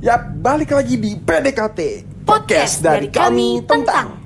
Yap, 0.00 0.40
balik 0.40 0.72
lagi 0.72 0.96
di 0.96 1.12
PDKT 1.12 1.80
Podcast 2.24 2.80
dari 2.80 3.12
kami 3.12 3.60
tentang 3.68 4.16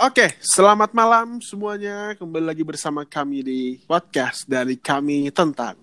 Oke, 0.00 0.32
selamat 0.40 0.96
malam 0.96 1.44
semuanya. 1.44 2.16
Kembali 2.16 2.44
lagi 2.48 2.64
bersama 2.64 3.04
kami 3.04 3.44
di 3.44 3.60
podcast 3.84 4.48
dari 4.48 4.80
kami 4.80 5.28
tentang. 5.28 5.76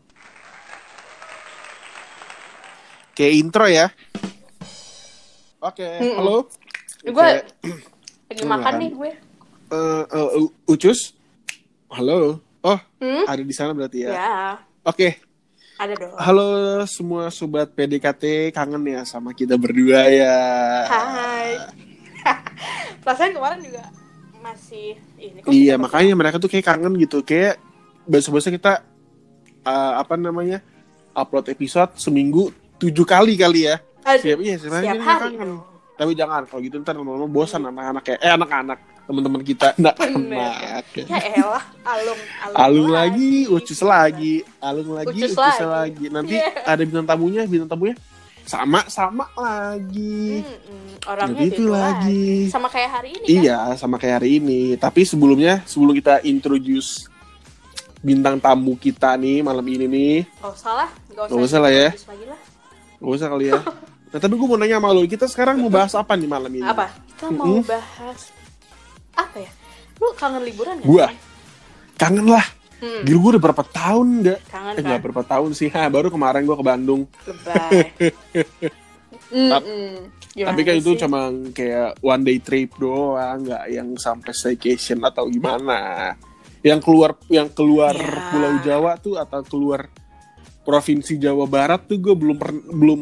Kayak 3.14 3.34
intro 3.38 3.66
ya. 3.70 3.94
Oke, 5.62 5.86
halo. 6.18 6.50
Gue 7.06 7.14
Oke. 7.14 7.34
lagi 8.34 8.44
makan 8.46 8.74
nih 8.82 8.90
gue. 8.94 9.12
Eh, 9.70 10.04
eh, 10.10 10.30
U- 10.42 10.54
Ucus. 10.66 11.14
Halo. 11.94 12.42
Oh, 12.60 12.80
Hmm? 12.98 13.24
ada 13.26 13.40
di 13.40 13.52
sana 13.52 13.72
berarti 13.72 14.04
ya. 14.04 14.12
Ya, 14.12 14.36
Oke, 14.84 15.20
ada 15.76 15.94
dong. 15.94 16.14
halo 16.18 16.48
semua 16.84 17.30
sobat 17.30 17.70
PDKT 17.70 18.50
kangen 18.50 18.82
ya 18.84 19.02
sama 19.04 19.32
kita 19.32 19.56
berdua 19.56 20.10
ya. 20.10 20.38
Hai. 20.86 21.52
Perasaan 23.04 23.32
kemarin 23.32 23.62
juga 23.62 23.84
masih 24.38 24.96
ini 25.18 25.40
kok 25.40 25.50
Iya 25.50 25.76
makanya 25.76 26.14
mereka 26.14 26.38
tuh 26.38 26.48
kayak 26.48 26.66
kangen 26.66 26.98
gitu. 26.98 27.22
Kayak 27.22 27.62
biasa-biasa 28.04 28.50
kita 28.50 28.74
uh, 29.64 29.94
apa 29.98 30.16
namanya 30.16 30.60
upload 31.14 31.48
episode 31.48 31.94
seminggu 31.96 32.50
tujuh 32.78 33.04
kali 33.04 33.36
kali 33.36 33.68
ya. 33.68 33.80
Aduh, 34.02 34.22
siap 34.24 34.40
iya 34.40 34.56
sebenarnya 34.56 34.92
setiap 34.92 34.98
ini 34.98 35.06
hari 35.06 35.24
kangen. 35.36 35.52
tapi 35.94 36.12
jangan 36.14 36.42
kalau 36.46 36.62
gitu 36.62 36.76
ntar 36.80 36.96
lama-lama 36.96 37.28
bosan 37.28 37.64
anak-anak 37.64 38.04
ya. 38.08 38.16
Eh 38.20 38.32
anak-anak 38.32 38.80
teman-teman 39.08 39.42
kita 39.42 39.72
anak-anak 39.74 40.84
Ya 41.00 41.20
elah, 41.34 41.64
alung, 41.82 42.20
alung, 42.44 42.58
alung 42.60 42.90
lagi 42.92 43.48
ucus 43.48 43.80
lagi 43.80 44.44
alung 44.60 44.92
lagi 44.92 45.16
Ucus 45.16 45.32
ucus, 45.32 45.40
lagi. 45.40 45.64
lagi. 45.64 46.06
nanti 46.12 46.36
Iya. 46.36 46.52
ada 46.68 46.82
bintang 46.84 47.08
tamunya 47.08 47.42
bintang 47.44 47.72
tamunya 47.72 47.96
sama 48.44 48.84
sama 48.88 49.28
lagi 49.34 50.44
Mm-mm, 50.44 51.04
Orangnya 51.04 51.36
Jadi 51.38 51.48
itu 51.48 51.56
itu 51.58 51.64
lagi. 51.68 52.28
Sama 52.48 52.68
kayak 52.68 52.90
hari 52.92 53.10
ini 53.14 53.24
kan? 53.24 53.32
Iya, 53.32 53.60
sama 53.76 53.96
kayak 53.96 54.16
hari 54.20 54.30
ini. 54.40 54.62
Tapi 54.76 55.04
sebelumnya, 55.04 55.64
sebelum 55.64 55.92
kita 55.92 56.20
introduce 56.22 57.08
bintang 57.98 58.40
tamu 58.40 58.76
kita 58.76 59.16
nih 59.16 59.40
malam 59.40 59.64
ini 59.64 59.86
nih, 59.88 60.16
kan? 60.36 60.48
Gak 60.48 60.52
usah 60.54 60.74
lah, 60.76 60.90
gak 61.12 61.24
usah. 61.24 61.32
Gak 61.32 61.44
usah 61.44 61.60
lah 61.60 61.72
ya. 61.72 61.88
Lagi 61.92 62.26
lah. 62.28 62.40
gak 62.98 63.12
usah 63.14 63.28
kali 63.28 63.46
ya. 63.48 63.60
Nah, 64.08 64.20
tapi 64.24 64.34
gue 64.34 64.48
mau 64.48 64.56
nanya 64.56 64.80
sama 64.80 64.90
lo, 64.90 65.04
kita 65.04 65.28
sekarang 65.28 65.60
mau 65.60 65.68
bahas 65.68 65.92
apa 65.92 66.16
nih 66.16 66.32
malam 66.32 66.48
ini? 66.48 66.64
Apa? 66.64 66.88
Kita 67.12 67.28
mau 67.28 67.60
Mm-mm. 67.60 67.68
bahas 67.68 68.32
apa 69.18 69.38
ya? 69.42 69.52
Lu 69.98 70.14
kangen 70.14 70.46
liburan 70.46 70.78
gak? 70.78 70.86
Gua? 70.86 71.08
sih? 71.10 71.18
Kangen 71.98 72.30
lah. 72.30 72.46
Hmm, 72.78 73.02
Gila 73.02 73.18
gue 73.18 73.32
udah 73.34 73.44
berapa 73.44 73.64
tahun 73.66 74.08
nggak? 74.22 74.40
kangen 74.48 74.74
Eh 74.78 74.84
kan? 74.86 75.02
berapa 75.02 75.24
tahun 75.26 75.50
sih, 75.52 75.74
ha, 75.74 75.90
baru 75.90 76.14
kemarin 76.14 76.46
gue 76.46 76.54
ke 76.54 76.62
Bandung. 76.62 77.10
Lebay. 77.26 77.74
Mm-mm. 79.34 80.14
Gimana 80.32 80.54
tapi 80.54 80.62
kan 80.62 80.76
itu 80.78 80.92
cuma 80.96 81.20
kayak 81.52 81.98
one 82.00 82.22
day 82.22 82.38
trip 82.38 82.78
doang, 82.78 83.44
nggak 83.44 83.64
yang 83.68 83.98
sampai 83.98 84.30
staycation 84.30 85.02
atau 85.02 85.26
gimana. 85.26 86.14
Yang 86.62 86.80
keluar, 86.86 87.12
yang 87.28 87.50
keluar 87.50 87.98
Ya. 87.98 88.30
Pulau 88.30 88.54
Jawa 88.62 88.92
tuh 88.98 89.18
atau 89.18 89.42
keluar 89.42 89.90
provinsi 90.62 91.18
Jawa 91.18 91.50
Barat 91.50 91.90
tuh 91.90 91.98
gue 91.98 92.14
belum 92.14 92.38
belum 92.70 93.02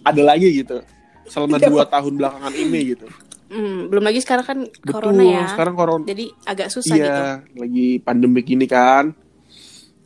ada 0.00 0.22
lagi 0.24 0.64
gitu 0.64 0.80
selama 1.26 1.60
Iya. 1.60 1.68
dua 1.68 1.84
tahun 1.84 2.16
belakangan 2.16 2.54
ini 2.56 2.80
gitu. 2.96 3.06
Hmm, 3.50 3.90
belum 3.90 4.00
lagi 4.00 4.22
sekarang 4.22 4.46
kan 4.46 4.58
Betul, 4.62 4.94
corona 4.94 5.22
ya. 5.26 5.44
sekarang 5.50 5.74
corona. 5.74 6.04
Jadi 6.06 6.30
agak 6.44 6.68
susah 6.70 6.94
Iya, 6.94 7.02
gitu. 7.02 7.22
lagi 7.58 7.88
pandemik 7.98 8.46
ini 8.46 8.64
kan. 8.64 9.10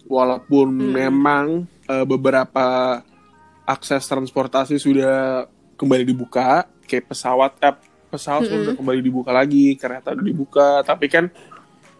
Walaupun 0.04 0.68
Hmm. 0.70 0.90
memang 0.90 1.46
eh, 1.84 2.00
beberapa 2.02 2.64
akses 3.62 4.00
transportasi 4.02 4.76
sudah 4.76 5.44
kembali 5.74 6.00
dibuka, 6.02 6.64
kayak 6.82 7.04
pesawat, 7.06 7.60
eh, 7.60 7.76
pesawat 8.08 8.42
Hmm. 8.42 8.64
sudah 8.64 8.74
kembali 8.74 9.00
dibuka 9.00 9.28
lagi, 9.28 9.76
kereta 9.76 10.16
udah 10.16 10.24
dibuka, 10.24 10.68
tapi 10.80 11.06
kan 11.06 11.28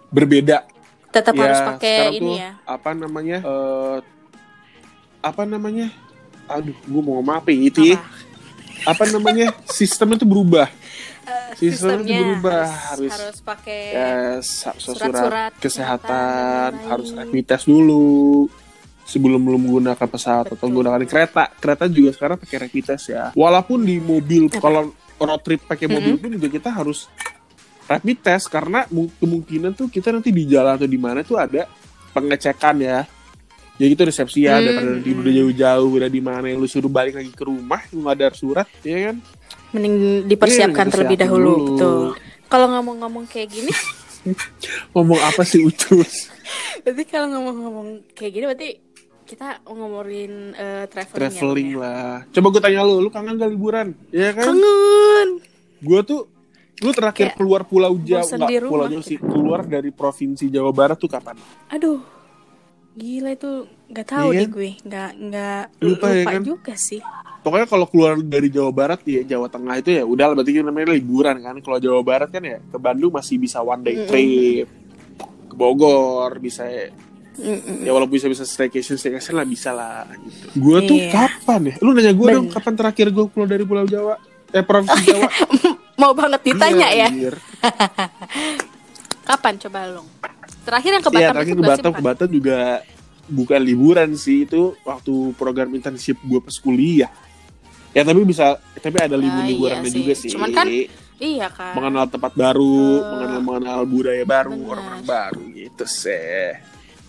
berbeda. 0.09 0.65
Tetap 1.11 1.37
Ya, 1.37 1.43
harus 1.43 1.61
pakai 1.69 1.97
ini 2.11 2.19
tuh, 2.19 2.33
ya. 2.35 2.51
Apa 2.65 2.91
namanya? 2.91 3.39
eh, 3.39 3.99
apa 5.21 5.43
namanya? 5.45 5.93
Aduh, 6.47 6.77
gue 6.79 7.01
mau 7.03 7.21
ngomong 7.21 7.37
apa 7.37 7.49
ya? 7.49 7.61
Itu 7.63 7.81
ya. 7.83 7.97
Apa? 7.97 8.09
Apa 8.97 9.05
namanya? 9.11 9.53
Sistem 9.67 10.13
itu 10.13 10.25
berubah. 10.25 10.69
Eh, 11.25 11.51
Sistemnya 11.57 12.21
berubah, 12.21 12.65
harus 12.67 13.09
harus- 13.09 13.23
harus 13.33 13.39
pakai 13.41 13.81
ya 13.91 14.09
surat, 14.39 14.77
Surat-surat 14.77 15.53
kesehatan, 15.57 16.71
kesehatan, 16.71 16.71
harus 16.87 17.09
rapid 17.11 17.45
test 17.45 17.65
dulu. 17.65 18.47
Sebelum 19.05 19.37
belum 19.39 19.61
menggunakan 19.63 20.07
pesawat 20.07 20.45
atau 20.47 20.57
Betul. 20.57 20.67
menggunakan 20.67 21.05
kereta. 21.05 21.45
Kereta 21.55 21.85
juga 21.87 22.11
sekarang 22.11 22.37
pakai 22.37 22.57
rapid 22.59 22.85
test 22.87 23.05
ya. 23.07 23.33
Walaupun 23.33 23.85
di 23.85 23.97
mobil 23.99 24.49
kalau 24.51 24.93
road 25.15 25.41
trip 25.41 25.61
pakai 25.63 25.87
mobil 25.87 26.17
pun 26.17 26.33
juga 26.33 26.49
kita 26.49 26.73
harus 26.73 27.05
rapid 27.85 28.17
test. 28.19 28.49
Karena 28.49 28.89
mu- 28.89 29.13
kemungkinan 29.15 29.73
tuh 29.73 29.89
kita 29.89 30.09
nanti 30.09 30.29
di 30.29 30.45
jalan 30.45 30.75
atau 30.75 30.89
di 30.89 30.97
mana 30.97 31.21
tuh 31.21 31.37
ada 31.37 31.69
pengecekan 32.11 32.81
ya. 32.81 33.05
Ya 33.75 33.91
gitu 33.91 34.07
resepsi 34.07 34.47
ya 34.47 34.57
Hmm, 34.57 34.65
daripada 34.65 34.89
nanti 34.89 35.11
udah 35.11 35.33
jauh-jauh 35.35 35.89
udah 35.93 36.07
di 36.09 36.23
mana 36.23 36.47
yang 36.47 36.63
lu 36.63 36.69
suruh 36.71 36.87
balik 36.87 37.19
lagi 37.19 37.29
ke 37.29 37.43
rumah 37.43 37.83
lu 37.91 38.07
nggak 38.07 38.15
ada 38.15 38.29
surat 38.31 38.71
ya 38.81 39.11
kan 39.11 39.17
mending 39.75 39.95
dipersiapkan 40.25 40.87
Iya, 40.87 40.93
terlebih 40.95 41.17
dipersiapkan 41.19 41.19
dahulu, 41.19 41.51
dulu. 41.51 41.67
betul. 41.69 41.99
Kalau 42.47 42.67
ngomong-ngomong 42.71 43.25
kayak 43.27 43.49
gini, 43.51 43.73
ngomong 44.95 45.21
apa 45.21 45.43
sih 45.43 45.61
ucus 45.61 46.31
berarti 46.85 47.03
kalau 47.05 47.29
ngomong-ngomong 47.29 47.89
kayak 48.13 48.33
gini 48.33 48.45
berarti 48.47 48.71
kita 49.25 49.65
ngomongin 49.65 50.53
eh, 50.53 50.85
traveling, 50.87 51.17
traveling 51.19 51.69
ya, 51.69 51.75
ya? 51.75 51.81
lah. 51.81 52.13
Coba 52.29 52.47
gue 52.51 52.63
tanya 52.63 52.81
lu, 52.85 52.95
lu 53.01 53.09
kangen 53.09 53.35
gak 53.35 53.49
liburan? 53.49 53.87
Iya 54.09 54.31
kan? 54.33 54.53
Kangen. 54.53 55.29
Gue 55.81 56.01
tuh, 56.01 56.29
lu 56.79 56.91
terakhir 56.93 57.33
Kayak 57.33 57.37
keluar 57.37 57.65
Pulau 57.65 57.97
Jawa, 57.97 58.21
nggak 58.23 58.69
Pulau 58.69 58.87
Jawa 58.87 59.01
sih, 59.01 59.17
keluar 59.17 59.65
dari 59.65 59.89
provinsi 59.89 60.53
Jawa 60.53 60.71
Barat 60.71 60.97
tuh 60.97 61.09
kapan? 61.09 61.41
Aduh. 61.69 62.05
Gila 62.95 63.33
itu 63.33 63.65
nggak 63.91 64.07
tahu 64.07 64.29
Iya 64.31 64.39
deh 64.39 64.45
kan? 64.45 64.55
gue, 64.55 64.71
nggak 64.87 65.11
nggak 65.19 65.63
Lupa 65.81 65.89
lupa, 66.05 66.07
ya 66.13 66.25
kan? 66.29 66.41
juga 66.45 66.75
sih. 66.77 67.01
Pokoknya 67.45 67.69
kalau 67.69 67.85
keluar 67.85 68.17
dari 68.19 68.49
Jawa 68.49 68.73
Barat 68.73 69.05
ya 69.05 69.21
Jawa 69.23 69.53
Tengah 69.53 69.77
itu 69.77 69.93
ya 69.93 70.03
udah 70.03 70.33
berarti 70.33 70.51
kan 70.51 70.65
namanya 70.65 70.97
liburan 70.97 71.37
kan. 71.39 71.61
Kalau 71.61 71.77
Jawa 71.77 72.01
Barat 72.01 72.33
kan 72.33 72.41
ya 72.41 72.57
ke 72.59 72.79
Bandung 72.81 73.13
masih 73.13 73.37
bisa 73.37 73.61
one 73.61 73.85
day 73.85 74.09
trip. 74.09 74.67
Ke 75.47 75.55
Bogor 75.55 76.41
bisa 76.41 76.65
Mm-mm. 77.35 77.83
ya 77.83 77.91
walaupun 77.91 78.15
bisa 78.15 78.31
bisa 78.31 78.47
staycation 78.47 78.95
staycation 78.95 79.35
lah 79.35 79.45
bisa 79.45 79.71
lah 79.71 80.07
gitu. 80.17 80.55
Gue 80.57 80.79
tuh 80.87 80.97
Iya. 80.97 81.11
kapan 81.13 81.61
ya? 81.69 81.75
Lu 81.83 81.91
nanya 81.91 82.15
gue 82.15 82.29
dong 82.31 82.47
kapan 82.49 82.75
terakhir 82.75 83.11
gue 83.11 83.27
keluar 83.29 83.49
dari 83.51 83.65
Pulau 83.67 83.85
Jawa? 83.85 84.17
Eh 84.49 84.63
provinsi 84.63 85.03
Jawa? 85.13 85.29
Mau 85.95 86.15
banget 86.15 86.41
ditanya 86.43 86.89
Iya, 86.89 87.11
ya. 87.11 87.31
Kapan 89.29 89.55
coba 89.59 89.81
long? 89.91 90.09
Terakhir 90.65 90.91
yang 90.95 91.05
ke 91.05 91.11
Batam 91.11 91.33
terakhir 91.35 91.53
itu 91.53 91.61
ke 91.61 91.69
Batam, 91.69 91.93
ke? 91.93 92.01
Batam 92.01 92.29
juga 92.31 92.59
bukan 93.25 93.61
liburan 93.61 94.09
sih 94.15 94.45
itu 94.45 94.77
waktu 94.85 95.13
program 95.35 95.73
internship 95.73 96.17
gue 96.23 96.41
pas 96.41 96.57
kuliah. 96.57 97.11
Ya 97.95 98.03
tapi 98.03 98.21
bisa, 98.23 98.59
tapi 98.77 98.97
ada 98.99 99.15
libur 99.15 99.39
Ah, 99.39 99.47
liburannya 99.47 99.87
iya 99.87 99.95
juga 99.95 100.13
sih. 100.13 100.29
Cuman 100.35 100.51
kan 100.51 100.67
Iya 101.15 101.47
kan. 101.47 101.79
mengenal 101.79 102.11
tempat 102.11 102.35
baru, 102.35 102.75
Eh, 102.99 103.07
mengenal 103.07 103.41
mengenal 103.41 103.81
budaya 103.87 104.25
baru, 104.27 104.59
orang-orang 104.67 105.05
baru 105.05 105.43
gitu 105.55 105.87
sih. 105.87 106.59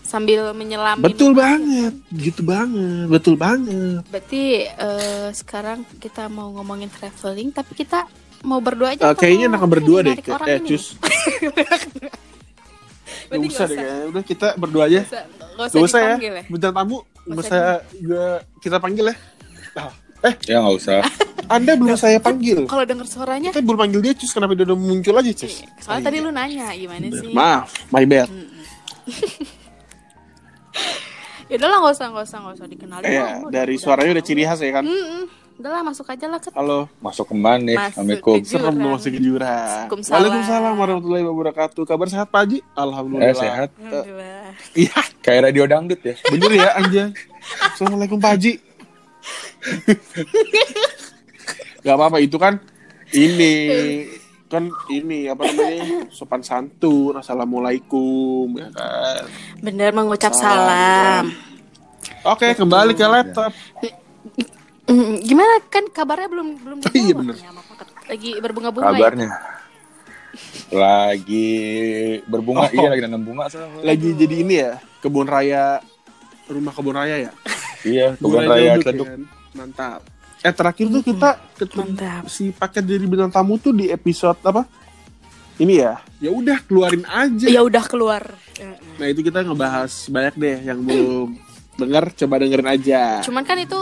Sambil 0.00 0.54
menyelami. 0.54 1.02
Betul 1.02 1.34
banget, 1.34 1.90
gitu 2.14 2.46
banget, 2.46 3.10
betul 3.10 3.34
banget. 3.34 4.06
Berarti 4.06 4.44
eh, 4.64 5.28
sekarang 5.34 5.82
kita 5.98 6.30
mau 6.30 6.54
ngomongin 6.54 6.86
traveling, 6.86 7.50
tapi 7.50 7.74
kita 7.74 8.06
mau 8.40 8.62
berdua 8.62 8.94
aja. 8.94 9.10
Atau 9.10 9.26
kayaknya 9.26 9.50
enakan 9.50 9.66
berdua 9.68 10.06
deh, 10.06 10.14
eh 10.46 10.60
cus. 10.62 10.94
Gak 13.26 13.42
usah 13.42 13.66
deh, 13.66 13.74
kayaknya. 13.74 14.06
udah 14.06 14.22
kita 14.22 14.48
berdua 14.54 14.86
aja. 14.86 15.02
Nggak 15.02 15.10
usah, 15.10 15.22
nggak 15.26 15.66
usah 15.66 15.74
Gak 15.74 15.82
usah 15.82 15.98
ya, 15.98 16.14
ya. 16.14 16.42
bintang 16.46 16.70
tamu, 16.70 16.98
gak 17.26 17.34
usah 17.34 17.42
usah 17.42 17.62
gue 17.90 18.26
kita 18.62 18.76
panggil 18.78 19.10
ya. 19.10 19.16
Ah, 20.18 20.34
Ya 20.42 20.58
nggak 20.58 20.76
usah. 20.76 21.00
Anda 21.54 21.72
belum 21.74 21.94
saya 21.94 22.18
panggil. 22.18 22.66
Kalau 22.66 22.82
denger 22.82 23.06
suaranya, 23.06 23.48
Kita 23.48 23.60
belum 23.60 23.78
panggil 23.78 24.00
dia 24.00 24.12
cus 24.12 24.30
kenapa 24.30 24.52
dia 24.52 24.64
udah 24.64 24.74
muncul 24.74 25.14
aja 25.14 25.30
cus? 25.32 25.62
soalnya 25.78 26.02
tadi 26.04 26.18
lu 26.18 26.30
nanya 26.30 26.72
gimana 26.72 27.06
sih? 27.08 27.30
Maaf, 27.30 27.70
my 27.88 28.04
bad. 28.04 28.26
Ya 31.46 31.54
udahlah 31.56 31.78
nggak 31.78 31.94
usah 31.94 32.06
nggak 32.10 32.24
usah 32.24 32.38
nggak 32.42 32.54
usah 32.54 32.66
dikenalin. 32.66 33.06
Ya, 33.06 33.14
lah, 33.14 33.30
emang 33.38 33.50
dari 33.54 33.74
udah- 33.74 33.82
suaranya 33.86 34.10
udah 34.12 34.24
ciri 34.24 34.42
khas 34.42 34.58
ya 34.58 34.72
kan? 34.72 34.82
Mm-mm. 34.82 35.22
Udahlah 35.56 35.80
masuk 35.80 36.04
aja 36.04 36.26
lah 36.26 36.36
ke 36.36 36.50
Halo, 36.50 36.90
Masuk 36.98 37.24
ke 37.24 37.34
mana 37.34 37.62
nih? 37.62 37.78
Masuk 37.78 37.86
Assalamualaikum. 37.94 38.34
ke- 38.36 38.44
serem 38.44 38.74
dong 38.76 38.92
masih 38.92 39.10
kejuran. 39.10 39.46
Waalaikumsalam. 39.46 40.16
Waalaikumsalam 40.18 40.72
warahmatullahi 40.74 41.24
wabarakatuh. 41.24 41.82
Kabar 41.86 42.06
sehat 42.10 42.28
Pak 42.28 42.40
Haji? 42.42 42.58
Alhamdulillah. 42.74 43.30
Eh 43.30 43.36
sehat. 43.38 43.68
Alhamdulillah. 43.72 44.46
Iya, 44.74 44.98
Kayak 45.22 45.40
radio 45.46 45.64
dangdut 45.64 46.00
ya. 46.02 46.14
bener 46.26 46.50
ya 46.52 46.68
anjay. 46.76 47.08
Assalamualaikum 47.70 48.18
Pak 48.18 48.30
Haji. 48.32 48.52
Gak 51.80 51.94
apa-apa 51.94 52.18
itu 52.18 52.36
kan 52.36 52.58
ini 53.12 53.54
kan 54.46 54.62
ini 54.88 55.26
apa 55.26 55.42
namanya 55.44 56.06
sopan 56.08 56.38
santun 56.40 57.14
assalamualaikum 57.14 58.46
ya 58.54 58.70
kan 58.70 59.26
Bener 59.58 59.90
mengucap 59.90 60.30
Salam. 60.30 60.54
salam. 60.62 61.24
Oke, 62.24 62.54
kembali 62.54 62.92
ke 62.92 63.02
laptop. 63.04 63.50
Gimana 65.20 65.58
kan 65.66 65.86
kabarnya 65.88 66.26
belum 66.26 66.48
belum 66.56 66.78
Iya, 66.78 66.90
dijawab 67.10 67.18
bener. 67.18 67.34
Paket. 67.34 67.86
Lagi 68.06 68.30
berbunga-bunga 68.36 68.86
ya. 68.86 68.92
Kabarnya 68.92 69.28
lagi 70.68 71.48
berbunga, 72.26 72.60
Oh. 72.62 72.70
iya 72.70 72.88
lagi 72.90 73.00
nanam 73.00 73.22
bunga. 73.22 73.46
Lagi 73.80 74.08
jadi 74.12 74.34
ini 74.36 74.54
ya, 74.58 74.72
kebun 74.98 75.24
raya 75.24 75.80
rumah 76.44 76.70
kebun 76.70 76.92
raya 76.92 77.16
ya. 77.18 77.32
Iya, 77.82 78.14
kebun 78.14 78.42
raya 78.42 78.72
Cleduk. 78.78 79.06
kan? 79.06 79.20
Mantap. 79.52 80.00
Eh 80.38 80.52
terakhir 80.52 80.86
tuh 80.86 81.02
kita 81.02 81.30
ketemu 81.56 81.84
Mantap. 81.90 82.22
si 82.26 82.44
paket 82.50 82.84
jadi 82.86 83.04
bintang 83.04 83.28
tamu 83.28 83.56
tuh 83.56 83.72
di 83.72 83.88
episode 83.88 84.38
apa? 84.40 84.62
Ini 85.56 85.74
ya. 85.74 85.94
Ya 86.18 86.30
udah 86.30 86.60
keluarin 86.62 87.02
aja. 87.02 87.46
Ya 87.46 87.60
udah 87.60 87.82
keluar. 87.82 88.22
Mm-mm. 88.54 88.96
Nah, 88.96 89.06
itu 89.06 89.20
kita 89.22 89.40
ngebahas 89.40 89.92
banyak 90.06 90.34
deh 90.34 90.56
yang 90.62 90.78
belum 90.80 91.32
denger 91.74 92.04
coba 92.14 92.34
dengerin 92.38 92.68
aja. 92.70 93.02
Cuman 93.20 93.42
kan 93.42 93.56
itu 93.56 93.76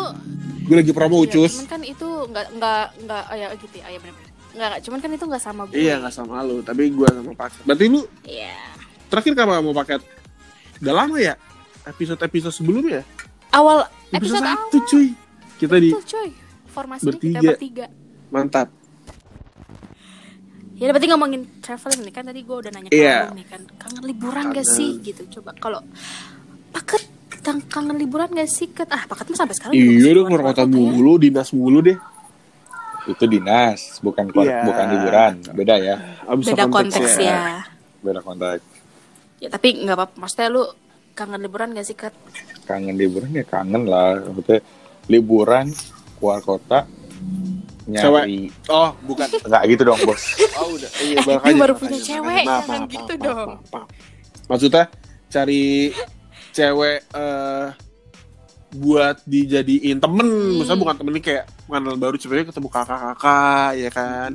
Gue 0.64 0.80
lagi 0.80 0.90
promo 0.90 1.20
Iya, 1.20 1.28
ucus. 1.28 1.52
cuman 1.54 1.68
kan 1.68 1.82
itu 1.82 2.08
nggak 2.24 2.46
nggak 2.54 2.84
nggak 3.04 3.22
oh 3.26 3.36
ya 3.36 3.46
gitu 3.52 3.74
ya, 3.76 3.84
oh, 3.84 3.90
ya 3.90 3.98
benar 4.00 4.14
nggak 4.54 4.68
nggak, 4.70 4.80
cuman 4.80 4.98
kan 4.98 5.10
itu 5.12 5.24
nggak 5.26 5.42
sama 5.42 5.62
gue 5.66 5.74
Iya 5.76 5.94
nggak 5.98 6.14
sama 6.14 6.36
lu, 6.40 6.56
tapi 6.62 6.82
gue 6.88 7.04
sama 7.04 7.32
paket. 7.34 7.60
Berarti 7.64 7.84
lu 7.84 8.00
Iya. 8.24 8.54
terakhir 9.06 9.32
kapan 9.34 9.60
mau 9.60 9.74
paket? 9.74 10.00
Udah 10.80 10.94
lama 10.96 11.16
ya? 11.18 11.34
Episode-episode 11.84 12.54
sebelumnya? 12.54 13.02
Awal 13.54 13.78
Episode, 14.10 14.38
episode, 14.38 14.44
satu 14.44 14.76
awal 14.76 14.88
cuy. 14.88 15.08
Kita 15.54 15.74
di 15.76 15.88
Betul, 15.88 16.04
cuy 16.04 16.28
formasinya 16.66 17.10
bertiga. 17.12 17.30
kita 17.32 17.50
bertiga 17.52 17.86
mantap. 18.28 18.68
ya 20.74 20.90
berarti 20.90 21.06
ngomongin 21.06 21.42
traveling 21.60 22.02
nih 22.02 22.12
kan 22.12 22.24
tadi 22.24 22.40
gue 22.42 22.56
udah 22.56 22.70
nanya 22.70 22.90
Iya. 22.90 23.16
abang 23.24 23.38
nih 23.38 23.46
kan 23.46 23.60
kangen 23.78 24.02
liburan 24.04 24.44
gak 24.50 24.58
Kangen. 24.60 24.74
sih 24.74 24.90
gitu 25.00 25.22
coba 25.32 25.54
kalau 25.54 25.80
paket 26.68 27.06
tentang 27.30 27.62
kangen 27.64 27.94
liburan 27.96 28.26
gak 28.28 28.50
sih 28.50 28.66
ket 28.68 28.90
ah 28.90 29.06
paket 29.06 29.30
mah 29.30 29.38
sampai 29.38 29.54
sekarang 29.54 29.72
Iya 29.72 30.10
dong, 30.12 30.26
keluar 30.26 30.42
kota 30.44 30.62
ya. 30.62 30.68
mulu, 30.68 31.12
dinas 31.16 31.48
mulu 31.50 31.78
deh. 31.80 31.94
Itu 33.04 33.24
dinas, 33.24 34.00
bukan 34.00 34.34
Iya. 34.34 34.64
bukan 34.64 34.86
liburan. 34.90 35.32
Beda 35.52 35.74
ya, 35.76 35.94
Abis 36.24 36.44
beda 36.48 36.64
konteks 36.66 37.12
ya. 37.18 37.62
beda 38.00 38.20
konteks. 38.20 38.64
ya 39.38 39.48
tapi 39.48 39.68
nggak 39.78 39.94
apa 39.94 40.06
maksudnya 40.16 40.48
lu 40.50 40.64
kangen 41.14 41.40
liburan 41.40 41.72
gak 41.72 41.86
sih 41.86 41.94
ket 41.94 42.12
Kangen 42.64 42.94
liburan 42.94 43.30
ya 43.30 43.44
kangen 43.44 43.86
lah. 43.86 44.18
Maksudnya 44.20 44.58
liburan 45.06 45.66
keluar 46.18 46.40
kota 46.40 46.88
nyari 47.84 48.48
Oh, 48.66 48.96
bukan. 49.04 49.28
nggak 49.48 49.62
gitu 49.68 49.82
dong 49.84 50.00
bos 50.02 50.22
Oh, 50.56 50.72
udah. 50.72 50.90
Iya, 50.98 51.16
Dia 51.26 51.36
aja, 51.38 51.60
baru 51.60 51.74
punya 51.76 51.98
aja, 52.00 52.06
cewek. 52.08 52.44
Maaf, 52.44 52.64
jangan 52.64 52.80
maaf, 52.80 52.92
gitu 52.92 53.12
maaf, 53.14 53.26
dong. 53.28 53.48
maaf, 53.52 53.68
maaf. 53.72 53.88
Maksudnya 54.44 54.84
cari 55.28 55.64
cewek 56.50 56.98
eh 57.12 57.68
buat 58.74 59.22
dijadiin 59.22 60.02
temen, 60.02 60.26
misalnya 60.58 60.82
bukan 60.82 60.96
temen 60.98 61.14
ini 61.14 61.22
kayak 61.22 61.46
pengenalan 61.70 61.94
baru 61.94 62.16
ceweknya 62.18 62.50
ketemu 62.50 62.68
kakak-kakak 62.74 63.70
ya 63.78 63.90
kan, 63.94 64.32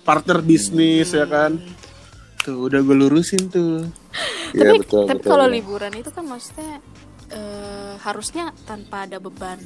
partner 0.00 0.38
bisnis 0.40 1.12
ya 1.12 1.28
kan. 1.28 1.60
Tuh 2.46 2.70
udah 2.70 2.78
gue 2.78 2.94
lurusin 2.94 3.50
tuh. 3.50 3.82
Iya 4.54 4.70
tapi 4.70 4.78
betul 4.86 5.02
tapi 5.04 5.18
betul. 5.18 5.30
kalau 5.34 5.46
liburan 5.50 5.92
itu 5.92 6.10
kan 6.14 6.24
maksudnya 6.24 6.78
eh, 7.28 7.94
harusnya 7.98 8.54
tanpa 8.62 9.04
ada 9.04 9.18
beban 9.18 9.58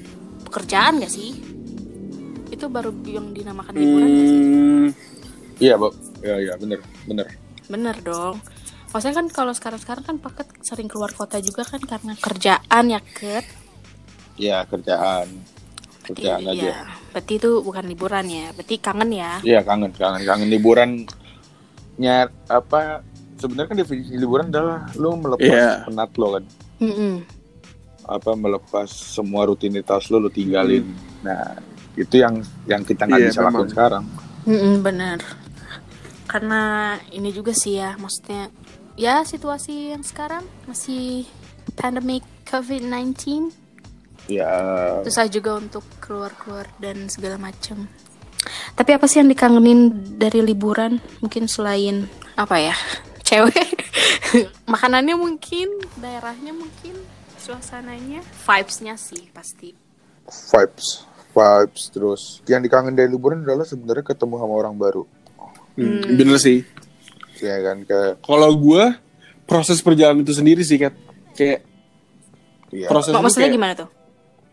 pekerjaan 0.49 0.99
gak 0.99 1.13
sih 1.13 1.37
itu 2.49 2.65
baru 2.67 2.89
yang 3.05 3.31
dinamakan 3.31 3.77
liburan 3.77 4.09
gak 4.09 4.27
sih 4.27 4.41
Hmm, 4.41 4.89
Iya, 5.61 5.77
Bob. 5.77 5.93
Iya, 6.25 6.37
iya, 6.41 6.53
bener, 6.57 6.81
bener. 7.05 7.29
bener 7.69 7.97
dong 8.01 8.41
maksudnya 8.91 9.21
kan 9.21 9.27
kalau 9.29 9.53
sekarang 9.53 9.79
sekarang 9.79 10.03
kan 10.03 10.17
paket 10.19 10.49
sering 10.65 10.89
keluar 10.89 11.13
kota 11.13 11.37
juga 11.39 11.63
kan 11.63 11.79
karena 11.79 12.17
kerjaan 12.17 12.85
ya 12.89 13.01
ket 13.05 13.45
Iya, 14.35 14.65
kerjaan. 14.65 15.29
Kerjaan 16.03 16.41
Iya, 16.49 16.51
aja. 16.51 16.73
berarti 17.13 17.37
itu 17.37 17.61
bukan 17.61 17.85
liburan 17.85 18.25
ya 18.27 18.49
berarti 18.57 18.81
kangen 18.81 19.13
ya 19.13 19.39
Iya, 19.45 19.61
kangen, 19.63 19.93
kangen, 19.93 20.25
kangen 20.25 20.49
liburan. 20.49 21.05
Nyar 22.01 22.33
apa? 22.49 23.05
Sebenarnya 23.37 23.69
kan 23.69 23.79
definisi 23.79 24.17
liburan 24.17 24.49
adalah 24.49 24.89
lu 24.97 25.17
melepas 25.17 25.45
Iya. 25.45 25.85
penat 25.85 26.11
lo 26.17 26.29
kan. 26.35 26.45
Mm-mm. 26.81 27.15
Apa 28.05 28.33
melepas 28.35 28.89
semua 28.89 29.45
rutinitas 29.45 30.09
lo 30.09 30.17
lo 30.19 30.29
tinggalin. 30.29 30.85
Nah, 31.21 31.61
itu 31.95 32.17
yang 32.17 32.41
yang 32.65 32.81
kita 32.83 33.05
nggak 33.05 33.21
Iya, 33.21 33.29
bisa 33.31 33.41
lakukan 33.45 33.69
sekarang. 33.69 34.05
Mm-mm, 34.49 34.81
bener 34.81 35.21
karena 36.25 36.63
ini 37.11 37.35
juga 37.35 37.51
sih 37.51 37.83
ya 37.83 37.99
maksudnya 37.99 38.55
ya 38.95 39.27
situasi 39.27 39.91
yang 39.91 40.07
sekarang 40.07 40.47
masih 40.63 41.27
pandemic 41.75 42.23
COVID-19 42.47 43.51
Ya, 44.31 44.47
susah 45.03 45.27
juga 45.27 45.59
untuk 45.59 45.83
keluar-keluar 45.99 46.71
dan 46.79 47.11
segala 47.11 47.35
macam. 47.35 47.91
Tapi 48.73 48.91
apa 48.97 49.05
sih 49.05 49.21
yang 49.21 49.29
dikangenin 49.29 49.91
dari 50.17 50.41
liburan? 50.41 50.97
Mungkin 51.21 51.45
selain 51.47 52.09
apa 52.35 52.57
ya? 52.57 52.77
Cewek, 53.21 53.55
makanannya 54.73 55.15
mungkin, 55.15 55.71
daerahnya 55.97 56.51
mungkin, 56.51 56.99
suasananya, 57.39 58.25
vibes-nya 58.43 58.99
sih 58.99 59.31
pasti. 59.31 59.71
vibes, 60.51 61.07
vibes 61.31 61.83
terus. 61.91 62.23
Yang 62.47 62.67
dikangen 62.67 62.95
dari 62.95 63.07
liburan 63.07 63.43
adalah 63.43 63.63
sebenarnya 63.63 64.03
ketemu 64.03 64.35
sama 64.35 64.55
orang 64.57 64.75
baru. 64.75 65.03
hmm, 65.79 66.19
bener 66.19 66.39
sih. 66.39 66.67
Ya 67.39 67.57
kan 67.63 67.87
kayak 67.87 68.21
Kalau 68.21 68.51
gue 68.53 68.85
proses 69.47 69.79
perjalanan 69.81 70.23
itu 70.23 70.35
sendiri 70.35 70.61
sih 70.61 70.77
kayak 70.77 70.95
kayak 71.35 71.61
iya. 72.71 72.87
proses 72.87 73.11
maksudnya 73.15 73.47
kayak- 73.47 73.57
gimana 73.57 73.73
tuh? 73.75 73.89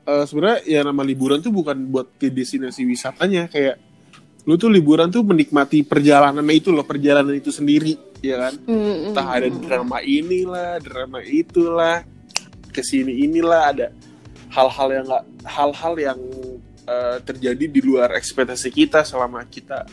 Eh, 0.07 0.23
sebenarnya 0.23 0.59
ya 0.63 0.79
nama 0.87 1.03
liburan 1.03 1.43
tuh 1.43 1.51
bukan 1.51 1.75
buat 1.91 2.15
ke 2.15 2.31
destinasi 2.31 2.87
wisatanya 2.87 3.51
kayak 3.51 3.75
lu 4.47 4.55
tuh 4.55 4.71
liburan 4.71 5.11
tuh 5.11 5.27
menikmati 5.27 5.83
perjalanan 5.83 6.47
itu 6.55 6.71
loh 6.71 6.87
perjalanan 6.87 7.35
itu 7.35 7.51
sendiri 7.51 7.99
ya 8.23 8.47
kan? 8.47 8.53
Mm, 8.63 9.11
entah 9.11 9.27
ada 9.27 9.47
drama 9.51 9.99
inilah 9.99 10.79
drama 10.79 11.19
itulah 11.19 12.07
ke 12.71 12.79
sini 12.79 13.27
inilah 13.27 13.61
ada 13.75 13.87
hal-hal 14.47 14.87
yang 14.95 15.03
nggak 15.11 15.25
hal-hal 15.43 15.93
yang 15.99 16.19
eh, 16.87 17.17
terjadi 17.27 17.65
di 17.67 17.79
luar 17.83 18.15
ekspektasi 18.15 18.71
kita 18.71 19.03
selama 19.03 19.43
kita 19.43 19.83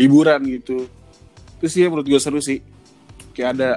liburan 0.00 0.40
gitu. 0.48 0.88
Itu 1.60 1.66
sih 1.68 1.84
yang 1.84 1.92
menurut 1.92 2.08
gue 2.08 2.20
seru 2.22 2.40
sih. 2.40 2.64
Kayak 3.36 3.60
ada 3.60 3.70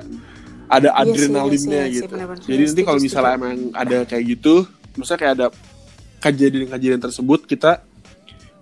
ada 0.72 0.90
Iya 0.90 0.96
sih, 0.96 1.12
adrenalinnya 1.12 1.52
iya 1.52 1.60
sih, 1.60 1.68
iya 1.68 1.84
sih, 1.84 1.96
gitu. 2.00 2.08
benar-benar. 2.16 2.46
jadi 2.48 2.62
nanti 2.66 2.82
kalau 2.88 3.00
misalnya 3.04 3.34
emang 3.36 3.58
ada 3.76 3.98
kayak 4.08 4.24
gitu 4.26 4.56
misalnya 4.98 5.20
kayak 5.22 5.34
ada 5.38 5.48
kejadian-kejadian 6.24 7.04
tersebut 7.04 7.44
kita 7.44 7.84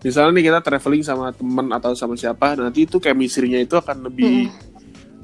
misalnya 0.02 0.34
nih 0.34 0.50
kita 0.50 0.60
traveling 0.60 1.06
sama 1.06 1.30
teman 1.30 1.70
atau 1.70 1.94
sama 1.94 2.18
siapa 2.18 2.58
nanti 2.58 2.90
itu 2.90 2.98
chemistry-nya 2.98 3.62
itu 3.62 3.78
akan 3.78 4.10
lebih 4.10 4.50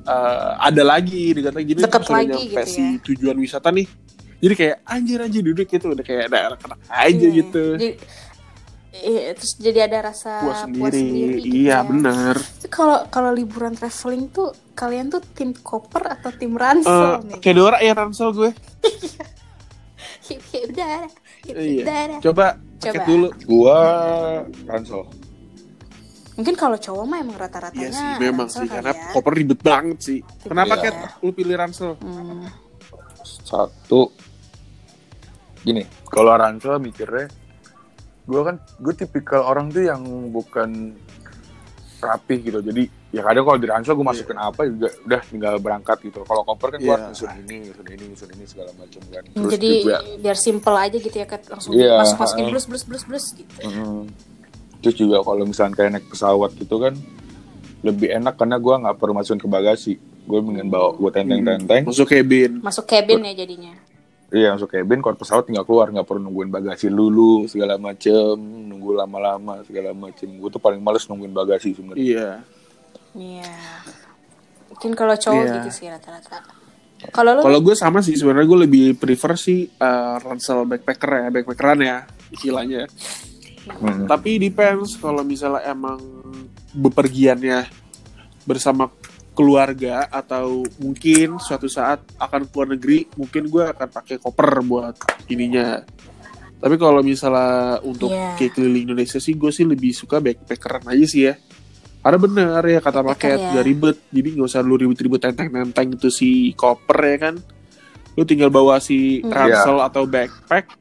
eh, 0.05 0.51
ada 0.61 0.83
lagi 0.85 1.33
dekat 1.33 1.53
lagi 1.57 1.67
jadi 1.73 1.81
Deket 1.81 2.01
udah 2.05 2.21
nyampe 2.21 2.45
gitu 2.45 2.61
si 2.69 2.81
ya. 2.85 2.89
tujuan 3.01 3.37
wisata 3.41 3.73
nih 3.73 3.87
jadi 4.37 4.53
kayak 4.53 4.75
anjir 4.85 5.17
anjir 5.17 5.41
duduk 5.41 5.65
gitu 5.65 5.97
udah 5.97 6.05
kayak 6.05 6.29
ada 6.29 6.53
anak-anak 6.53 6.79
aja 6.87 7.25
Iya. 7.25 7.37
gitu 7.41 7.63
Jadi, 7.73 7.89
iya, 8.97 9.21
terus 9.33 9.53
jadi 9.57 9.79
ada 9.89 9.97
rasa 10.13 10.31
puas 10.45 10.61
sendiri, 10.93 11.41
gitu 11.41 11.57
iya 11.57 11.81
ya. 11.81 11.85
benar 11.85 12.35
Kalau 12.69 12.97
kalau 13.09 13.31
liburan 13.33 13.73
traveling 13.73 14.29
tuh 14.29 14.53
kalian 14.77 15.09
tuh 15.09 15.25
tim 15.33 15.57
koper 15.57 16.05
atau 16.05 16.29
tim 16.29 16.53
ransel 16.53 17.25
nih? 17.25 17.41
kayak 17.41 17.55
Dora 17.57 17.77
ya 17.81 17.97
ransel 17.97 18.29
gue 18.29 18.53
hip 20.27 20.43
dara, 20.69 21.07
hip 21.07 21.17
hip 21.17 21.26
iya 21.47 21.83
dara. 21.83 22.15
coba 22.19 22.45
Coba. 22.77 23.03
dulu 23.03 23.27
gua 23.43 23.77
ransel. 24.63 25.03
Mungkin 26.33 26.53
kalau 26.53 26.77
cowok 26.77 27.03
mah 27.03 27.17
emang 27.17 27.33
rata-ratanya 27.35 27.81
Iya 27.83 27.91
sih 27.91 28.09
memang 28.21 28.45
sih 28.45 28.67
karena 28.67 28.93
ya. 28.93 29.09
koper 29.09 29.33
ribet 29.33 29.57
banget 29.57 29.97
sih 29.99 30.19
kenapa 30.39 30.73
Iya. 30.75 30.83
Kat 30.85 30.95
lu 31.19 31.31
pilih 31.31 31.55
ransel 31.55 31.97
Hmm. 31.97 32.45
Satu 33.43 34.13
gini, 35.59 35.81
kalau 36.05 36.31
ransel 36.31 36.77
mikirnya 36.77 37.27
gua 38.23 38.41
kan 38.45 38.55
gue 38.77 38.93
tipikal 38.93 39.41
orang 39.41 39.67
tuh 39.67 39.83
yang 39.83 40.03
bukan 40.29 40.93
rapih 41.97 42.37
gitu. 42.41 42.59
Jadi 42.61 42.91
ya 43.07 43.21
kadang 43.21 43.43
kalau 43.43 43.55
di 43.55 43.65
ransel 43.65 43.93
gue 43.93 44.03
masukin 44.03 44.35
apa 44.35 44.61
juga 44.63 44.91
udah 45.01 45.21
tinggal 45.23 45.53
berangkat 45.57 45.97
gitu. 46.01 46.19
Kalau 46.21 46.43
koper 46.43 46.75
kan 46.75 46.79
gue 46.79 46.85
Iya. 46.85 46.95
harus 46.97 47.07
nyusun 47.15 47.31
ini, 47.39 47.55
nyusun 47.63 47.85
ini, 47.87 48.03
nyusun 48.05 48.29
ini 48.31 48.45
segala 48.45 48.71
macam 48.73 49.01
kan. 49.05 49.23
Hmm, 49.23 49.33
Terus 49.33 49.51
Jadi 49.53 49.69
juga 49.79 49.97
biar 50.19 50.37
simple 50.37 50.75
aja 50.75 50.97
gitu 50.97 51.15
ya 51.15 51.25
Kat. 51.25 51.41
langsung 51.47 51.71
Iya, 51.71 51.93
masuk 51.97 52.17
masukin 52.17 52.43
heeh. 52.43 52.51
blus 52.51 52.65
blus 52.65 52.83
blus 52.83 53.03
blus 53.03 53.25
gitu. 53.33 53.53
Mm. 53.63 54.01
Terus 54.77 54.95
juga 54.95 55.17
kalau 55.21 55.43
misalnya 55.43 55.73
kayak 55.73 55.91
naik 55.93 56.07
pesawat 56.07 56.51
gitu 56.53 56.75
kan 56.77 56.93
lebih 57.79 58.07
enak 58.11 58.35
karena 58.35 58.57
gua 58.57 58.75
nggak 58.77 58.95
perlu 58.95 59.13
masukin 59.13 59.39
ke 59.39 59.47
bagasi. 59.47 59.93
Gue 60.27 60.43
mendingan 60.43 60.67
bawa 60.67 60.91
gue 60.93 61.07
tenteng-tenteng. 61.09 61.87
masuk 61.87 62.03
cabin 62.05 62.59
Masuk 62.59 62.83
cabin 62.83 63.23
ya 63.23 63.33
jadinya. 63.33 63.73
Iya 64.27 64.51
masuk 64.51 64.67
cabin, 64.67 64.99
kalau 64.99 65.15
pesawat 65.15 65.47
tinggal 65.47 65.63
keluar 65.63 65.87
nggak 65.87 66.03
perlu 66.03 66.19
nungguin 66.21 66.51
bagasi 66.51 66.91
dulu 66.91 67.47
segala 67.47 67.79
macem, 67.79 68.35
nunggu 68.35 68.91
lama-lama 68.93 69.63
segala 69.63 69.95
macem. 69.95 70.27
Gue 70.27 70.51
tuh 70.51 70.59
paling 70.59 70.83
males 70.83 71.07
nungguin 71.07 71.31
bagasi 71.31 71.71
sebenarnya. 71.71 72.03
iya 72.03 72.29
Iya. 73.17 73.53
Mungkin 74.69 74.91
kalau 74.93 75.17
cowok 75.17 75.43
Iya. 75.43 75.53
gitu 75.61 75.69
sih 75.73 75.85
rata-rata. 75.89 76.45
Kalau 77.13 77.37
lu 77.37 77.41
Kalau 77.45 77.59
gue 77.61 77.75
sama 77.77 78.01
sih 78.01 78.17
sebenarnya 78.17 78.47
gue 78.49 78.59
lebih 78.69 78.85
prefer 78.97 79.37
sih 79.37 79.69
eh, 79.69 80.15
ransel 80.21 80.65
backpacker 80.65 81.09
ya, 81.09 81.27
backpackeran 81.33 81.79
ya 81.81 81.97
istilahnya. 82.33 82.85
Hmm. 83.67 84.07
Tapi 84.07 84.39
depends 84.39 84.95
kalau 84.97 85.21
misalnya 85.21 85.65
emang 85.67 85.99
bepergiannya 86.73 87.67
bersama 88.47 88.87
keluarga 89.37 90.09
atau 90.09 90.65
mungkin 90.81 91.37
suatu 91.37 91.69
saat 91.69 92.01
akan 92.17 92.49
keluar 92.49 92.73
negeri, 92.73 93.05
mungkin 93.13 93.45
gue 93.51 93.69
akan 93.69 93.87
pakai 93.93 94.17
koper 94.17 94.65
buat 94.65 94.97
ininya. 95.29 95.85
Tapi 96.57 96.73
kalau 96.81 97.05
misalnya 97.05 97.77
untuk 97.85 98.09
kayak 98.09 98.57
keliling 98.57 98.89
Indonesia 98.89 99.21
sih 99.21 99.37
gue 99.37 99.53
sih 99.53 99.61
lebih 99.69 99.93
suka 99.93 100.17
backpackeran 100.17 100.89
aja 100.89 101.05
sih 101.05 101.21
ya. 101.29 101.37
Karena 102.07 102.23
bener 102.23 102.63
ya 102.63 102.79
kata 102.79 103.03
paket 103.03 103.35
ya. 103.51 103.59
ribet, 103.59 103.99
jadi 104.15 104.39
nggak 104.39 104.47
usah 104.47 104.63
lu 104.63 104.79
ribet-ribet 104.79 105.19
tenteng-tenteng 105.19 105.91
itu 105.91 106.07
si 106.07 106.55
koper 106.55 106.95
ya 107.03 107.17
kan. 107.19 107.35
Lu 108.15 108.23
tinggal 108.23 108.47
bawa 108.47 108.79
si 108.79 109.19
Hmm. 109.19 109.27
ransel 109.27 109.83
atau 109.83 110.07
backpack, 110.07 110.71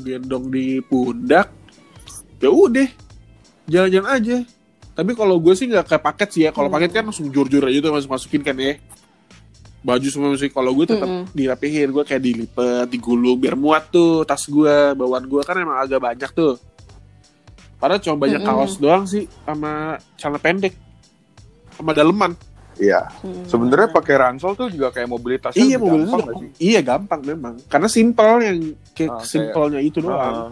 gendong 0.00 0.48
di 0.48 0.80
pundak, 0.80 1.52
ya 2.40 2.48
udah 2.48 2.88
jalan-jalan 3.68 4.08
aja. 4.08 4.36
Tapi 4.96 5.12
kalau 5.12 5.36
gue 5.36 5.52
sih 5.52 5.68
nggak 5.68 5.92
kayak 5.92 6.02
paket 6.02 6.28
sih 6.32 6.42
ya. 6.42 6.56
Kalau 6.56 6.72
Hmm. 6.72 6.80
paket 6.80 6.90
kan 6.90 7.04
langsung 7.04 7.28
jur-jur 7.28 7.60
aja 7.60 7.78
tuh 7.84 7.92
masuk 7.92 8.16
masukin 8.16 8.40
kan 8.40 8.56
ya. 8.56 8.80
Baju 9.84 10.08
semua 10.08 10.32
masukin. 10.32 10.56
Kalau 10.56 10.72
gue 10.72 10.86
tetap 10.88 11.04
Mm-mm. 11.04 11.36
dirapihin, 11.36 11.92
gue 11.92 12.00
kayak 12.00 12.22
dilipet, 12.24 12.88
digulung 12.88 13.36
biar 13.36 13.60
muat 13.60 13.92
tuh 13.92 14.24
tas 14.24 14.40
gue. 14.40 14.76
Bawaan 14.96 15.28
gue 15.28 15.42
kan 15.44 15.52
emang 15.52 15.84
agak 15.84 16.00
banyak 16.00 16.32
tuh. 16.32 16.56
Padahal 17.86 18.02
cuma 18.02 18.16
banyak 18.18 18.42
Mm-mm. 18.42 18.50
kaos 18.58 18.74
doang 18.76 19.06
sih 19.06 19.30
sama 19.40 19.72
celana 20.18 20.42
pendek. 20.42 20.74
Sama 21.70 21.94
daleman. 21.94 22.34
Iya. 22.76 23.06
Hmm. 23.22 23.46
Sebenarnya 23.46 23.88
pakai 23.88 24.14
ransel 24.18 24.52
tuh 24.52 24.66
juga 24.68 24.90
kayak 24.90 25.06
mobilitasnya 25.06 25.54
iya, 25.56 25.78
lebih 25.78 25.86
mobilnya 25.86 26.10
gampang 26.10 26.34
sih? 26.34 26.50
Iya, 26.58 26.80
gampang 26.82 27.20
memang. 27.22 27.54
Karena 27.64 27.86
simpel 27.86 28.30
yang 28.42 28.58
kayak 28.90 29.06
Ah, 29.06 29.14
kayak- 29.14 29.22
simpelnya 29.22 29.78
itu 29.78 29.98
doang. 30.02 30.18
Ah, 30.18 30.50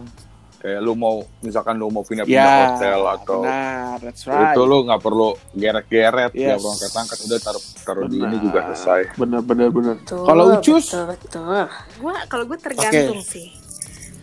kayak 0.57 0.79
lu 0.79 0.95
mau 0.95 1.15
misalkan 1.39 1.75
lu 1.75 1.91
mau 1.91 2.01
pindah-pindah 2.01 2.31
Ya, 2.49 2.65
hotel 2.71 2.99
atau 3.05 3.39
Benar, 3.43 3.97
that's 3.99 4.23
right. 4.25 4.49
itu 4.49 4.61
lu 4.63 4.77
nggak 4.81 4.97
perlu 4.97 5.27
geret-geret 5.53 6.31
Yes. 6.31 6.41
ya 6.41 6.55
bro 6.55 6.69
angkat-angkat 6.71 7.17
udah 7.21 7.37
taruh 7.37 7.63
taruh 7.83 8.05
di 8.07 8.17
ini 8.17 8.37
juga 8.39 8.59
selesai. 8.65 9.01
Bener, 9.13 9.41
bener, 9.43 9.69
bener. 9.69 9.95
Betul, 9.99 10.23
Kalau 10.23 10.43
Ucus? 10.55 10.85
betul, 10.87 11.03
betul. 11.11 11.61
Gua 11.99 12.15
kalau 12.25 12.43
gue 12.47 12.57
tergantung 12.57 13.19
sih. 13.19 13.51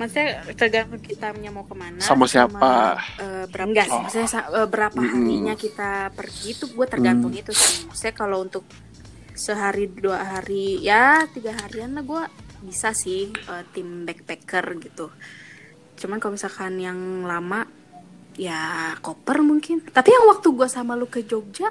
Maksudnya 0.02 0.28
tergantung 0.58 0.98
kita 0.98 1.30
mau 1.54 1.62
ke 1.62 1.74
mana. 1.78 2.02
Sama 2.02 2.26
siapa? 2.26 2.98
eh, 3.22 3.44
berapa 3.46 3.68
enggak 3.70 3.86
sih? 3.86 3.94
Oh. 3.94 4.02
Maksudnya 4.02 4.28
eh, 4.50 4.66
berapa 4.66 4.98
Mm-mm. 4.98 5.12
harinya 5.14 5.54
kita 5.54 5.90
pergi 6.10 6.58
itu 6.58 6.64
gue 6.66 6.86
tergantung 6.90 7.30
Mm. 7.30 7.40
itu 7.46 7.52
sih. 7.54 7.86
Maksudnya 7.86 8.14
kalau 8.18 8.42
untuk 8.42 8.66
sehari 9.32 9.86
dua 9.86 10.18
hari 10.18 10.82
ya 10.82 11.24
tiga 11.30 11.54
harian 11.54 11.94
lah 11.94 12.02
gue 12.02 12.22
bisa 12.66 12.90
sih 12.90 13.30
eh, 13.30 13.62
tim 13.70 14.02
backpacker 14.02 14.66
gitu. 14.82 15.06
Cuman 15.94 16.18
kalau 16.18 16.34
misalkan 16.34 16.82
yang 16.82 16.98
lama 17.22 17.62
ya 18.34 18.92
koper 18.98 19.38
mungkin. 19.40 19.86
Tapi 19.86 20.10
yang 20.10 20.26
waktu 20.26 20.50
gue 20.50 20.66
sama 20.66 20.98
lu 20.98 21.06
ke 21.06 21.22
Jogja 21.22 21.70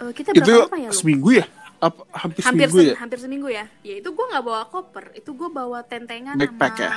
eh, 0.00 0.12
kita 0.16 0.32
Itu 0.32 0.40
berapa 0.40 0.72
lama 0.72 0.78
ya 0.80 0.88
lu? 0.88 0.96
seminggu 0.96 1.30
ya? 1.36 1.44
Apa, 1.78 2.02
hampir, 2.12 2.42
hampir 2.42 2.66
seminggu 2.66 2.76
se- 2.76 2.90
ya? 2.90 2.96
hampir 2.98 3.18
seminggu 3.18 3.48
ya. 3.48 3.64
Ya 3.80 3.94
itu 3.96 4.08
gue 4.08 4.24
nggak 4.26 4.42
bawa 4.42 4.62
koper. 4.66 5.14
Itu 5.14 5.30
gue 5.32 5.46
bawa 5.46 5.82
tentengan 5.82 6.34
Backpack 6.34 6.74
sama 6.74 6.82
ya? 6.82 6.90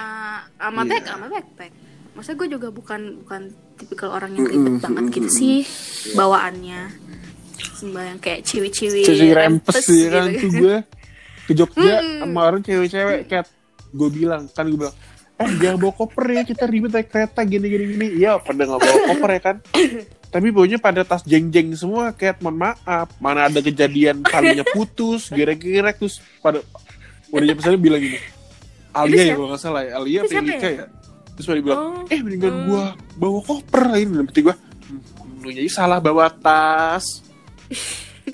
sama 0.58 0.82
bag 0.84 1.04
sama 1.06 1.26
backpack. 1.28 1.72
Maksudnya 2.12 2.38
gue 2.38 2.50
juga 2.52 2.68
bukan 2.70 3.02
bukan 3.22 3.42
tipikal 3.76 4.10
orang 4.12 4.36
yang 4.36 4.46
ribet 4.46 4.82
banget 4.82 5.04
gitu 5.14 5.30
sih 5.30 5.58
bawaannya. 6.12 6.82
Sembayang 7.78 8.18
kayak 8.18 8.42
ciwi-ciwi 8.44 9.02
Cici 9.02 9.30
rempes 9.32 9.76
sih 9.82 10.06
kan 10.08 10.28
gitu. 10.28 10.40
tuh 10.40 10.52
gue. 10.52 10.78
Ke 11.42 11.54
Jogja 11.54 11.96
Mm-mm. 12.00 12.20
kemarin 12.26 12.62
cewek-cewek 12.62 13.20
kayak 13.26 13.46
gue 13.92 14.10
bilang 14.10 14.46
kan 14.48 14.66
gue 14.66 14.80
bilang 14.80 14.96
eh 15.36 15.50
jangan 15.58 15.78
bawa 15.80 15.94
koper 15.96 16.26
ya 16.32 16.42
kita 16.42 16.64
ribet 16.66 16.92
naik 16.92 17.08
kereta 17.08 17.42
gini 17.44 17.66
gini 17.66 17.86
gini. 17.92 18.08
Iya 18.16 18.38
pada 18.38 18.62
nggak 18.62 18.80
bawa 18.80 18.98
koper 19.08 19.30
ya 19.32 19.42
kan 19.42 19.56
tapi 20.32 20.48
baunya 20.50 20.80
pada 20.80 21.04
tas 21.04 21.22
jeng-jeng 21.22 21.76
semua 21.76 22.10
kayak 22.12 22.40
mohon 22.40 22.58
maaf 22.58 23.08
mana 23.20 23.46
ada 23.46 23.60
kejadian 23.60 24.24
talinya 24.24 24.64
putus 24.72 25.28
gerek-gerek 25.30 26.00
terus 26.00 26.24
pada 26.40 26.64
udah 27.30 27.46
jam 27.46 27.58
sana 27.60 27.76
bilang 27.76 28.00
gini 28.00 28.18
Alia 28.92 29.24
ya 29.24 29.34
kalau 29.36 29.48
nggak 29.52 29.62
salah 29.62 29.82
ya 29.84 29.92
Alia 29.96 30.20
Itu 30.24 30.32
siapa 30.32 30.44
Felika 30.48 30.68
ya? 30.68 30.76
ya 30.80 30.86
terus 31.32 31.46
pada 31.48 31.60
bilang 31.60 31.80
Oh. 31.80 32.04
eh 32.08 32.20
mendingan 32.20 32.52
Hmm. 32.52 32.66
gua 32.66 32.84
bawa 33.16 33.40
koper 33.42 33.82
ini 33.94 34.10
dalam 34.10 34.26
hati 34.26 34.40
gua 34.42 34.56
hmm, 34.56 35.40
lu 35.40 35.48
jadi 35.52 35.68
salah 35.68 36.00
bawa 36.00 36.26
tas 36.32 37.04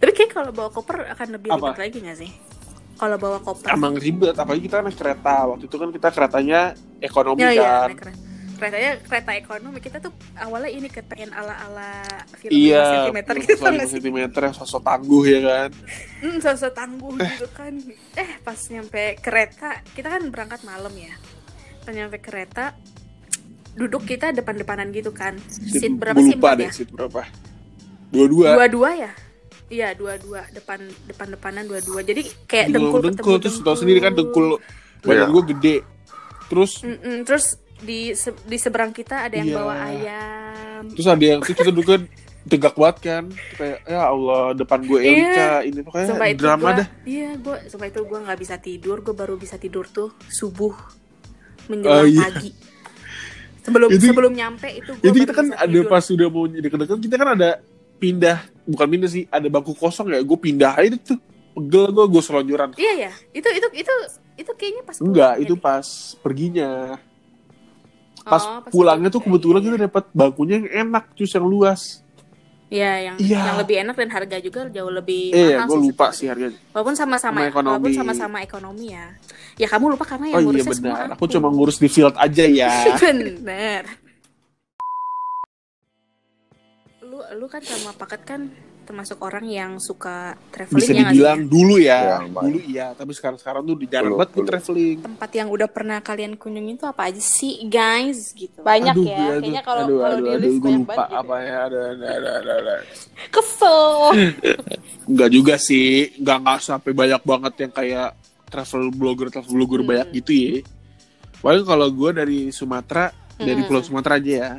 tapi 0.00 0.10
kayak 0.12 0.30
kalau 0.32 0.50
bawa 0.50 0.68
koper 0.68 0.96
akan 1.08 1.26
lebih 1.38 1.48
Apa? 1.48 1.70
ribet 1.70 1.78
lagi 1.78 1.96
nggak 2.02 2.16
sih 2.18 2.30
kalau 2.94 3.16
bawa 3.16 3.38
koper 3.38 3.66
emang 3.70 3.92
ribet 3.96 4.34
apalagi 4.34 4.62
kita 4.64 4.80
naik 4.80 4.96
kereta 4.96 5.34
waktu 5.46 5.64
itu 5.64 5.76
kan 5.76 5.88
kita 5.88 6.08
keretanya 6.10 6.60
ekonomi 6.98 7.40
ya, 7.40 7.50
ya, 7.52 7.62
kan 7.62 7.88
naik 7.88 8.00
kereta. 8.00 8.20
Keretanya 8.62 8.92
kereta 9.02 9.30
ekonomi 9.34 9.78
kita 9.78 9.98
tuh 9.98 10.14
awalnya 10.38 10.70
ini 10.70 10.86
ke 10.86 11.02
pengen 11.02 11.34
ala 11.34 11.50
ala 11.60 11.90
film 12.38 12.54
iya 12.54 13.10
5 13.10 13.10
cm 13.10 13.18
gitu 13.42 13.66
cm 13.90 14.16
yang 14.30 14.54
sosok 14.54 14.80
tangguh 14.80 15.22
ya 15.26 15.40
kan 15.42 15.70
Hmm, 16.22 16.38
sosok 16.38 16.70
tangguh 16.70 17.18
gitu 17.18 17.50
kan. 17.50 17.74
Eh, 18.14 18.30
pas 18.40 18.54
nyampe 18.70 19.18
kereta, 19.18 19.82
kita 19.90 20.06
kan 20.06 20.22
berangkat 20.30 20.62
malam 20.62 20.94
ya. 20.94 21.10
Pas 21.82 21.90
nyampe 21.90 22.14
kereta, 22.16 22.78
duduk 23.74 24.06
kita 24.06 24.30
depan-depanan 24.30 24.94
gitu 24.94 25.10
kan. 25.10 25.34
Seat 25.50 25.90
berapa 25.92 26.14
Gua 26.14 26.22
sih? 26.22 26.38
lupa 26.38 26.54
deh 26.54 26.64
ya? 26.64 26.72
seat 26.72 26.90
berapa 26.90 27.26
dua-dua 28.08 28.54
Dua-dua 28.54 28.90
ya? 28.94 29.12
Iya, 29.66 29.88
dua-dua. 29.92 30.46
Depan 30.48 30.78
depan-depanan 31.08 31.66
dua-dua. 31.66 32.04
Jadi 32.04 32.22
kayak 32.44 32.70
dengkul, 32.70 33.02
dengkul 33.02 33.34
ketemu 33.34 33.42
terus 33.42 33.56
tau 33.58 33.74
sendiri 33.74 33.98
kan 33.98 34.12
dengkul 34.12 34.62
badan 35.00 35.18
Iya. 35.18 35.26
gue 35.28 35.42
gede 35.50 35.76
terus 36.46 36.72
Mm-mm, 36.80 37.24
terus 37.24 37.58
di 37.82 38.00
se- 38.12 38.38
di 38.40 38.56
seberang 38.56 38.90
kita 38.90 39.26
ada 39.26 39.34
yang 39.34 39.48
Iya. 39.48 39.56
bawa 39.56 39.74
ayam. 39.84 40.82
terus 40.90 41.06
ada 41.06 41.24
yang 41.24 41.38
terus 41.38 41.56
kita 41.56 41.70
duduk 41.70 42.06
tegak 42.42 42.74
banget 42.74 42.96
kan 43.00 43.24
kayak 43.52 43.78
ya 43.84 44.02
Allah 44.04 44.50
depan 44.52 44.80
gue 44.80 44.98
Iya. 44.98 45.10
Elika 45.12 45.46
ini 45.62 45.80
pokoknya 45.80 46.06
Sumpah 46.08 46.28
itu 46.28 46.38
drama 46.38 46.62
gua, 46.64 46.72
dah 46.76 46.86
Iya, 47.02 47.30
gua 47.36 47.56
sumpah 47.64 47.86
itu 47.86 48.00
gua 48.02 48.18
nggak 48.20 48.38
bisa 48.40 48.54
tidur. 48.56 48.96
Gue 49.00 49.12
baru 49.12 49.34
bisa 49.36 49.54
tidur 49.56 49.86
tuh 49.86 50.10
subuh 50.28 50.74
menjelang 51.64 52.02
Oh, 52.02 52.06
iya. 52.08 52.22
pagi. 52.24 52.50
Sebelum 53.62 53.88
Itu- 53.88 54.06
sebelum 54.08 54.32
nyampe 54.32 54.66
itu 54.68 54.90
gua 54.90 55.04
Jadi 55.04 55.10
baru 55.12 55.22
kita 55.22 55.32
kan 55.32 55.46
ada 55.52 55.70
tidur. 55.70 55.86
pas 55.86 56.02
sudah 56.02 56.26
mau 56.28 56.44
deket-deket 56.44 56.98
kita 57.00 57.14
kan 57.16 57.28
ada 57.32 57.50
pindah 57.96 58.38
bukan 58.64 58.86
pindah 58.88 59.06
sih 59.08 59.22
ada 59.28 59.46
bangku 59.46 59.72
kosong 59.72 60.10
ya 60.10 60.18
gue 60.18 60.34
pindah 60.36 60.74
aja 60.74 60.98
tuh 61.00 61.22
pegel 61.52 61.84
gue 61.88 62.04
gue 62.08 62.22
selonjoran 62.24 62.74
Iya 62.74 62.92
ya, 63.00 63.12
itu 63.30 63.46
itu 63.46 63.68
itu 63.76 63.94
itu 64.34 64.50
kayaknya 64.52 64.82
pas 64.82 64.96
enggak 64.98 65.32
itu 65.38 65.54
deh. 65.54 65.60
pas 65.60 65.86
perginya 66.18 66.98
pas 68.22 68.42
Oh, 68.42 68.62
pulangnya 68.68 69.08
tuh 69.08 69.20
kebetulan 69.20 69.58
Iya, 69.58 69.66
kita 69.68 69.78
dapat 69.86 70.04
bangkunya 70.12 70.54
yang 70.56 70.68
enak 70.86 71.10
cus 71.12 71.30
yang 71.30 71.44
luas 71.44 71.82
Iya, 72.68 72.92
yang 73.04 73.16
Iya. 73.16 73.40
yang 73.42 73.58
lebih 73.58 73.76
enak 73.80 73.94
dan 73.94 74.08
harga 74.08 74.36
juga 74.38 74.60
jauh 74.66 74.88
lebih 74.88 75.28
eh 75.30 75.54
mahal 75.54 75.68
gue 75.68 75.76
sih 75.76 75.84
lupa 75.86 76.06
sih 76.10 76.26
harganya 76.26 76.56
Walaupun 76.72 76.94
sama-sama 76.94 77.36
Sama 77.36 77.48
ekonomi. 77.48 77.68
walaupun 77.68 77.92
sama-sama 77.92 78.36
ekonomi 78.40 78.86
ya. 78.90 79.06
Ya 79.54 79.68
kamu 79.68 79.92
lupa 79.92 80.04
karena 80.06 80.26
yang 80.26 80.36
oh 80.36 80.40
iya 80.40 80.46
ngurusnya 80.48 80.72
semua 80.72 80.96
benar 80.96 81.08
aku 81.12 81.24
cuma 81.28 81.48
ngurus 81.48 81.76
di 81.76 81.86
field 81.86 82.16
aja 82.16 82.44
ya 82.44 82.72
Bener. 82.96 83.84
Lu 87.02 87.18
lu 87.34 87.46
kan 87.46 87.60
sama 87.60 87.92
paket 87.92 88.22
kan 88.24 88.40
termasuk 88.82 89.18
orang 89.18 89.44
yang 89.44 89.72
suka 89.76 90.16
traveling 90.48 90.78
bisa 90.78 90.90
ya 90.90 90.96
nggak 90.96 91.04
sih? 91.04 91.14
dibilang 91.14 91.40
dulu 91.44 91.74
ya 91.76 92.00
Ya, 92.02 92.16
dulu 92.22 92.58
iya 92.60 92.86
tapi 92.90 93.12
sekarang 93.12 93.36
sekarang 93.36 93.62
tuh 93.62 93.76
di 93.76 93.86
jarang 93.86 94.12
banget 94.12 94.30
dulu. 94.34 94.46
traveling 94.46 94.98
tempat 95.00 95.30
yang 95.32 95.48
udah 95.48 95.68
pernah 95.68 95.98
kalian 95.98 96.32
kunjungin 96.34 96.76
tuh 96.76 96.88
apa 96.88 97.02
aja 97.04 97.18
sih 97.18 97.64
guys 97.64 98.32
gitu 98.32 98.58
banyak 98.60 98.92
aduh, 98.92 99.04
ya 99.04 99.18
aduh, 99.30 99.40
kayaknya 99.40 99.62
kalau 99.62 99.84
aduh, 99.84 99.98
kalau 99.98 100.16
aduh, 100.16 100.22
di 100.22 100.30
aduh, 100.30 100.42
list 100.42 100.56
gue 100.56 100.62
banyak 100.62 100.78
lupa 100.78 100.92
banget 100.92 101.08
gitu. 101.08 101.18
apa 101.18 101.34
ya 101.38 101.56
ada 101.62 101.80
ada 101.88 102.06
ada 102.10 102.30
ada, 102.36 102.52
ada. 102.56 102.74
kesel 103.34 103.88
Enggak 105.04 105.30
juga 105.30 105.54
sih, 105.56 105.88
enggak 106.16 106.36
nggak 106.40 106.58
sampai 106.60 106.90
banyak 106.92 107.22
banget 107.22 107.54
yang 107.58 107.72
kayak 107.72 108.08
travel 108.46 108.82
blogger 108.90 109.28
travel 109.28 109.52
blogger 109.52 109.80
Hmm. 109.80 109.88
banyak 109.88 110.08
gitu 110.14 110.32
ya. 110.32 110.50
Paling 111.38 111.64
kalau 111.64 111.88
gue 111.88 112.10
dari 112.12 112.38
Sumatera, 112.48 113.10
dari 113.34 113.58
Hmm. 113.58 113.66
Pulau 113.66 113.82
Sumatera 113.82 114.14
aja 114.16 114.32
ya. 114.32 114.50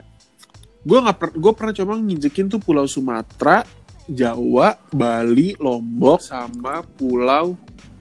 Gue 0.81 0.99
nggak 0.99 1.15
per, 1.15 1.29
gue 1.31 1.51
pernah 1.53 1.71
coba 1.73 1.91
nginjekin 1.95 2.47
tuh 2.49 2.59
Pulau 2.59 2.83
Sumatera, 2.85 3.63
Jawa, 4.05 4.75
Bali, 4.89 5.55
Lombok, 5.55 6.19
sama 6.19 6.83
Pulau 6.83 7.55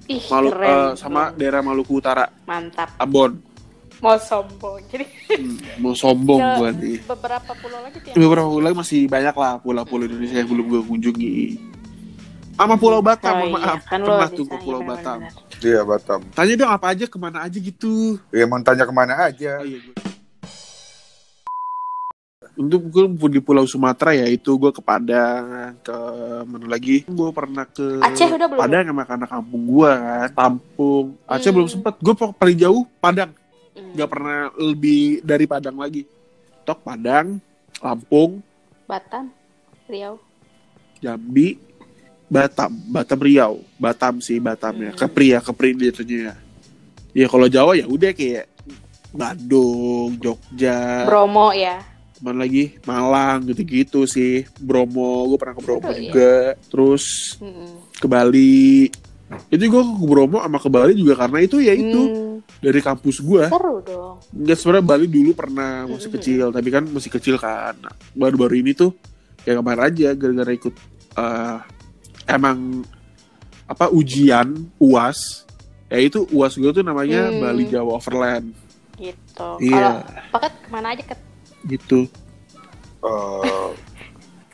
ih 0.05 0.19
Malu, 0.27 0.51
keren 0.51 0.67
eh, 0.69 0.91
sama 0.99 1.31
daerah 1.33 1.63
Maluku 1.63 1.97
Utara, 1.97 2.27
mantap 2.43 2.91
Ambon. 2.99 3.39
mau 4.03 4.19
sombong 4.19 4.83
jadi 4.91 5.07
Hmm, 5.33 5.57
mau 5.79 5.95
sombong 5.95 6.43
nih. 6.75 6.99
beberapa 7.07 7.55
pulau 7.55 7.79
lagi 7.81 8.03
yang 8.03 8.19
Beberapa 8.19 8.51
pulau 8.51 8.61
lagi 8.61 8.77
masih 8.77 9.01
banyak 9.07 9.31
lah 9.33 9.53
pulau-pulau 9.57 10.05
Indonesia 10.05 10.37
yang 10.37 10.51
belum 10.51 10.67
gue 10.69 10.83
kunjungi. 10.83 11.37
Sama 12.53 12.75
Pulau 12.77 13.01
Batam, 13.01 13.33
Oh 13.33 13.49
iya, 13.49 13.55
maaf. 13.57 13.81
kan 13.83 13.99
Pernah 13.99 14.29
tuh 14.29 14.45
ke 14.45 14.57
Pulau 14.61 14.83
Batam. 14.83 15.19
Iya 15.59 15.83
Batam. 15.83 16.21
Tanya 16.31 16.55
dong 16.55 16.71
apa 16.71 16.87
aja 16.91 17.05
ke 17.07 17.15
mana 17.17 17.43
aja 17.43 17.59
gitu. 17.59 18.19
Ya 18.29 18.43
emang 18.43 18.61
tanya 18.61 18.85
ke 18.85 18.93
mana 18.93 19.15
aja. 19.17 19.59
Oh, 19.59 19.67
iya, 19.67 19.79
gue. 19.81 19.95
Untuk 22.53 22.85
gue 22.85 23.05
di 23.29 23.41
Pulau 23.41 23.65
Sumatera 23.65 24.13
ya 24.13 24.29
itu 24.29 24.53
gue 24.55 24.69
ke 24.69 24.85
Padang 24.85 25.73
ke 25.81 25.97
mana 26.45 26.67
lagi 26.69 27.01
gue 27.03 27.31
pernah 27.33 27.65
ke 27.65 27.99
Aceh 27.99 28.29
udah 28.29 28.45
belum? 28.45 28.61
Padang 28.61 28.85
sama 28.93 29.03
anak 29.09 29.31
kampung 29.31 29.63
gue 29.65 29.91
kan 29.91 30.29
Tampung 30.31 31.07
Aceh 31.25 31.49
Hmm. 31.49 31.57
belum 31.57 31.69
sempet 31.69 31.95
gue 31.97 32.13
paling 32.13 32.59
jauh 32.59 32.85
Padang 32.99 33.33
Hmm. 33.73 33.97
nggak 33.97 34.09
pernah 34.09 34.39
lebih 34.55 35.25
dari 35.25 35.49
Padang 35.49 35.81
lagi 35.81 36.05
tok 36.63 36.85
Padang 36.85 37.41
Lampung 37.81 38.45
Batam, 38.85 39.33
Riau. 39.89 40.21
Jambi 41.01 41.57
Batam 42.29 42.69
Batam 42.87 43.17
Riau 43.19 43.65
Batam 43.77 44.21
sih 44.21 44.37
Batam 44.37 44.77
ya 44.77 44.93
Hmm. 44.93 44.99
Kepri 45.01 45.33
ya 45.33 45.41
Kepri 45.41 45.73
jatuhnya 45.73 46.19
ya 46.21 46.35
ya 47.13 47.27
kalau 47.29 47.49
Jawa 47.49 47.73
ya 47.75 47.89
udah 47.89 48.13
kayak 48.13 48.45
Bandung 49.13 50.17
Jogja 50.17 51.05
Bromo 51.05 51.53
ya. 51.53 51.81
Mana 52.23 52.39
lagi 52.41 52.79
Malang 52.83 53.43
gitu-gitu 53.45 54.07
sih 54.07 54.47
Bromo 54.57 55.27
gue 55.27 55.37
pernah 55.37 55.53
ke 55.53 55.61
Bromo 55.61 55.83
ya? 55.85 55.99
juga 55.99 56.33
terus 56.65 57.35
Mm-mm. 57.37 57.93
ke 57.93 58.07
Bali 58.07 58.87
itu 59.49 59.59
gue 59.61 59.83
ke 59.83 60.07
Bromo 60.07 60.39
sama 60.39 60.57
ke 60.57 60.69
Bali 60.69 60.95
juga 60.95 61.19
karena 61.19 61.39
itu 61.41 61.59
ya 61.59 61.73
itu 61.73 62.03
Hmm, 62.03 62.39
dari 62.59 62.79
kampus 62.79 63.19
gue 63.19 63.45
seru 63.49 63.79
dong. 63.81 64.17
nggak 64.31 64.55
sebenarnya 64.55 64.87
Bali 64.87 65.07
dulu 65.07 65.31
pernah 65.33 65.85
masih 65.85 66.07
Mm-mm. 66.07 66.17
kecil 66.17 66.45
tapi 66.49 66.69
kan 66.69 66.85
masih 66.87 67.11
kecil 67.11 67.37
kan 67.37 67.75
Nah, 67.77 67.91
baru-baru 68.13 68.55
ini 68.57 68.73
tuh 68.73 68.95
ya 69.43 69.55
kemarin 69.55 69.83
aja 69.85 70.09
gara-gara 70.13 70.53
ikut 70.53 70.75
eh, 71.13 71.57
emang 72.27 72.87
apa 73.65 73.89
ujian 73.89 74.47
uas 74.77 75.43
ya 75.89 75.99
itu 75.99 76.23
uas 76.29 76.55
gue 76.55 76.71
tuh 76.71 76.81
namanya 76.81 77.29
Hmm. 77.29 77.43
Bali 77.43 77.67
Jawa 77.67 77.97
Overland 77.97 78.55
Gitu. 78.95 79.49
Iya. 79.59 79.99
Kalau 79.99 79.99
paket 80.31 80.53
ke 80.57 80.69
mana 80.69 80.87
aja 80.89 81.03
ke 81.03 81.15
gitu 81.65 82.07
Eh, 83.01 83.71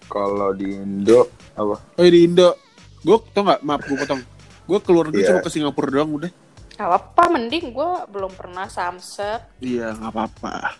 kalau 0.06 0.50
di 0.50 0.72
Indo 0.72 1.28
apa? 1.52 1.76
oh 1.92 2.06
di 2.06 2.24
Indo 2.24 2.56
gue 2.98 3.16
tau 3.30 3.42
nggak 3.42 3.60
maaf 3.60 3.82
gue 3.82 3.96
potong 3.98 4.22
gue 4.64 4.78
keluar 4.80 5.04
negeri 5.06 5.20
Iya. 5.20 5.28
cuma 5.30 5.40
ke 5.40 5.50
Singapura 5.50 5.88
doang 5.90 6.12
udah 6.14 6.32
Gak 6.70 6.86
apa-apa, 6.86 7.34
mending 7.34 7.74
gue 7.74 7.90
belum 8.08 8.30
pernah 8.32 8.64
samsek. 8.66 9.58
iya 9.58 9.90
nggak 9.90 10.08
apa-apa 10.08 10.78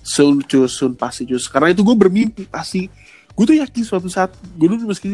sun 0.00 0.40
cus 0.40 0.72
sun 0.72 0.94
pasti 0.94 1.24
cus 1.24 1.44
karena 1.44 1.70
itu 1.70 1.80
gue 1.80 1.92
bermimpi 1.92 2.44
pasti 2.44 2.86
gue 3.28 3.44
tuh 3.44 3.56
yakin 3.56 3.82
suatu 3.82 4.06
saat 4.06 4.30
gue 4.54 4.64
dulu 4.66 4.88
meski 4.88 5.10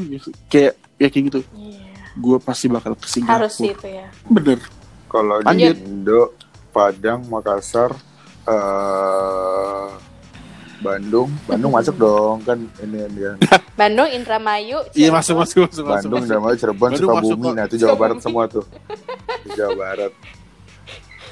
kayak 0.47 0.75
yakin 0.97 1.21
gitu 1.27 1.41
Iya. 1.51 1.91
gue 2.13 2.37
pasti 2.39 2.67
bakal 2.67 2.93
ke 2.93 3.07
Singapura 3.09 3.35
Harus 3.41 3.59
itu 3.59 3.87
ya. 3.89 4.07
bener 4.25 4.59
Kalau 5.07 5.43
di. 5.43 5.67
Indo, 5.67 6.39
Padang, 6.71 7.27
Makassar, 7.27 7.91
eh 8.47 9.89
Bandung, 10.81 11.29
Bandung 11.45 11.73
masuk 11.77 11.95
dong 11.97 12.41
kan 12.41 12.57
ini 12.81 13.05
dia. 13.13 13.37
Bandung, 13.81 14.09
Indramayu, 14.09 14.81
iya 14.97 15.13
masuk 15.13 15.37
masuk 15.37 15.69
masuk 15.69 15.85
masuk, 15.85 15.85
Bandung, 15.85 16.11
masuk. 16.17 16.25
Indramayu, 16.25 16.55
Cirebon, 16.57 16.89
Bandung 16.91 17.01
Sukabumi, 17.21 17.49
nah 17.53 17.65
itu 17.69 17.77
Jawa 17.77 17.97
Barat 18.01 18.19
semua 18.25 18.45
tuh. 18.49 18.65
Jawa 19.53 19.73
Barat, 19.77 20.13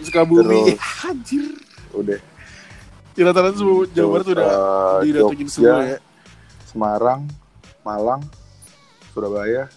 Sukabumi 0.04 0.76
Terus. 0.76 0.80
anjir 1.08 1.44
udah. 1.96 2.20
ya, 3.16 3.22
rata-rata 3.24 3.56
semua 3.56 3.88
Jawa 3.90 4.08
Barat 4.12 4.26
udah 4.28 4.44
eh, 4.44 4.98
didatengin 5.08 5.48
Jogja, 5.48 5.54
semua 5.56 5.80
ya 5.82 5.98
Semarang, 6.68 7.20
Malang, 7.80 8.20
Surabaya, 9.16 9.72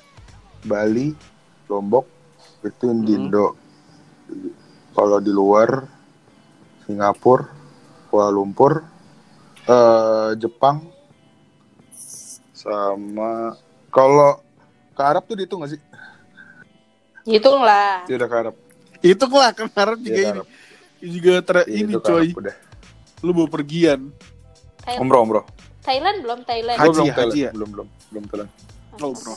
Bali, 0.61 1.15
Lombok, 1.71 2.03
itu 2.61 2.87
Hmm. 2.91 3.07
di 3.07 3.11
Indo. 3.15 3.55
Kalau 4.91 5.23
di 5.23 5.31
luar, 5.31 5.87
Singapura, 6.83 7.47
Kuala 8.11 8.27
Lumpur, 8.27 8.83
eh, 9.63 10.29
Jepang, 10.37 10.77
sama 12.51 13.57
kalau 13.89 14.37
ke 14.91 15.01
Arab 15.01 15.23
tuh 15.23 15.35
dihitung 15.35 15.61
gak 15.61 15.73
sih? 15.73 15.81
Hitung 17.23 17.61
lah. 17.61 18.05
Dia 18.05 18.17
udah 18.17 18.27
ke 18.27 18.37
Arab. 18.37 18.55
itu 19.01 19.25
lah 19.27 19.49
kemarin 19.51 19.97
Dia 19.97 20.05
juga 20.05 20.13
ke 20.13 20.21
ini 20.21 20.29
Arab. 20.31 20.47
juga 21.01 21.33
ter- 21.41 21.65
Iya, 21.65 21.77
ini 21.79 21.91
ke 21.91 21.99
coy 21.99 22.21
Arab 22.23 22.37
udah. 22.37 22.55
lu 23.21 23.31
mau 23.33 23.47
pergian 23.47 23.99
Thailand, 24.79 25.01
Umroh, 25.03 25.21
umroh. 25.23 25.45
Thailand 25.81 26.17
belum 26.21 26.39
Thailand. 26.41 26.77
Haji, 26.77 26.89
belum 26.91 27.05
haji 27.05 27.13
Thailand. 27.15 27.37
ya? 27.39 27.49
Belum, 27.51 27.69
belum. 27.71 27.87
Belum 28.09 28.23
Thailand. 28.25 28.49
Oh, 28.93 29.13
bro. 29.15 29.33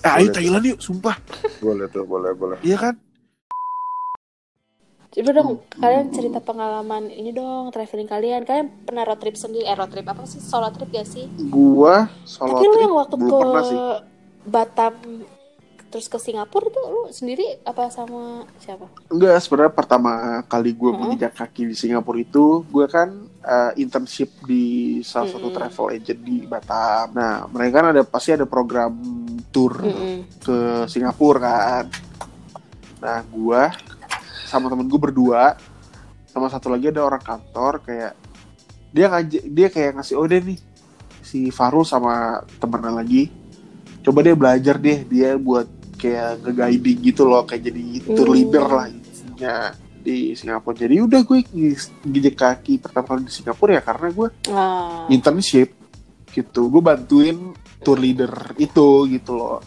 ah 0.00 0.14
ayo. 0.16 0.30
Thailand 0.30 0.62
yuk 0.64 0.78
sumpah 0.78 1.16
Boleh 1.58 1.88
tuh, 1.88 2.04
boleh, 2.04 2.30
boleh. 2.32 2.58
iya 2.62 2.76
kan 2.76 2.94
Coba 5.08 5.30
dong, 5.32 5.64
kalian 5.80 6.12
cerita 6.12 6.38
pengalaman 6.44 7.08
ini 7.08 7.32
dong, 7.32 7.72
traveling 7.72 8.04
kalian. 8.04 8.44
Kalian 8.44 8.68
pernah 8.84 9.08
road 9.08 9.16
trip 9.16 9.40
sendiri? 9.40 9.64
Eh, 9.64 9.72
road 9.72 9.88
trip 9.88 10.04
apa 10.04 10.28
sih? 10.28 10.36
Solo 10.36 10.68
trip 10.68 10.92
gak 10.92 11.08
sih? 11.08 11.24
gua 11.48 12.12
solo 12.28 12.60
Tapi 12.60 12.64
lu 12.68 12.72
trip 12.76 12.84
yang 12.84 12.94
waktu 12.94 13.16
ke 13.16 13.38
sih 13.64 13.80
Batam 14.48 14.94
terus 15.88 16.04
ke 16.04 16.20
Singapura 16.20 16.68
itu 16.68 16.80
lu 16.84 17.08
sendiri 17.08 17.64
apa 17.64 17.88
sama 17.88 18.44
siapa? 18.60 18.92
Enggak, 19.08 19.40
sebenarnya 19.40 19.72
pertama 19.72 20.44
kali 20.44 20.76
gue 20.76 20.92
Mm-mm. 20.92 21.00
menginjak 21.00 21.32
kaki 21.32 21.64
di 21.64 21.72
Singapura 21.72 22.20
itu, 22.20 22.60
gue 22.68 22.84
kan 22.84 23.08
eh, 23.40 23.72
internship 23.80 24.28
di 24.44 25.00
salah 25.00 25.32
satu 25.32 25.48
travel 25.48 25.96
agent 25.96 26.20
di 26.20 26.44
Batam. 26.44 27.16
Nah, 27.16 27.48
mereka 27.48 27.80
kan 27.80 27.86
ada 27.96 28.04
pasti 28.04 28.36
ada 28.36 28.44
program 28.44 28.92
tour 29.48 29.80
Mm-mm. 29.80 30.28
ke 30.44 30.84
Singapura 30.92 31.40
kan. 31.40 31.84
Nah, 33.00 33.24
gue 33.24 33.62
sama 34.48 34.72
temen 34.72 34.88
gue 34.88 34.96
berdua, 34.96 35.54
sama 36.24 36.48
satu 36.48 36.72
lagi 36.72 36.88
ada 36.88 37.04
orang 37.04 37.20
kantor 37.20 37.84
kayak 37.84 38.12
dia 38.88 39.06
ngajak 39.12 39.42
dia 39.44 39.68
kayak 39.68 39.90
ngasih 40.00 40.16
oh 40.16 40.24
deh 40.24 40.40
nih 40.40 40.58
si 41.20 41.52
Farul 41.52 41.84
sama 41.84 42.40
temennya 42.56 43.04
lagi. 43.04 43.28
Coba 44.00 44.24
dia 44.24 44.32
belajar 44.32 44.80
deh 44.80 45.04
dia 45.04 45.36
buat 45.36 45.68
kayak 46.00 46.40
nge-guiding 46.46 46.98
gitu 47.04 47.28
loh 47.28 47.44
kayak 47.44 47.68
jadi 47.68 47.84
tour 48.08 48.32
Hmm. 48.32 48.36
leader 48.38 48.64
lah 48.64 48.86
intinya 48.88 49.54
di 49.98 50.32
Singapura. 50.32 50.78
Jadi 50.78 50.94
udah 51.04 51.20
gue 51.20 51.38
ngijek 52.08 52.36
kaki 52.38 52.80
pertama 52.80 53.12
kali 53.12 53.28
di 53.28 53.32
Singapura 53.34 53.76
ya 53.76 53.82
karena 53.84 54.08
gue 54.08 54.28
internship 55.10 55.68
gitu. 56.32 56.72
Gue 56.72 56.80
bantuin 56.80 57.52
tour 57.84 57.98
leader 58.00 58.30
itu 58.56 59.04
gitu 59.06 59.36
loh 59.36 59.60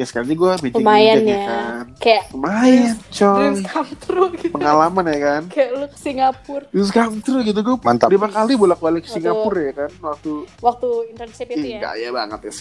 ya 0.00 0.06
sekali 0.06 0.32
gue 0.32 0.48
meeting 0.58 0.80
Lumayan 0.80 1.16
ya. 1.20 1.40
kan 1.44 1.84
Kayak 1.94 2.24
lumayan 2.30 2.96
coy 3.06 3.36
dreams 3.36 3.60
come 3.62 3.92
true 3.98 4.28
gitu. 4.32 4.48
pengalaman 4.50 5.04
ya 5.04 5.18
kan 5.20 5.42
Kayak 5.52 5.70
lu 5.74 5.86
ke 5.86 5.98
Singapura 5.98 6.64
Terus 6.66 6.88
come 6.90 7.16
true 7.20 7.42
gitu 7.42 7.60
gue 7.60 7.76
Mantap. 7.78 8.08
lima 8.08 8.28
kali 8.28 8.52
bolak-balik 8.54 9.02
ke 9.02 9.06
Waktu- 9.06 9.14
Singapura 9.14 9.60
ya 9.60 9.72
kan 9.76 9.90
waktu 10.00 10.30
waktu 10.58 10.88
internship 11.10 11.48
itu 11.48 11.66
ya. 11.70 11.92
banget 12.10 12.40
ya 12.40 12.52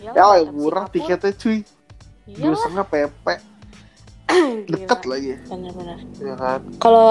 Iyalah, 0.00 0.14
ya 0.14 0.22
lah 0.22 0.36
Batam, 0.38 0.54
murah 0.54 0.84
Singapura. 0.84 0.94
tiketnya 0.94 1.32
cuy 1.34 1.58
Iya 2.24 2.36
dua 2.40 2.54
setengah 2.56 2.86
PP 2.86 3.26
deket 4.70 5.00
lagi 5.04 5.32
Bener-bener. 5.44 5.98
ya 6.16 6.34
kan 6.34 6.60
Kalau 6.78 7.08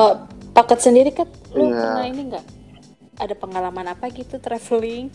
paket 0.52 0.80
sendiri 0.80 1.12
kan 1.12 1.28
lu 1.52 1.67
Iya. 1.67 1.78
pernah 1.80 2.06
ini 2.06 2.22
enggak? 2.24 2.46
Ada 3.15 3.36
pengalaman 3.36 3.86
apa 3.88 4.10
gitu 4.10 4.38
traveling? 4.38 5.13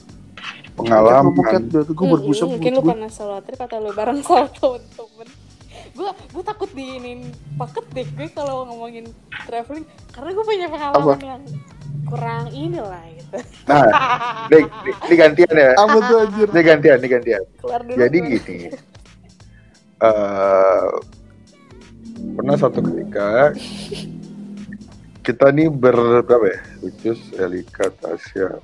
Pengalaman. 0.79 1.35
Kan 1.43 1.63
gue 1.65 1.83
gue 1.83 1.95
Hmm, 1.99 2.13
berbusa 2.15 2.43
mungkin 2.47 2.73
lu 2.73 2.83
pernah 2.85 3.11
solo 3.11 3.39
trip 3.41 3.59
atau 3.59 3.79
lu 3.79 3.91
bareng 3.91 4.23
sama 4.25 4.47
temen-temen 4.49 5.29
gue 5.89 6.11
gue 6.31 6.43
takut 6.45 6.71
diinin 6.71 7.21
paket 7.55 7.85
deh 7.93 8.07
gue 8.09 8.29
kalau 8.31 8.63
ngomongin 8.65 9.07
traveling 9.41 9.83
karena 10.09 10.31
gue 10.31 10.45
punya 10.45 10.67
pengalaman 10.69 11.19
yang 11.21 11.43
kurang 12.05 12.45
inilah 12.51 13.03
gitu 13.11 13.39
Nah, 13.65 13.85
ini, 14.49 14.65
ini 15.05 15.15
gantian 15.15 15.53
ya. 15.53 15.71
apa 15.75 15.99
tuh 16.01 16.17
anjir 16.19 16.47
Ini 16.49 16.61
gantian, 16.63 16.97
ini 16.97 17.09
gantian. 17.11 17.43
dulu 17.61 17.95
Jadi 17.95 18.17
gue. 18.17 18.29
gini, 18.33 18.59
eh 19.99 20.89
pernah 22.33 22.55
suatu 22.55 22.79
ketika 22.81 23.53
kita 25.21 25.47
nih 25.51 25.69
ber 25.69 25.95
berapa 26.23 26.47
ya? 26.49 26.61
Lucius, 26.81 27.21
Elika, 27.35 27.93
Tasya, 27.93 28.57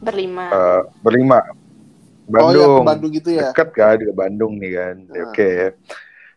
berlima 0.00 0.44
eh, 0.52 0.80
berlima. 1.00 1.38
oh 2.36 2.50
ya 2.50 2.66
Bandung, 2.66 2.74
ke 2.82 2.88
Bandung 2.90 3.12
gitu 3.14 3.30
ya 3.30 3.48
dekat 3.54 3.68
kan 3.70 3.96
ke 4.02 4.14
Bandung 4.14 4.52
nih 4.58 4.72
kan, 4.74 4.96
Ah. 5.14 5.30
oke. 5.30 5.52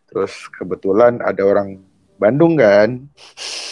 Terus 0.10 0.34
kebetulan 0.54 1.18
ada 1.22 1.42
orang 1.46 1.82
Bandung 2.20 2.60
kan, 2.60 3.10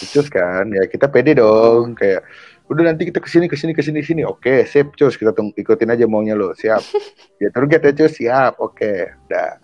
Lucius 0.01 0.29
kan, 0.29 0.69
ya 0.71 0.85
kita 0.89 1.09
pede 1.11 1.37
dong, 1.37 1.93
kayak 1.93 2.23
udah 2.67 2.83
nanti 2.93 3.07
kita 3.07 3.19
ke 3.23 3.29
sini 3.31 3.45
ke 3.47 3.55
sini 3.55 3.71
ke 3.75 3.81
sini 3.85 3.99
sini, 4.01 4.21
oke, 4.23 4.65
sip, 4.65 4.95
cus 4.97 5.15
kita 5.15 5.31
tunggu 5.35 5.55
ikutin 5.55 5.93
aja 5.93 6.05
maunya 6.09 6.33
lo, 6.33 6.51
siap. 6.57 6.81
ya 7.41 7.47
terus 7.53 7.67
kita 7.69 7.91
cus, 7.93 8.13
siap, 8.17 8.57
oke, 8.59 9.13
dah. 9.29 9.61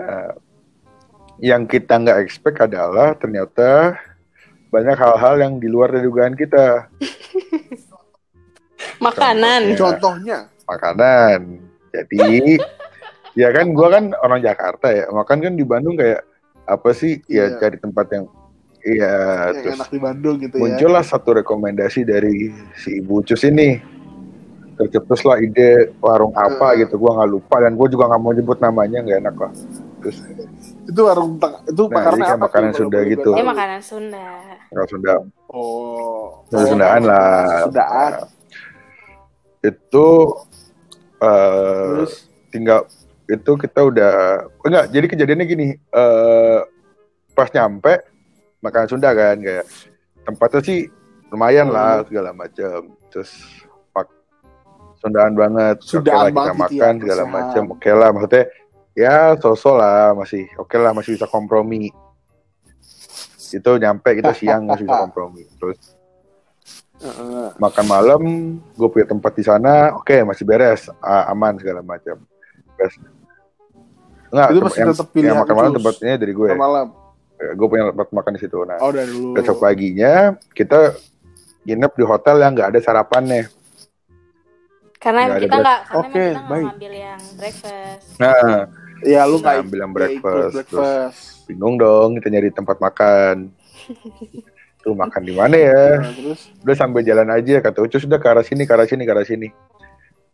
Nah, 0.00 0.32
yang 1.42 1.66
kita 1.66 1.98
nggak 1.98 2.18
expect 2.22 2.62
adalah 2.62 3.14
ternyata 3.18 3.98
banyak 4.70 4.96
hal-hal 4.98 5.34
yang 5.38 5.54
di 5.62 5.66
luar 5.70 5.90
dari 5.94 6.06
dugaan 6.06 6.34
kita. 6.34 6.88
makanan 9.04 9.60
Contohnya. 9.70 9.78
contohnya 9.78 10.38
makanan. 10.64 11.40
Jadi 11.90 12.58
ya 13.40 13.48
kan 13.50 13.66
gua 13.70 13.88
kan 13.90 14.04
orang 14.16 14.40
Jakarta 14.40 14.86
ya, 14.88 15.04
makan 15.08 15.38
kan 15.40 15.52
di 15.52 15.62
Bandung 15.62 15.94
kayak 15.94 16.24
apa 16.64 16.90
sih? 16.90 17.20
Ya 17.26 17.46
Iya. 17.46 17.58
cari 17.58 17.76
tempat 17.76 18.06
yang 18.10 18.24
iya 18.82 19.14
yang 19.50 19.62
terus 19.62 19.76
enak 19.76 19.88
di 19.88 19.98
Bandung 19.98 20.36
gitu 20.38 20.54
ya 20.54 20.62
muncullah 20.62 21.00
satu 21.02 21.30
rekomendasi 21.34 22.00
dari 22.02 22.48
si 22.74 22.98
Ibu 22.98 23.20
Cus 23.22 23.44
ini. 23.44 23.92
tercetus 24.74 25.22
lah 25.22 25.38
ide 25.38 25.94
warung 26.00 26.34
apa 26.34 26.74
Hmm. 26.74 26.82
gitu 26.82 26.98
gue 26.98 27.06
nggak 27.06 27.30
lupa 27.30 27.62
dan 27.62 27.78
gue 27.78 27.86
juga 27.88 28.10
nggak 28.10 28.18
mau 28.18 28.34
nyebut 28.34 28.58
namanya 28.58 28.98
nggak 29.00 29.18
enak 29.20 29.36
lah 29.38 29.52
terus 29.96 30.18
Itu 30.84 31.00
warung 31.00 31.38
itu 31.38 31.82
Nah, 31.84 32.02
kayak 32.02 32.26
apa 32.26 32.42
makanan 32.42 32.68
tuh, 32.68 32.78
Sunda 32.82 32.98
gitu. 33.06 33.30
Tahu? 33.30 33.46
makanan 33.46 33.80
Sunda. 33.80 34.24
nggak 34.68 34.86
Sunda 34.90 35.12
Oh. 35.46 36.42
Sunda 36.50 36.66
Sundaan 36.66 37.02
lah 37.06 37.62
Sundaan. 37.62 38.12
Itu 39.64 40.08
Terus? 41.24 42.28
tinggal 42.52 42.84
itu 43.24 43.52
kita 43.56 43.80
udah 43.80 44.44
enggak 44.60 44.84
jadi 44.92 45.06
kejadiannya 45.08 45.46
gini 45.48 45.68
eh 45.80 46.60
pas 47.32 47.48
nyampe 47.48 48.04
makanan 48.60 48.88
Sunda 48.92 49.16
kan 49.16 49.40
kayak 49.40 49.64
tempatnya 50.28 50.60
sih 50.60 50.80
lumayan 51.32 51.72
lah 51.72 52.04
segala 52.04 52.36
macam 52.36 52.92
terus 53.08 53.32
pak 53.96 54.12
Sundaan 55.00 55.32
banget 55.32 55.80
Sundaan 55.80 56.20
lah 56.20 56.28
kita 56.28 56.36
banget 56.36 56.56
makan 56.60 56.92
ya, 56.92 57.00
segala 57.00 57.24
macam 57.24 57.62
oke 57.72 57.90
lah 57.96 58.08
maksudnya 58.12 58.44
ya 58.94 59.34
sosok 59.40 59.74
lah 59.74 60.14
masih 60.14 60.46
oke 60.54 60.76
lah 60.78 60.92
masih 60.94 61.18
bisa 61.18 61.26
kompromi. 61.26 61.90
Itu 63.54 63.78
nyampe 63.78 64.18
kita 64.18 64.34
siang 64.34 64.66
masih 64.66 64.86
bisa 64.86 65.02
kompromi. 65.06 65.46
Terus 65.58 65.93
Makan 67.54 67.84
malam 67.84 68.22
gue 68.56 68.88
punya 68.88 69.04
tempat 69.04 69.32
di 69.32 69.44
sana 69.44 69.92
oke 69.94 70.24
masih 70.24 70.42
beres 70.42 70.88
a- 70.98 71.28
aman 71.28 71.54
segala 71.56 71.80
macam 71.80 72.16
beres 72.74 72.96
Enggak, 74.28 74.48
Itu 74.50 74.60
masih 74.60 74.80
yang, 74.80 74.90
tetap 74.90 75.08
pilihan 75.08 75.30
yang 75.30 75.40
makan 75.40 75.54
malam 75.54 75.72
tempatnya 75.72 76.12
dari 76.18 76.32
gue. 76.34 76.48
malam. 76.58 76.86
Gue 77.54 77.66
punya 77.70 77.94
tempat 77.94 78.08
makan 78.10 78.32
di 78.34 78.40
situ. 78.42 78.58
Nah, 78.66 78.82
Oh 78.82 78.90
dari 78.90 79.06
dulu. 79.06 79.30
besok 79.30 79.62
paginya 79.62 80.14
kita 80.50 80.90
nginep 81.62 81.92
di 81.94 82.02
hotel 82.02 82.42
yang 82.42 82.50
nggak 82.50 82.74
ada 82.74 82.80
sarapannya. 82.82 83.46
Karena 84.98 85.20
ada 85.28 85.38
kita 85.38 85.54
nggak 85.54 85.78
karena 85.86 86.02
Oke, 86.02 86.10
emang 86.10 86.18
kita 86.18 86.34
nggak 86.34 86.50
baik. 86.50 86.66
ngambil 86.66 86.92
yang 86.92 87.20
breakfast. 87.38 88.06
Nah, 88.18 88.66
Ya 89.04 89.22
lu 89.22 89.36
Nah, 89.36 89.38
nggak 89.38 89.56
ambil 89.60 89.78
yang 89.78 89.92
breakfast, 89.92 90.52
breakfast. 90.56 91.18
bingung 91.44 91.76
dong 91.76 92.18
kita 92.18 92.26
nyari 92.26 92.50
tempat 92.50 92.80
makan. 92.80 93.52
Tuh 94.84 94.92
makan 94.92 95.22
di 95.24 95.32
mana 95.32 95.56
ya? 95.56 95.72
Nah, 95.96 96.12
terus 96.12 96.40
Udah 96.60 96.76
sambil 96.76 97.00
jalan 97.00 97.28
aja 97.32 97.60
kata 97.60 97.80
Ucus 97.80 98.04
udah 98.04 98.20
ke 98.20 98.28
arah 98.28 98.44
sini, 98.44 98.68
ke 98.68 98.72
arah 98.76 98.84
sini, 98.84 99.02
ke 99.08 99.12
arah 99.16 99.24
sini. 99.24 99.48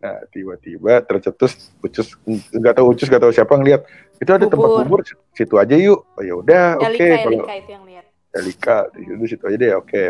Nah, 0.01 0.19
tiba-tiba 0.29 0.93
tercetus 1.07 1.71
Ucus 1.79 2.19
nggak 2.51 2.75
tahu 2.75 2.87
Ucus 2.91 3.07
nggak 3.07 3.23
tahu 3.23 3.31
siapa 3.31 3.55
ngeliat 3.55 3.87
itu 4.19 4.31
ada 4.31 4.45
tempat 4.51 4.69
Bubur. 4.75 4.85
bubur 4.85 5.01
situ 5.33 5.55
aja 5.55 5.75
yuk. 5.79 6.03
Oh 6.19 6.23
ya 6.27 6.35
udah, 6.35 6.83
oke 6.83 6.99
Elika, 6.99 7.23
kalau 7.23 7.31
Elika 7.41 7.55
itu 7.57 7.71
yang 7.71 7.85
lihat. 7.87 8.05
Elika 8.31 8.77
di 8.91 9.27
situ 9.27 9.43
aja 9.47 9.57
deh, 9.57 9.73
oke. 9.79 10.03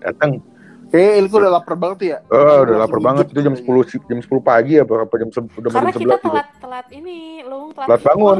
Datang 0.00 0.30
Kayaknya 0.90 1.12
Ilko 1.22 1.36
udah 1.38 1.52
lapar 1.54 1.74
banget 1.78 1.98
ya. 2.02 2.18
Oh, 2.26 2.66
udah 2.66 2.76
lapar 2.82 2.98
banget. 2.98 3.30
Itu 3.30 3.40
jam 3.40 3.54
kayaknya. 3.54 3.78
10 3.78 3.86
si- 3.86 4.02
jam 4.10 4.18
10 4.18 4.42
pagi 4.42 4.74
apa 4.74 5.06
apa 5.06 5.14
jam 5.22 5.30
se- 5.30 5.38
udah 5.54 5.70
Karena 5.70 5.90
jam 5.94 6.00
kita 6.02 6.02
11 6.02 6.18
gitu. 6.18 6.26
telat 6.26 6.48
telat 6.58 6.86
ini, 6.90 7.18
lu 7.46 7.58
telat, 7.70 7.86
Telat 7.86 8.02
bangun. 8.02 8.38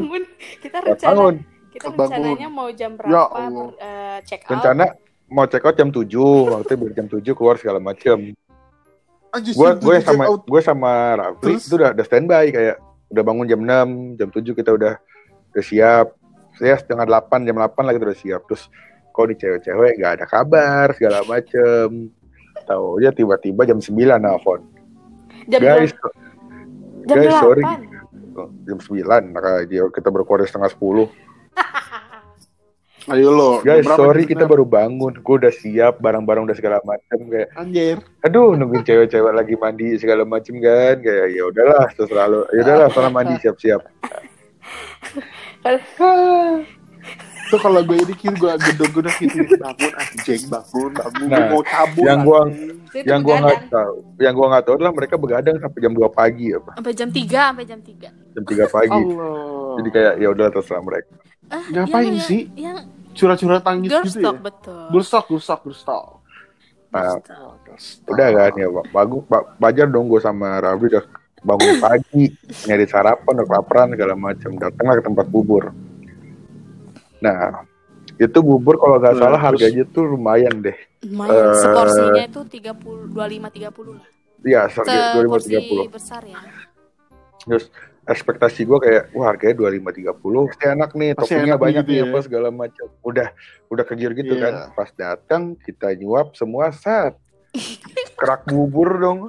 Kita 0.58 0.76
Telat 0.76 0.86
rencana 0.90 1.10
bangun. 1.14 1.34
kita 1.70 1.86
bangun. 1.86 2.10
rencananya 2.10 2.48
mau 2.50 2.68
jam 2.74 2.90
Ya 2.90 2.98
berapa 2.98 3.30
Allah. 3.30 3.66
eh, 3.78 4.18
check 4.26 4.40
out. 4.42 4.50
Rencana 4.50 4.84
mau 5.30 5.46
check 5.46 5.62
out 5.62 5.78
jam 5.78 5.88
7, 5.88 6.10
waktu 6.50 6.74
biar 6.74 6.92
jam 6.92 7.06
7 7.06 7.22
keluar 7.38 7.56
segala 7.56 7.78
macem. 7.78 8.34
Gue 9.30 9.70
jam 9.70 9.78
gue 9.78 9.94
tujuh 9.94 10.02
sama 10.02 10.24
gue 10.42 10.60
sama 10.60 10.92
Rafli 11.14 11.54
Terus? 11.54 11.62
itu 11.70 11.74
udah, 11.78 11.90
udah 11.94 12.06
standby 12.06 12.50
kayak 12.50 12.76
udah 13.14 13.22
bangun 13.22 13.46
jam 13.46 13.60
6, 13.62 14.18
jam 14.18 14.28
7 14.34 14.58
kita 14.58 14.70
udah 14.74 14.94
udah 15.54 15.64
siap. 15.64 16.06
Ya 16.58 16.76
setengah 16.76 17.06
8, 17.06 17.46
jam 17.46 17.56
8 17.56 17.86
lah 17.86 17.92
kita 17.94 18.04
udah 18.10 18.18
siap. 18.18 18.40
Terus 18.50 18.66
kok 19.14 19.26
di 19.30 19.34
cewek-cewek 19.38 19.92
gak 20.02 20.12
ada 20.18 20.26
kabar 20.26 20.86
segala 20.98 21.22
macem. 21.24 22.10
Tahu 22.66 22.98
ya 22.98 23.14
tiba-tiba 23.14 23.62
jam 23.64 23.78
9 23.78 23.94
nelfon. 24.18 24.60
jam 25.46 25.60
Guys, 25.62 25.94
jam 27.06 27.16
guys, 27.22 27.38
sorry. 27.38 27.62
8. 27.62 28.66
jam 28.66 28.78
9 28.78 29.34
nah, 29.34 29.62
dia 29.66 29.82
kita 29.90 30.08
berkuar 30.08 30.42
setengah 30.46 30.70
10 30.70 30.78
Ayo 33.10 33.28
lo. 33.28 33.50
Guys, 33.60 33.82
sorry 33.84 34.22
kita 34.22 34.44
baru 34.44 34.62
bangun. 34.62 35.14
Gue 35.16 35.36
udah 35.36 35.50
siap, 35.50 35.98
barang-barang 35.98 36.46
udah 36.46 36.54
segala 36.54 36.78
macam 36.80 37.18
kayak 37.26 37.50
Anjir. 37.54 37.98
aduh 38.20 38.54
nungguin 38.54 38.82
cewek-cewek 38.82 39.32
lagi 39.32 39.54
mandi 39.56 39.96
segala 39.96 40.22
macem 40.22 40.56
kan 40.56 40.96
kayak 40.96 41.26
ya 41.30 41.42
udahlah 41.42 41.88
terserah 41.90 42.26
lo 42.26 42.40
ya 42.50 42.60
udahlah 42.62 42.86
sana 42.88 43.08
mandi 43.08 43.34
siap-siap 43.36 43.80
Itu 47.42 47.58
kalau 47.58 47.82
gue 47.82 47.98
ini 47.98 48.14
kiri 48.14 48.36
gue 48.36 48.52
gedor-gedor 48.54 49.10
gitu 49.16 49.42
bangun 49.56 49.90
anjing 49.92 50.42
bangun 50.46 50.90
bangun 50.94 51.26
Nah, 51.26 51.50
mau 51.50 51.62
cabut. 51.64 52.04
yang. 52.04 52.22
Itu 52.86 53.02
yang 53.02 53.20
gua 53.20 53.36
nggak 53.40 53.60
tahu 53.68 53.94
yang 54.18 54.34
gua 54.34 54.46
nggak 54.48 54.64
tahu 54.64 54.74
adalah 54.76 54.92
mereka 54.92 55.14
begadang 55.14 55.56
sampai 55.56 55.78
jam 55.78 55.92
2 55.92 56.10
pagi 56.10 56.46
apa 56.50 56.70
sampai 56.74 56.90
jam 56.92 57.08
3 57.08 57.26
sampai 57.26 57.64
jam 57.64 57.80
3. 57.80 58.10
jam 58.34 58.42
3 58.44 58.66
pagi 58.68 58.90
Allah. 58.92 59.74
jadi 59.78 59.88
kayak 59.88 60.14
ya 60.16 60.28
udah 60.28 60.46
terserah 60.48 60.78
mereka 60.80 61.10
Ah, 61.48 61.66
Ngapain 61.68 62.06
yang- 62.12 62.22
sih? 62.22 62.42
Yang 62.54 62.78
Curhat-curhat 63.12 63.62
tangis 63.62 63.88
girl 63.88 64.04
gitu 64.04 64.18
talk 64.20 64.34
ya. 64.34 64.42
betul. 64.42 64.82
Gulstok, 64.88 65.24
gulstok, 65.26 65.60
gulstok. 65.62 66.04
nah 66.88 67.14
udah 68.04 68.28
kan 68.32 68.52
ya 68.52 68.66
bagus 68.90 69.22
bajar 69.56 69.86
dong 69.86 70.06
gue 70.06 70.18
sama 70.18 70.58
Rabi 70.58 70.90
udah 70.90 71.04
bangun 71.40 71.78
pagi 71.78 72.34
nyari 72.66 72.82
sarapan 72.84 73.32
udah 73.32 73.46
kelaparan 73.46 73.94
segala 73.94 74.14
macam 74.14 74.50
datanglah 74.54 74.98
ke 74.98 75.04
tempat 75.04 75.26
bubur 75.26 75.70
nah 77.18 77.62
itu 78.16 78.38
bubur 78.40 78.74
kalau 78.74 78.98
nggak 78.98 79.14
Nah, 79.14 79.20
salah 79.22 79.38
terus? 79.38 79.46
harganya 79.62 79.84
tuh 79.86 80.04
lumayan 80.04 80.54
deh 80.60 80.74
Lumayan 81.00 81.46
Eh, 81.46 81.54
seporsinya 81.56 82.22
itu 82.22 82.40
30 82.58 83.08
25 83.08 83.48
30 83.48 83.94
lah. 83.94 84.08
Iya, 84.40 84.60
harga 84.66 84.98
Seporsi 85.14 85.48
2030. 85.48 85.88
besar 85.88 86.22
ya. 86.24 86.40
Terus 87.40 87.64
ekspektasi 88.10 88.66
gue 88.66 88.78
kayak, 88.78 89.02
wah 89.14 89.30
harganya 89.30 89.54
2530. 89.70 90.50
Pasti 90.50 90.64
enak 90.66 90.90
nih, 90.92 91.10
Pasti 91.14 91.22
toppingnya 91.30 91.46
enak 91.46 91.60
banyak 91.62 91.84
gitu 91.84 91.90
nih 91.90 91.98
ya. 91.98 92.04
apa 92.10 92.18
segala 92.20 92.48
macam. 92.50 92.86
Udah 93.00 93.28
udah 93.68 93.84
kegiur 93.86 94.12
gitu 94.12 94.34
Iya. 94.34 94.42
kan. 94.42 94.52
Pas 94.74 94.90
datang 94.92 95.42
kita 95.54 95.94
nyuap 95.94 96.34
semua 96.34 96.74
set. 96.74 97.14
Kerak 98.14 98.44
bubur 98.46 98.90
dong. 98.98 99.20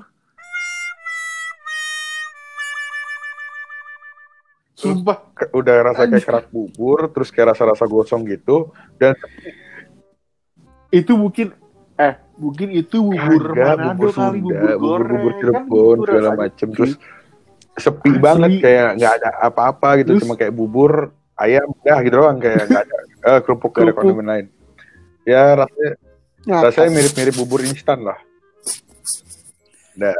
Sumpah. 4.73 5.17
Udah 5.53 5.75
rasa 5.85 6.09
kayak 6.09 6.25
kerak 6.25 6.47
bubur, 6.49 7.09
terus 7.13 7.29
kayak 7.29 7.53
rasa-rasa 7.53 7.85
gosong 7.85 8.25
gitu. 8.25 8.73
Dan 8.97 9.13
Itu 10.89 11.15
mungkin 11.15 11.53
eh 11.95 12.17
mungkin 12.35 12.73
itu 12.73 12.99
bubur 12.99 13.53
kagak 13.53 13.77
Manado 13.77 13.87
bubur 13.93 14.09
kali 14.11 14.39
Sunda, 14.41 14.41
bubur 14.41 14.59
bubur 14.59 14.81
goreng 14.81 15.07
bubur 15.07 15.31
kan 15.31 15.37
Cirebon 15.39 15.65
bubur 15.69 16.07
segala 16.09 16.29
macem. 16.35 16.67
Terus 16.73 16.93
sepi 17.75 18.09
Asli. 18.09 18.19
banget 18.19 18.51
kayak 18.59 18.89
nggak 18.95 19.13
ada 19.21 19.29
apa-apa 19.41 19.89
gitu, 19.99 20.15
Terus? 20.15 20.21
cuma 20.23 20.35
kayak 20.35 20.51
bubur 20.51 21.09
ayam 21.35 21.71
dah 21.81 21.99
gitu 21.99 22.15
doang 22.17 22.37
kayak 22.37 22.67
nggak 22.67 22.83
ada 22.83 22.97
eh, 23.21 23.39
kerupuk 23.41 23.71
gak 23.71 23.83
ada 23.83 23.93
kondimen 23.93 24.27
lain. 24.27 24.45
Ya 25.23 25.55
rasanya 25.55 25.91
Ngapas. 26.41 26.63
rasanya 26.67 26.89
mirip-mirip 26.91 27.35
bubur 27.37 27.61
instan 27.61 27.99
lah. 28.01 28.17
Nah, 29.93 30.15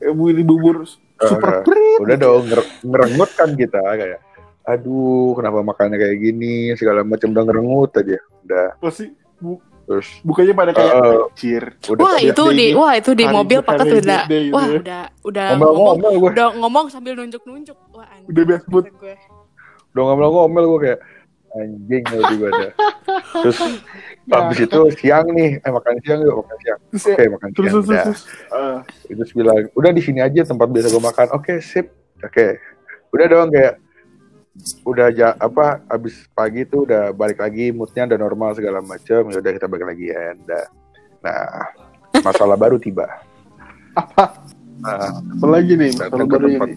Eh, 0.00 0.08
ini 0.08 0.42
bubur 0.42 0.88
super 1.20 1.60
Eh, 1.60 1.62
prit. 1.62 1.98
udah 2.00 2.16
dong 2.16 2.48
nger- 2.48 2.72
ngerengut 2.80 3.30
kan 3.36 3.52
kita 3.52 3.76
kayak 3.76 4.20
aduh 4.62 5.36
kenapa 5.36 5.60
makannya 5.60 5.96
kayak 5.96 6.16
gini 6.16 6.72
segala 6.72 7.04
macam 7.04 7.28
udah 7.30 7.44
ngerengut 7.44 7.92
aja 7.92 8.16
udah 8.40 8.68
Pasti 8.78 9.12
bu- 9.36 9.60
terus 9.90 10.06
bukannya 10.22 10.54
pada 10.54 10.70
kayak 10.70 10.94
udah 11.90 11.98
Wah, 11.98 12.18
itu 12.22 12.44
di 12.54 12.70
ini. 12.70 12.78
wah 12.78 12.94
itu 12.94 13.10
di 13.10 13.26
Hari- 13.26 13.34
mobil 13.34 13.58
paket 13.58 14.06
udah 14.06 14.22
gitu 14.22 14.54
wah 14.54 14.66
udah 14.70 15.02
udah 15.26 15.46
ngomong 15.58 15.74
ngomel-ngomel 15.98 16.12
gue 16.14 16.30
udah 16.30 16.48
ngomong 16.54 16.86
sambil 16.86 17.12
nunjuk-nunjuk. 17.18 17.74
Wah, 17.90 18.06
anjing. 18.06 18.30
Udah 18.30 18.42
best 18.46 18.66
mood. 18.70 18.86
kata 18.86 18.94
gue. 18.94 19.14
udah 19.90 20.02
ngomel-ngomel 20.06 20.64
gue 20.70 20.80
kayak 20.86 21.00
anjing 21.50 22.02
lo 22.06 22.22
juga 22.30 22.46
ada 22.48 22.68
terus 23.42 23.58
habis 24.30 24.58
itu 24.62 24.80
siang 24.94 25.26
nih 25.34 25.58
eh 25.58 25.72
makan 25.74 25.98
siang 25.98 26.22
yuk 26.22 26.38
makan 26.38 26.56
siang 26.62 26.78
Terus 26.86 27.02
oke 27.02 27.18
ya, 27.18 27.26
makan 27.26 27.48
terus 27.50 27.66
siang 27.66 27.74
terus 27.74 27.88
udah 27.90 28.04
terus. 28.06 28.22
Eh, 28.30 28.78
itu 29.10 29.22
bilang 29.34 29.58
udah 29.74 29.90
di 29.90 30.02
sini 30.06 30.20
aja 30.22 30.40
tempat 30.46 30.70
biasa 30.70 30.86
gue 30.86 31.02
makan 31.02 31.26
oke 31.34 31.52
sip 31.58 31.90
oke 32.22 32.46
udah 33.10 33.26
dong 33.26 33.50
kayak 33.50 33.74
udah 34.82 35.08
ja, 35.10 35.28
apa 35.34 35.80
abis 35.86 36.28
pagi 36.30 36.62
tuh 36.62 36.84
udah 36.84 37.10
balik 37.10 37.38
lagi 37.38 37.70
moodnya 37.70 38.04
udah 38.06 38.18
normal 38.18 38.50
segala 38.52 38.80
macam 38.80 39.20
ya 39.24 39.38
udah 39.38 39.52
kita 39.52 39.66
balik 39.66 39.86
lagi 39.86 40.04
ya 40.06 40.36
udah 40.36 40.64
nah 41.20 41.40
masalah 42.18 42.54
baru 42.54 42.76
tiba 42.76 43.06
apa? 43.92 44.24
nah, 44.82 45.10
Apa 45.18 45.46
lagi 45.46 45.72
nih? 45.74 45.92
ke 45.92 46.04
baru 46.24 46.46
tempat 46.48 46.68
ini. 46.68 46.76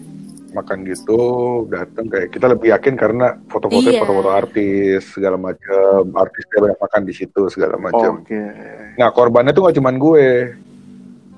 makan 0.50 0.78
gitu 0.84 1.18
datang 1.66 2.06
kayak 2.06 2.28
kita 2.30 2.46
lebih 2.46 2.70
yakin 2.70 2.94
karena 2.94 3.34
foto-foto 3.48 3.84
Iya. 3.84 3.98
foto-foto 3.98 4.30
artis 4.30 5.02
segala 5.10 5.34
macam 5.34 6.14
artisnya 6.14 6.58
banyak 6.60 6.78
makan 6.78 7.02
di 7.02 7.12
situ 7.12 7.42
segala 7.48 7.74
macam 7.76 8.20
Oke. 8.20 8.38
nah 8.94 9.10
korbannya 9.10 9.50
tuh 9.50 9.66
gak 9.66 9.76
cuman 9.76 9.94
gue 9.94 10.26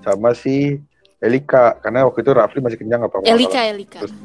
sama 0.00 0.30
si 0.32 0.76
Elika 1.16 1.74
karena 1.76 2.04
waktu 2.04 2.20
itu 2.20 2.30
Rafli 2.30 2.60
masih 2.60 2.76
kenyang 2.76 3.02
apa 3.02 3.24
Elika, 3.24 3.60
Elika. 3.64 3.98
Terus- 4.00 4.20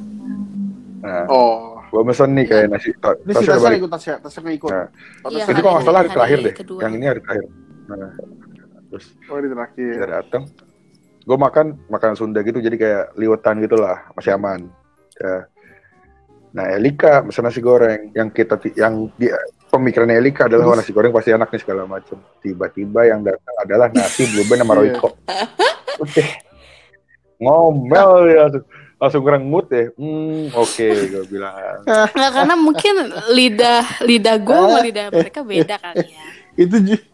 nah 1.00 1.26
Oh. 1.26 1.81
Gue 1.92 2.02
mesen 2.02 2.30
nih 2.32 2.46
kayak 2.48 2.66
nasi 2.68 2.90
Ini 2.90 3.34
si 3.36 3.46
Tasya 3.46 3.70
ikut 3.76 3.92
Tasya, 3.92 4.14
Tasya 4.20 4.40
nggak 4.42 4.56
ikut. 4.58 4.72
Nah. 4.72 4.88
Oh, 5.22 5.30
Iya, 5.30 5.44
itu 5.46 5.60
kalau 5.60 5.74
nggak 5.76 5.84
salah 5.84 6.00
hari 6.00 6.08
hari 6.08 6.16
terakhir 6.16 6.38
deh 6.40 6.54
kedua. 6.56 6.80
yang 6.82 6.94
ini 6.96 7.06
hari 7.06 7.20
terakhir 7.20 7.46
nah, 7.86 8.12
terus 8.88 9.06
Oh, 9.28 9.36
ini 9.36 9.48
terakhir. 9.48 9.92
kita 9.94 10.08
datang 10.10 10.44
gue 11.22 11.38
makan 11.38 11.66
makan 11.86 12.12
Sunda 12.16 12.40
gitu 12.42 12.58
jadi 12.58 12.76
kayak 12.76 13.04
liwetan 13.14 13.60
gitu 13.60 13.76
lah 13.76 14.10
masih 14.12 14.34
aman 14.34 14.66
ya. 15.14 15.36
nah 16.52 16.66
Elika 16.72 17.22
pesan 17.22 17.46
nasi 17.46 17.60
goreng 17.60 18.10
yang 18.12 18.28
kita 18.28 18.56
yang 18.74 19.06
dia 19.16 19.38
pemikirannya 19.68 20.18
Elika 20.18 20.48
adalah 20.48 20.66
wah, 20.66 20.76
nasi 20.76 20.92
goreng 20.92 21.12
pasti 21.12 21.30
enak 21.30 21.48
nih 21.48 21.62
segala 21.62 21.86
macam 21.86 22.18
tiba-tiba 22.40 23.06
yang 23.06 23.22
datang 23.22 23.56
adalah 23.60 23.88
nasi 23.92 24.26
blueberry 24.28 24.60
sama 24.60 24.74
Iya. 24.76 24.80
Royco 24.82 25.08
oke 26.00 26.24
ngomel 27.38 28.12
ya 28.28 28.40
langsung 28.46 28.66
langsung 29.02 29.26
kurang 29.26 29.50
mood 29.50 29.66
ya 29.68 29.90
hmm 29.98 30.54
oke 30.54 30.88
gue 31.10 31.24
bilang 31.26 31.82
Nggak, 31.90 32.32
karena 32.38 32.54
mungkin 32.54 32.94
lidah 33.34 33.82
lidah 34.06 34.38
gue 34.38 34.54
sama 34.54 34.80
lidah 34.86 35.06
mereka 35.10 35.42
beda 35.42 35.76
kali 35.82 36.06
ya. 36.06 36.26
Itu 36.62 36.76
ju- 36.78 37.06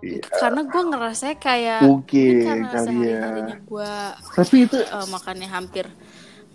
iya. 0.00 0.24
Karena 0.24 0.64
gue 0.64 0.82
ngerasa 0.88 1.36
kayak 1.36 1.80
Mungkin 1.84 2.32
karena 2.48 2.68
kali 2.72 2.86
sehari 2.88 3.40
ya. 3.44 3.56
gue 3.60 3.92
Tapi 4.32 4.56
itu 4.64 4.78
makannya 5.12 5.48
hampir 5.52 5.84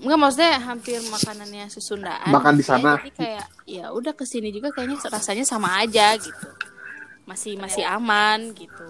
Enggak 0.02 0.18
maksudnya 0.18 0.58
hampir 0.58 0.98
makanannya 1.06 1.70
susundaan. 1.70 2.34
Makan 2.34 2.58
di 2.58 2.66
Ya, 2.66 2.70
sana. 2.74 2.98
Jadi 2.98 3.14
kayak 3.14 3.46
ya 3.70 3.86
udah 3.94 4.18
ke 4.18 4.26
sini 4.26 4.50
juga 4.50 4.74
kayaknya 4.74 4.98
rasanya 5.06 5.46
sama 5.46 5.78
aja 5.78 6.18
gitu. 6.18 6.50
Masih 7.30 7.54
masih 7.62 7.86
aman 7.86 8.50
gitu. 8.58 8.90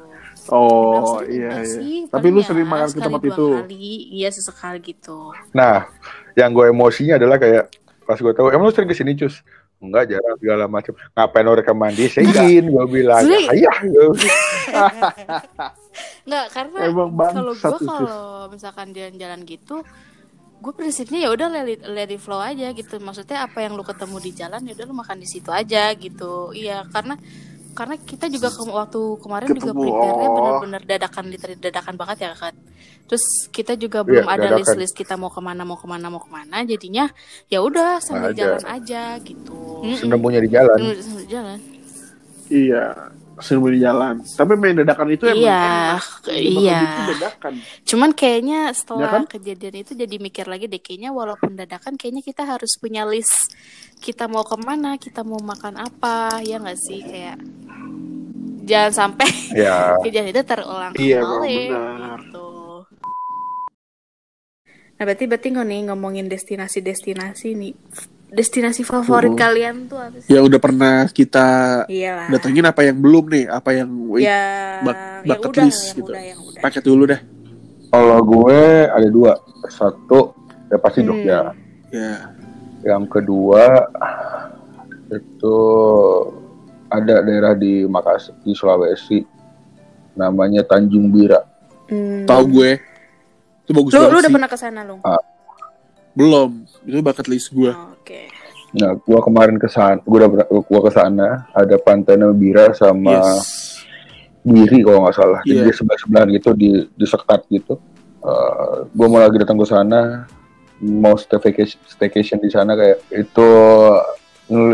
Oh 0.51 1.23
iya 1.23 1.63
iya. 1.63 1.79
sih, 1.79 2.11
Tapi 2.11 2.27
lu 2.27 2.43
ya 2.43 2.47
sering 2.51 2.67
makan 2.67 2.89
ke 2.91 2.99
tempat 2.99 3.23
itu. 3.23 3.47
Kali, 3.55 3.91
iya 4.11 4.27
sesekali 4.27 4.79
gitu. 4.83 5.31
nah 5.55 5.87
yang 6.35 6.51
gue 6.51 6.71
emosinya 6.71 7.15
adalah 7.15 7.39
kayak 7.39 7.71
pas 8.03 8.19
gue 8.19 8.33
tahu 8.35 8.51
emang 8.51 8.67
lu 8.67 8.73
sering 8.75 8.91
ke 8.91 8.95
sini 8.95 9.15
cus 9.15 9.39
enggak 9.81 10.13
jarang 10.13 10.37
segala 10.37 10.69
macam 10.69 10.93
ngapain 11.17 11.41
lo 11.41 11.57
rekaman 11.57 11.95
di 11.97 12.05
sein 12.05 12.69
gue 12.69 12.85
bilang 12.85 13.25
ayah 13.25 13.77
Enggak, 16.21 16.45
karena 16.53 16.79
Emang 16.85 17.09
kalau 17.17 17.53
gue 17.57 17.79
kalau 17.81 18.47
misalkan 18.53 18.93
jalan-jalan 18.93 19.41
gitu, 19.43 19.81
gue 20.61 20.73
prinsipnya 20.77 21.25
ya 21.25 21.29
udah 21.33 21.49
let 21.49 21.67
it, 21.67 21.81
let 21.89 22.09
it 22.13 22.21
flow 22.21 22.37
aja 22.39 22.71
gitu. 22.71 23.01
Maksudnya 23.01 23.49
apa 23.49 23.65
yang 23.65 23.73
lu 23.73 23.81
ketemu 23.81 24.17
di 24.21 24.31
jalan 24.31 24.61
ya 24.69 24.77
udah 24.77 24.85
lu 24.85 24.95
makan 24.95 25.17
di 25.17 25.27
situ 25.27 25.49
aja 25.49 25.91
gitu. 25.97 26.53
Iya, 26.53 26.85
karena 26.93 27.17
karena 27.71 27.95
kita 27.99 28.27
juga 28.27 28.51
ke, 28.51 28.61
waktu 28.67 29.01
kemarin 29.23 29.47
juga 29.51 29.71
Ketemu, 29.71 29.81
prepare-nya 29.83 30.27
oh. 30.27 30.35
bener-bener 30.35 30.81
dadakan 30.83 31.23
literally 31.31 31.59
dadakan 31.59 31.93
banget 31.95 32.17
ya 32.27 32.31
kan. 32.35 32.53
Terus 33.07 33.25
kita 33.51 33.75
juga 33.75 34.07
belum 34.07 34.23
ada 34.23 34.55
dadakan. 34.55 34.59
list-list 34.63 34.95
kita 34.95 35.19
mau 35.19 35.27
ke 35.27 35.39
mana 35.43 35.67
mau 35.67 35.75
ke 35.75 35.87
mana 35.87 36.07
mau 36.07 36.21
ke 36.23 36.31
mana. 36.31 36.63
Jadinya 36.63 37.11
ya 37.51 37.59
udah 37.63 37.99
sambil 38.03 38.31
Ada. 38.31 38.39
jalan 38.39 38.63
aja 38.67 39.03
gitu. 39.19 39.83
senemunya 39.99 40.39
di 40.43 40.49
jalan 40.51 40.77
Sambil- 40.79 41.03
sambil 41.03 41.25
jalan. 41.27 41.59
Iya, 42.51 42.85
sering 43.43 43.61
di 43.73 43.81
jalan. 43.81 44.15
Tapi 44.23 44.53
main 44.57 44.77
dadakan 44.77 45.07
itu 45.11 45.23
emang 45.27 45.41
Iya, 45.43 45.61
enak. 45.61 46.03
iya. 46.31 46.81
Itu 46.81 47.01
dadakan. 47.17 47.53
Cuman 47.85 48.09
kayaknya 48.15 48.59
setelah 48.71 49.01
Ya 49.03 49.07
kan? 49.11 49.23
kejadian 49.27 49.75
itu 49.83 49.91
jadi 49.93 50.15
mikir 50.17 50.45
lagi 50.47 50.65
deh 50.71 50.81
kayaknya 50.81 51.09
walaupun 51.11 51.57
dadakan 51.57 51.99
kayaknya 51.99 52.21
kita 52.23 52.43
harus 52.47 52.77
punya 52.79 53.03
list 53.05 53.53
kita 54.01 54.25
mau 54.25 54.41
ke 54.41 54.57
mana, 54.57 54.97
kita 54.97 55.21
mau 55.21 55.37
makan 55.37 55.77
apa, 55.77 56.41
ya 56.41 56.57
nggak 56.57 56.79
sih 56.79 57.01
kayak 57.05 57.37
jangan 58.65 58.93
sampai 58.93 59.29
ya 59.53 59.93
kejadian 60.05 60.33
itu 60.33 60.41
terulang 60.45 60.93
Iya, 60.97 61.19
kembali. 61.21 61.57
benar. 61.69 62.19
Gitu. 62.25 62.47
Nah 64.97 65.03
berarti 65.09 65.25
berarti 65.25 65.47
nih 65.49 65.79
ngomongin 65.89 66.29
destinasi-destinasi 66.29 67.57
nih, 67.57 67.73
destinasi 68.31 68.81
favorit 68.81 69.29
Uh. 69.29 69.37
kalian 69.37 69.85
tuh 69.85 69.99
apa 69.99 70.17
sih? 70.17 70.29
Ya 70.29 70.39
udah 70.39 70.55
pernah 70.57 71.03
kita 71.05 71.47
Iya 71.85 72.11
lah. 72.15 72.27
datengin 72.31 72.63
apa 72.63 72.81
yang 72.81 72.97
belum 72.97 73.25
nih? 73.27 73.45
Apa 73.45 73.69
yang 73.73 73.89
wait, 74.07 74.23
Ya, 74.23 74.79
bak- 74.81 74.95
yang 75.21 75.37
bucket 75.37 75.51
udah, 75.51 75.65
list 75.65 75.81
yang 75.83 75.97
gitu. 75.97 76.09
udah, 76.09 76.23
yang 76.23 76.39
udah. 76.41 76.61
paket 76.61 76.83
dulu 76.83 77.03
dah. 77.05 77.21
kalau 77.89 78.19
gue 78.21 78.59
ada 78.87 79.03
dua 79.05 79.31
satu 79.67 80.31
ya 80.65 80.77
pasti 80.77 80.99
Hmm. 80.99 81.07
Jogja 81.11 81.39
Ya. 81.89 82.31
yang 82.87 83.03
kedua 83.05 83.83
itu 85.09 85.57
ada 86.87 87.19
daerah 87.19 87.51
di 87.51 87.83
Makassar 87.83 88.35
di 88.39 88.51
Sulawesi 88.51 89.19
namanya 90.13 90.63
Tanjung 90.63 91.07
Bira 91.09 91.43
Hmm. 91.85 92.23
Tahu 92.23 92.43
gue. 92.49 92.71
Itu 93.61 93.71
bagus 93.73 93.91
Lu, 93.91 93.99
banget 93.99 94.07
lu 94.07 94.17
udah 94.17 94.23
sih. 94.23 94.31
pernah 94.33 94.47
ke 94.47 94.57
sana 94.57 94.79
lu? 94.81 94.95
Belum. 96.13 96.63
Itu 96.83 96.99
bucket 96.99 97.27
list 97.27 97.51
gue. 97.51 97.71
Oke. 97.71 98.27
Nah, 98.71 98.95
gua 98.95 99.19
kemarin 99.19 99.59
ke 99.59 99.67
sana, 99.67 99.99
gua 100.07 100.23
udah 100.23 100.29
ber- 100.31 100.49
gua 100.63 100.81
ke 100.87 100.91
sana, 100.95 101.27
ada 101.51 101.75
pantai 101.75 102.15
Bira 102.31 102.71
sama 102.71 103.19
Yes. 103.19 103.83
Biri 104.41 104.81
kalau 104.81 105.03
nggak 105.03 105.15
salah. 105.15 105.39
Jadi 105.43 105.59
Iya. 105.59 105.65
dia 105.67 105.75
sebelah 105.75 105.99
sebelahan 105.99 106.29
gitu 106.31 106.49
di 106.55 106.69
di 106.87 107.05
sekat 107.05 107.45
gitu. 107.51 107.75
Eh, 108.23 108.77
gua 108.95 109.07
mau 109.11 109.19
lagi 109.19 109.37
datang 109.37 109.59
ke 109.59 109.67
sana, 109.67 110.23
mau 110.79 111.19
staycation, 111.19 111.77
staycation 111.83 112.39
di 112.39 112.47
sana 112.47 112.73
kayak 112.73 113.03
itu 113.11 113.47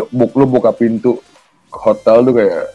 buk 0.09 0.31
lu 0.33 0.45
buka 0.45 0.69
pintu 0.71 1.17
ke 1.67 1.77
hotel 1.77 2.21
tuh 2.21 2.33
kayak 2.37 2.65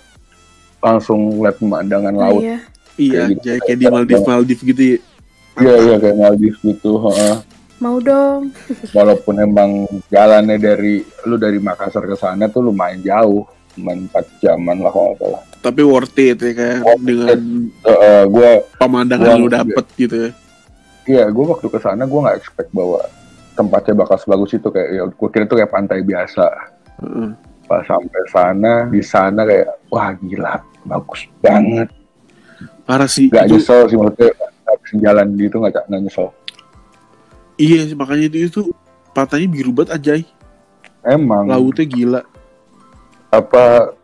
langsung 0.82 1.38
lihat 1.38 1.56
pemandangan 1.56 2.12
laut. 2.12 2.42
Iya. 2.42 2.58
Iya, 2.92 3.12
Kayak 3.14 3.28
gitu. 3.30 3.40
kayak, 3.40 3.60
kayak 3.64 3.78
di 3.78 3.86
Maldives 3.88 4.26
Maldives 4.26 4.62
gitu. 4.66 4.82
ya. 4.82 4.98
Iya 5.54 5.74
iya 5.80 5.94
kayak 5.96 6.16
Maldives 6.18 6.58
gitu. 6.60 6.90
heeh. 7.08 7.36
Mau 7.82 7.98
dong. 7.98 8.54
Walaupun 8.94 9.42
emang 9.42 9.70
jalannya 10.06 10.54
dari 10.54 11.02
lu 11.26 11.34
dari 11.34 11.58
Makassar 11.58 12.06
ke 12.06 12.14
sana 12.14 12.46
tuh 12.46 12.62
lumayan 12.62 13.02
jauh, 13.02 13.42
cuma 13.74 13.90
4 13.90 14.06
jaman 14.38 14.78
lah 14.78 14.94
kalau 14.94 15.10
nggak 15.10 15.18
salah. 15.18 15.42
Tapi 15.58 15.82
worth 15.82 16.14
it 16.18 16.38
ya 16.38 16.52
kan 16.54 16.78
Worth 16.86 17.02
it. 17.02 17.06
dengan 17.10 17.40
Eh, 17.82 18.22
gue 18.30 18.50
pemandangan 18.78 19.22
Gua- 19.26 19.32
yang 19.34 19.42
lu 19.42 19.50
dapet 19.50 19.84
gitu 19.98 20.14
ya. 20.14 20.30
Iya, 21.02 21.24
gue 21.34 21.44
waktu 21.50 21.66
ke 21.66 21.78
sana 21.82 22.06
gue 22.06 22.14
nggak 22.22 22.38
expect 22.38 22.70
bahwa 22.70 23.02
tempatnya 23.58 23.94
bakal 23.98 24.16
sebagus 24.16 24.54
itu 24.54 24.68
kayak 24.70 24.88
ya 24.94 25.02
gue 25.10 25.28
kira 25.34 25.42
itu 25.42 25.56
kayak 25.58 25.72
pantai 25.74 25.98
biasa. 26.06 26.46
Heeh. 27.02 27.28
Pas 27.66 27.82
sampai 27.82 28.22
sana, 28.30 28.86
di 28.86 29.02
sana 29.02 29.42
kayak 29.42 29.66
wah 29.90 30.14
gila, 30.22 30.54
bagus 30.86 31.26
banget. 31.42 31.90
Parah 32.86 33.10
sih. 33.10 33.26
Gak 33.26 33.50
itu, 33.50 33.58
nyesel 33.58 33.90
sih 33.90 33.98
maksudnya 33.98 34.30
jalan 35.02 35.26
gitu 35.34 35.58
nggak 35.58 35.90
nggak 35.90 36.00
nyesel. 36.06 36.30
Iya 37.60 37.84
sih, 37.88 37.96
makanya 37.96 38.28
itu, 38.32 38.38
itu 38.48 38.60
pantainya 39.12 39.48
biru 39.48 39.70
banget 39.72 39.96
ajay. 39.98 40.22
Emang 41.02 41.50
Lautnya 41.50 41.84
gila. 41.84 42.22
apa? 43.32 43.96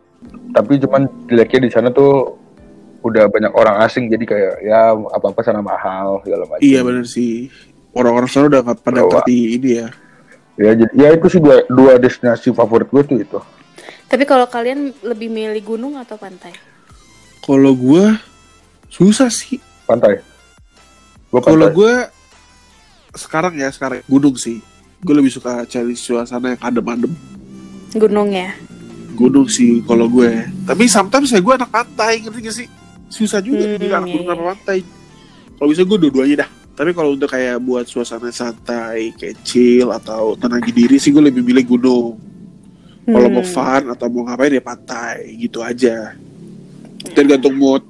Tapi 0.51 0.81
cuman 0.83 1.05
jeleknya 1.29 1.59
di 1.65 1.71
sana 1.71 1.87
tuh 1.93 2.35
udah 2.99 3.31
banyak 3.31 3.53
orang 3.55 3.79
asing 3.87 4.11
jadi 4.11 4.25
kayak 4.27 4.53
ya 4.67 4.91
apa 4.91 5.31
apa 5.31 5.39
sana 5.45 5.63
mahal 5.63 6.19
segala 6.25 6.43
macam. 6.49 6.65
Iya 6.65 6.83
bener 6.83 7.05
sih. 7.07 7.47
Orang-orang 7.95 8.27
sana 8.27 8.51
udah 8.51 8.61
pada 8.75 8.99
Bawa. 9.05 9.23
ngerti 9.23 9.55
ini 9.55 9.69
ya. 9.79 9.87
Ya 10.59 10.71
jadi 10.75 10.91
ya 10.91 11.07
itu 11.15 11.25
sih 11.31 11.39
dua, 11.39 11.63
dua 11.71 11.95
destinasi 11.95 12.51
favorit 12.51 12.91
gue 12.91 13.03
tuh 13.07 13.17
itu. 13.23 13.39
Tapi 14.11 14.27
kalau 14.27 14.49
kalian 14.49 14.91
lebih 15.05 15.31
milih 15.31 15.63
gunung 15.63 15.95
atau 15.95 16.19
pantai? 16.19 16.51
Kalau 17.39 17.71
gue 17.71 18.19
susah 18.91 19.31
sih. 19.31 19.61
Pantai. 19.87 20.19
Kalau 21.31 21.69
gue 21.71 21.93
sekarang 23.13 23.53
ya 23.55 23.69
sekarang 23.69 24.05
gunung 24.05 24.35
sih. 24.35 24.61
Gue 24.99 25.15
lebih 25.15 25.31
suka 25.31 25.63
cari 25.63 25.95
suasana 25.95 26.53
yang 26.53 26.61
adem-adem. 26.61 27.13
Gunung 27.95 28.29
ya. 28.29 28.51
Gunung 29.15 29.47
sih 29.47 29.79
kalau 29.83 30.05
gue. 30.05 30.27
Tapi 30.67 30.85
sometimes 30.85 31.31
ya 31.31 31.39
gue 31.39 31.53
anak 31.55 31.71
pantai 31.71 32.19
ngerti 32.19 32.39
gak 32.41 32.55
sih? 32.55 32.67
Susah 33.09 33.39
juga 33.39 33.65
Hmm, 33.65 33.73
jadi 33.75 33.85
anak 33.95 34.05
iya, 34.05 34.13
gunung 34.13 34.27
iya. 34.27 34.35
apa 34.35 34.43
pantai. 34.53 34.77
Kalau 35.55 35.69
bisa 35.71 35.83
gue 35.83 35.97
dua-duanya 35.97 36.35
dah. 36.45 36.49
Tapi 36.75 36.91
kalau 36.95 37.11
untuk 37.11 37.27
kayak 37.27 37.59
buat 37.59 37.83
suasana 37.83 38.31
santai, 38.31 39.11
chill 39.43 39.91
atau 39.91 40.35
tenangin 40.35 40.71
diri 40.71 40.95
sih 40.95 41.11
gue 41.11 41.19
lebih 41.21 41.43
milih 41.43 41.65
gunung. 41.67 42.15
Kalau 43.03 43.27
mau 43.27 43.41
Hmm. 43.41 43.49
fun 43.49 43.83
atau 43.89 44.05
mau 44.07 44.23
ngapain 44.23 44.53
ya 44.53 44.61
pantai 44.61 45.33
gitu 45.35 45.59
aja. 45.59 46.13
Tergantung 47.15 47.55
mood. 47.55 47.81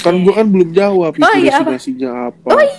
Kan 0.00 0.22
gue 0.22 0.32
kan 0.32 0.46
belum 0.48 0.70
jawab 0.72 1.12
itu 1.12 1.22
Oh, 1.22 1.34
iya, 1.36 1.60
apa? 1.60 1.76
destinasinya 1.76 2.10
apa. 2.32 2.48
Oh 2.50 2.62
iya. 2.62 2.74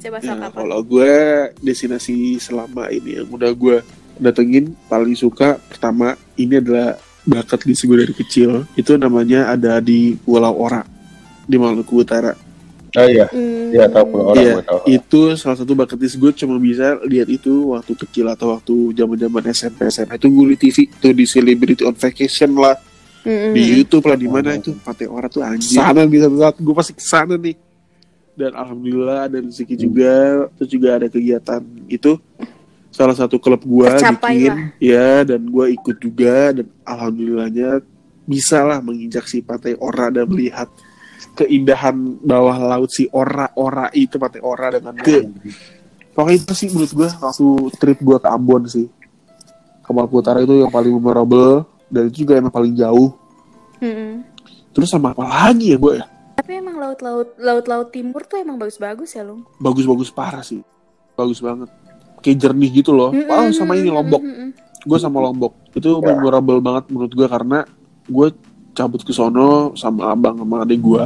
Coba 0.00 0.16
Ya, 0.18 0.32
apa? 0.34 0.56
kalau 0.56 0.80
gue 0.80 1.12
destinasi 1.60 2.16
selama 2.36 2.88
ini 2.88 3.20
yang 3.20 3.28
udah 3.28 3.52
gue 3.52 3.84
datengin 4.16 4.72
paling 4.86 5.12
suka 5.12 5.60
pertama 5.62 6.16
ini 6.34 6.56
adalah 6.56 6.96
bakat 7.22 7.64
list 7.64 7.84
gue 7.84 7.96
dari 7.98 8.14
kecil. 8.14 8.64
Itu 8.74 8.96
namanya 8.96 9.48
ada 9.48 9.76
di 9.78 10.16
Pulau 10.16 10.56
Ora 10.56 10.80
di 11.42 11.56
Maluku 11.56 12.00
Utara. 12.00 12.32
Oh 12.90 13.06
iya, 13.06 13.28
Hmm. 13.28 13.70
iya 13.70 13.86
tahu 13.86 14.02
kalau 14.08 14.24
orang 14.26 14.42
Iya, 14.42 14.54
tahu. 14.62 14.78
itu 14.88 15.20
salah 15.36 15.54
satu 15.54 15.72
bucket 15.72 15.94
list 15.96 16.16
gue 16.16 16.32
cuma 16.34 16.58
bisa 16.58 16.98
lihat 17.04 17.28
itu 17.28 17.70
waktu 17.70 17.92
kecil 17.94 18.26
atau 18.26 18.50
waktu 18.50 18.74
zaman 18.94 19.14
zaman 19.14 19.42
SMP 19.48 19.78
SMA 19.86 20.16
itu 20.16 20.26
gue 20.26 20.46
di 20.48 20.56
TV 20.58 20.76
tuh 20.90 21.12
di 21.12 21.22
Celebrity 21.22 21.82
on 21.82 21.94
Vacation 21.94 22.56
lah. 22.56 22.74
Mm-mm. 23.20 23.52
di 23.52 23.60
YouTube 23.70 24.00
lah 24.02 24.16
di 24.16 24.24
mana 24.24 24.56
itu. 24.56 24.72
Pantai 24.74 25.04
Ora 25.04 25.28
tuh 25.28 25.44
anjir. 25.44 25.76
Sana 25.76 26.02
di 26.02 26.16
satu 26.16 26.34
saat 26.34 26.56
gue 26.56 26.72
pasti 26.72 26.92
ke 26.94 27.04
sana 27.04 27.36
nih 27.36 27.52
dan 28.40 28.52
alhamdulillah 28.56 29.28
ada 29.28 29.38
rezeki 29.44 29.76
juga 29.76 30.48
terus 30.56 30.70
juga 30.72 30.88
ada 30.96 31.06
kegiatan 31.12 31.60
itu. 31.92 32.16
Salah 32.90 33.14
satu 33.14 33.38
klub 33.38 33.62
gue 33.62 33.86
Tercapai 33.86 34.34
bikin 34.34 34.50
lah. 34.50 34.58
ya 34.82 35.10
dan 35.22 35.46
gue 35.46 35.66
ikut 35.78 35.96
juga 36.02 36.50
dan 36.50 36.66
alhamdulillahnya 36.82 37.86
bisa 38.26 38.66
lah 38.66 38.82
menginjak 38.82 39.30
si 39.30 39.46
Pantai 39.46 39.78
Ora 39.78 40.10
dan 40.10 40.26
melihat 40.26 40.66
keindahan 41.38 41.94
bawah 42.18 42.58
laut 42.58 42.90
si 42.90 43.06
ora 43.14 43.46
ora 43.54 43.86
itu 43.94 44.18
pakai 44.18 44.42
ora 44.42 44.74
dengan 44.74 44.98
ke 44.98 45.22
pokoknya 46.18 46.42
itu 46.42 46.52
sih 46.58 46.68
menurut 46.74 46.90
gue 46.90 47.08
waktu 47.14 47.46
trip 47.78 47.98
gue 48.02 48.18
ke 48.18 48.28
Ambon 48.28 48.66
sih. 48.66 48.90
Ke 49.86 49.90
Maluku 49.94 50.18
Utara 50.18 50.42
itu 50.42 50.58
yang 50.58 50.74
paling 50.74 50.90
memorable 50.90 51.62
dan 51.86 52.10
itu 52.10 52.26
juga 52.26 52.42
yang 52.42 52.50
paling 52.50 52.74
jauh. 52.74 53.14
Mm-mm. 53.80 54.20
terus 54.76 54.92
sama 54.92 55.16
apa 55.16 55.24
lagi 55.24 55.72
ya 55.72 55.78
gue 55.80 55.92
ya 55.98 56.04
Tapi 56.40 56.56
emang 56.56 56.80
laut-laut 56.80 57.36
laut-laut 57.36 57.92
timur 57.92 58.24
tuh 58.24 58.40
emang 58.40 58.56
bagus-bagus 58.56 59.12
ya, 59.12 59.20
Lung. 59.20 59.44
bagus-bagus 59.60 60.08
parah 60.08 60.40
sih. 60.40 60.64
Bagus 61.12 61.36
banget. 61.44 61.68
Kayak 62.24 62.48
jernih 62.48 62.80
gitu 62.80 62.96
loh. 62.96 63.12
Wow 63.12 63.52
sama 63.52 63.76
ini 63.76 63.92
Lombok. 63.92 64.24
Mm-mm. 64.24 64.56
gue 64.80 64.96
sama 64.96 65.20
Lombok. 65.20 65.52
Itu 65.76 66.00
memorable 66.00 66.64
banget 66.64 66.88
menurut 66.88 67.12
gue 67.12 67.28
karena 67.28 67.68
gue 68.08 68.32
cabut 68.72 69.04
ke 69.04 69.12
sono 69.12 69.76
sama 69.76 70.16
abang 70.16 70.40
sama 70.40 70.64
adik 70.64 70.80
gue 70.80 71.04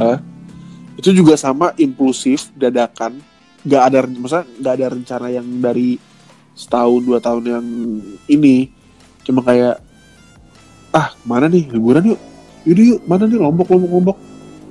itu 0.95 1.11
juga 1.11 1.35
sama 1.35 1.75
impulsif 1.75 2.47
dadakan. 2.55 3.19
Nggak 3.67 3.83
ada 3.91 3.99
masa 4.15 4.47
nggak 4.47 4.73
ada 4.79 4.85
rencana 4.87 5.27
yang 5.35 5.43
dari 5.59 5.99
setahun 6.55 7.03
dua 7.03 7.19
tahun 7.19 7.43
yang 7.43 7.65
ini. 8.31 8.71
Cuma 9.27 9.43
kayak 9.43 9.83
ah 10.95 11.11
mana 11.27 11.51
nih? 11.51 11.67
Liburan 11.75 12.15
yuk. 12.15 12.19
Yaudah 12.63 12.85
yuk 12.95 12.99
mana 13.03 13.27
nih? 13.27 13.35
Lombok 13.35 13.67
lombok 13.67 13.91
lombok 13.91 14.17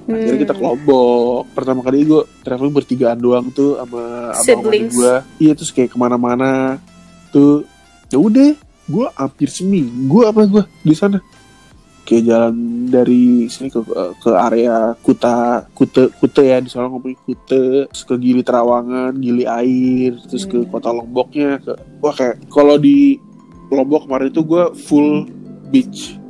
akhirnya 0.04 0.40
kita 0.44 0.54
ke 0.56 0.62
lombok 0.62 1.48
pertama 1.56 1.80
kali 1.80 2.04
gue 2.04 2.22
traveling 2.44 2.74
bertigaan 2.76 3.16
doang 3.16 3.48
tuh 3.48 3.80
sama 3.80 4.32
abang 4.36 4.60
sama 4.64 4.88
gue 4.92 5.14
iya 5.40 5.52
terus 5.56 5.72
kayak 5.72 5.92
ke 5.92 5.98
mana-mana. 5.98 6.76
Tuh 7.32 7.64
ya 8.12 8.20
udah 8.20 8.52
gue 8.84 9.06
hampir 9.16 9.48
seminggu 9.48 10.28
apa 10.28 10.44
gue 10.44 10.62
di 10.84 10.92
sana. 10.92 11.18
Kayak 12.04 12.24
jalan 12.28 12.56
dari 12.92 13.48
sini 13.48 13.72
ke 13.72 13.80
ke 14.20 14.30
area 14.36 14.92
Kuta 15.00 15.64
Kute 15.72 16.12
Kute 16.20 16.42
ya 16.44 16.60
di 16.60 16.68
sana 16.68 16.92
ngomongin 16.92 17.16
Kute. 17.24 17.88
Terus 17.88 18.04
ke 18.04 18.14
Gili 18.20 18.44
Terawangan 18.44 19.16
Gili 19.16 19.48
Air 19.48 20.20
terus 20.28 20.44
ke 20.44 20.60
Hmm. 20.60 20.68
kota 20.68 20.92
Lomboknya 20.92 21.64
ke 21.64 21.72
wah 22.04 22.12
kayak 22.12 22.44
kalau 22.52 22.76
di 22.76 23.16
Lombok 23.72 24.04
kemarin 24.04 24.28
itu 24.28 24.44
gue 24.44 24.64
full 24.84 25.24
beach 25.72 26.20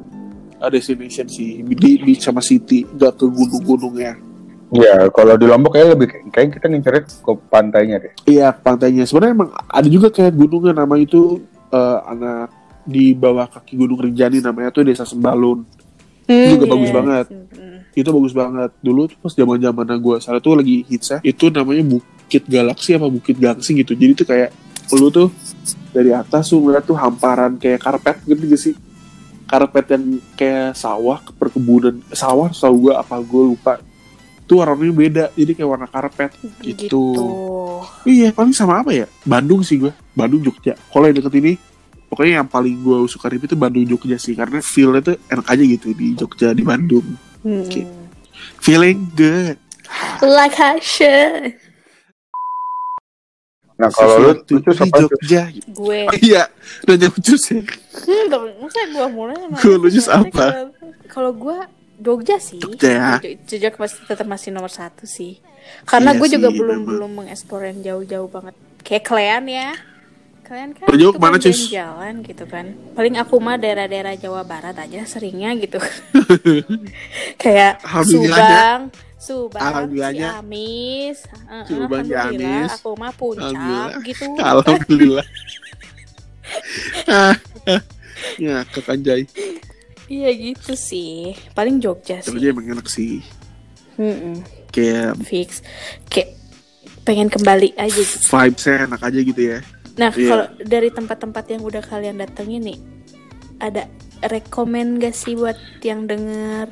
destination 0.70 1.26
sih 1.26 1.60
di 1.62 1.98
beach 1.98 2.24
sama 2.24 2.40
city 2.40 2.84
gak 2.94 3.18
ke 3.18 3.26
gunung-gunungnya 3.26 4.14
Ya, 4.74 5.06
kalau 5.14 5.38
di 5.38 5.46
Lombok 5.46 5.78
kayak 5.78 5.94
lebih 5.94 6.08
kayak 6.34 6.58
kita 6.58 6.66
ngincernya 6.66 7.02
ke 7.06 7.32
pantainya 7.46 8.02
deh. 8.02 8.10
Iya 8.26 8.50
pantainya 8.50 9.06
sebenarnya 9.06 9.34
emang 9.38 9.50
ada 9.54 9.86
juga 9.86 10.10
kayak 10.10 10.34
gunungnya 10.34 10.74
nama 10.82 10.98
itu 10.98 11.38
eh, 11.70 11.98
anak 12.10 12.50
di 12.82 13.14
bawah 13.14 13.46
kaki 13.46 13.78
Gunung 13.78 14.02
Rinjani 14.02 14.42
namanya 14.42 14.74
tuh 14.74 14.82
Desa 14.82 15.06
Sembalun 15.06 15.62
Hmm, 16.24 16.56
juga 16.56 16.64
bagus 16.72 16.88
iya. 16.88 16.96
banget. 16.96 17.26
Mm-mm. 17.28 17.76
itu 17.94 18.08
bagus 18.08 18.32
banget 18.32 18.70
dulu 18.80 19.06
tuh 19.06 19.16
pas 19.20 19.32
zaman 19.36 19.58
zaman 19.60 19.84
gue 20.00 20.16
salah 20.18 20.40
tuh 20.40 20.56
lagi 20.56 20.80
hits 20.88 21.14
ya 21.14 21.18
itu 21.22 21.52
namanya 21.52 21.84
Bukit 21.84 22.48
Galaksi 22.48 22.96
apa 22.96 23.06
Bukit 23.12 23.36
Gangsi 23.36 23.76
gitu 23.78 23.92
jadi 23.92 24.16
tuh 24.16 24.26
kayak 24.26 24.50
lu 24.96 25.12
tuh 25.12 25.28
dari 25.92 26.10
atas 26.10 26.48
tuh 26.48 26.58
ngeliat 26.64 26.82
tuh 26.82 26.96
hamparan 26.96 27.60
kayak 27.60 27.78
karpet 27.78 28.16
gitu 28.24 28.40
gak 28.50 28.56
sih 28.58 28.74
karpet 29.54 29.86
yang 29.94 30.04
kayak 30.34 30.74
sawah 30.74 31.22
ke 31.22 31.30
perkebunan 31.30 32.02
sawah 32.10 32.50
sawah 32.50 32.74
gue 32.74 32.94
apa 32.98 33.22
gue 33.22 33.42
lupa 33.54 33.78
tuh 34.50 34.60
warnanya 34.60 34.92
beda 34.92 35.24
jadi 35.38 35.52
kayak 35.54 35.70
warna 35.70 35.86
karpet 35.86 36.34
gitu. 36.58 36.90
Gitu. 36.90 37.04
Iya, 38.04 38.28
paling 38.36 38.52
sama 38.52 38.84
apa 38.84 38.92
ya? 38.92 39.06
Bandung 39.24 39.64
sih 39.64 39.80
gue. 39.80 39.92
Bandung 40.12 40.44
Jogja. 40.44 40.76
Kalau 40.76 41.08
yang 41.08 41.16
deket 41.16 41.34
ini, 41.40 41.52
pokoknya 42.08 42.44
yang 42.44 42.48
paling 42.48 42.76
gue 42.84 43.08
suka 43.08 43.32
itu 43.32 43.56
Bandung 43.56 43.88
Jogja 43.88 44.20
sih, 44.20 44.36
karena 44.36 44.60
feel-nya 44.60 45.00
tuh 45.00 45.16
enak 45.32 45.46
aja 45.48 45.62
gitu 45.64 45.96
di 45.96 46.12
Jogja 46.12 46.52
di 46.52 46.60
Bandung. 46.60 47.16
Hmm. 47.40 47.64
Oke. 47.64 47.82
Feeling 48.60 49.08
good. 49.16 49.56
Like 50.20 50.56
I 50.60 50.80
should. 50.80 51.63
Nah, 53.74 53.90
kalau 53.90 54.14
lu 54.20 54.30
apa 54.30 54.96
tuh? 55.02 55.10
Jogja. 55.10 55.50
Gue. 55.68 56.06
Iya, 56.24 56.46
nanya 56.84 57.10
lucu 57.10 57.34
sih. 57.34 57.58
Hmm, 57.96 58.24
tapi 58.28 58.54
masa 58.56 58.80
gue 58.86 59.06
mulai 59.08 59.34
sama 59.34 59.56
Gue 59.58 59.76
lucu 59.76 60.00
Nanti 60.00 60.30
apa? 60.30 60.46
kalau- 61.10 61.34
gue 61.34 61.58
Jogja 61.96 62.36
sih. 62.38 62.58
Jogja 62.58 62.88
ya. 62.88 63.10
Jog- 63.18 63.38
Jogja 63.44 63.68
masih 63.74 63.98
tetap 64.04 64.26
masih 64.26 64.48
nomor 64.50 64.70
satu 64.70 65.04
sih. 65.04 65.42
Karena 65.82 66.10
Iya 66.10 66.18
gue 66.20 66.28
juga 66.30 66.48
sih, 66.48 66.58
belum 66.60 66.80
belum 66.84 67.10
mengeksplor 67.16 67.62
yang 67.64 67.78
jauh-jauh 67.82 68.28
banget. 68.28 68.54
Kayak 68.80 69.04
kalian 69.04 69.44
ya. 69.48 69.70
Kalian 70.44 70.70
kan 70.70 70.84
Terjauh 70.84 71.10
cuma 71.10 71.32
ke 71.32 71.32
mana, 71.32 71.36
Cus? 71.40 71.58
jalan 71.66 72.14
gitu 72.20 72.44
kan. 72.44 72.66
Paling 72.92 73.16
aku 73.16 73.40
mah 73.40 73.56
daerah-daerah 73.56 74.12
Jawa 74.14 74.44
Barat 74.44 74.76
aja 74.76 75.00
seringnya 75.02 75.56
gitu. 75.56 75.80
Kayak. 77.40 77.80
Subang, 78.04 78.80
Subang, 79.24 79.62
Alhamdulillahnya. 79.62 80.36
Ciamis, 80.36 81.18
Subang, 81.64 82.04
Ciamis. 82.04 82.68
aku 82.70 82.90
mah 82.92 83.10
puncak 83.10 83.48
Alhamdulillah. 83.48 84.04
gitu. 84.04 84.24
Alhamdulillah. 84.52 85.26
ah, 87.08 87.34
ah. 87.72 87.80
ya, 88.36 88.56
ke 88.64 88.80
Kanjai. 88.80 89.24
Iya 90.04 90.30
gitu 90.30 90.76
sih. 90.76 91.32
Paling 91.52 91.80
Jogja 91.80 92.20
sih. 92.20 92.28
Jogja 92.28 92.52
emang 92.52 92.68
enak 92.68 92.86
sih. 92.86 93.24
Mm-mm. 93.96 94.44
Kayak 94.68 95.16
fix 95.22 95.62
kayak 96.06 96.34
pengen 97.02 97.30
kembali 97.30 97.72
aja 97.74 97.94
gitu. 97.94 98.20
vibes-nya 98.26 98.84
enak 98.84 99.00
aja 99.00 99.18
gitu 99.18 99.40
ya. 99.40 99.58
Nah 99.94 100.10
Iya. 100.10 100.28
kalau 100.28 100.46
dari 100.60 100.90
tempat-tempat 100.90 101.44
yang 101.48 101.62
udah 101.62 101.80
kalian 101.80 102.18
datengin 102.18 102.62
nih 102.66 102.78
ada 103.56 103.86
rekomend 104.26 104.98
gak 104.98 105.14
sih 105.14 105.38
buat 105.38 105.54
yang 105.80 106.04
denger 106.04 106.68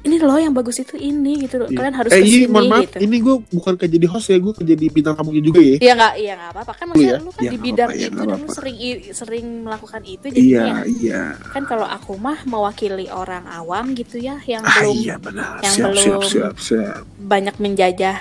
ini 0.00 0.16
loh 0.16 0.32
yang 0.34 0.50
bagus 0.50 0.78
itu 0.78 0.94
ini 0.94 1.44
gitu 1.44 1.60
loh 1.60 1.68
Iya. 1.68 1.76
kalian 1.76 1.94
harus 1.94 2.10
eh, 2.10 2.18
ke 2.18 2.26
sini 2.26 2.46
mohon 2.46 2.66
maaf, 2.66 2.82
gitu 2.84 2.96
ini 3.00 3.16
gue 3.18 3.34
bukan 3.50 3.72
kayak 3.74 3.92
jadi 3.92 4.06
host 4.06 4.26
ya, 4.26 4.38
gue 4.38 4.52
kayak 4.52 4.68
jadi 4.70 4.84
bintang 4.88 5.14
tamunya 5.14 5.42
juga 5.42 5.60
ya. 5.60 5.76
ya 5.76 5.92
nggak 5.92 6.14
iya 6.16 6.32
nggak 6.34 6.50
apa-apa 6.50 6.72
kan 6.72 6.84
maksudnya 6.88 7.12
ya? 7.12 7.18
lu 7.18 7.30
kan 7.30 7.42
Ya, 7.42 7.50
di 7.50 7.58
bidang 7.58 7.88
apa-apa, 7.88 8.00
ya, 8.00 8.06
itu 8.06 8.14
nggak 8.14 8.28
dan 8.30 8.40
lu 8.40 8.48
sering 8.50 8.76
sering 9.12 9.46
melakukan 9.62 10.02
itu 10.02 10.24
Iya, 10.26 10.32
jadinya 10.32 10.74
iya. 10.86 11.22
kan 11.46 11.62
kalau 11.64 11.84
aku 11.84 12.12
mah 12.16 12.38
mewakili 12.42 13.06
orang 13.06 13.44
awam 13.46 13.92
gitu 13.92 14.16
ya 14.16 14.40
yang 14.42 14.62
Ah 14.62 14.80
belum 14.80 14.94
iya 14.96 15.14
benar. 15.16 15.60
yang 15.60 15.74
Siap, 15.74 15.90
siap, 15.92 16.16
belum 16.16 16.22
siap, 16.26 16.54
siap. 16.56 17.00
banyak 17.18 17.56
menjajah 17.56 18.16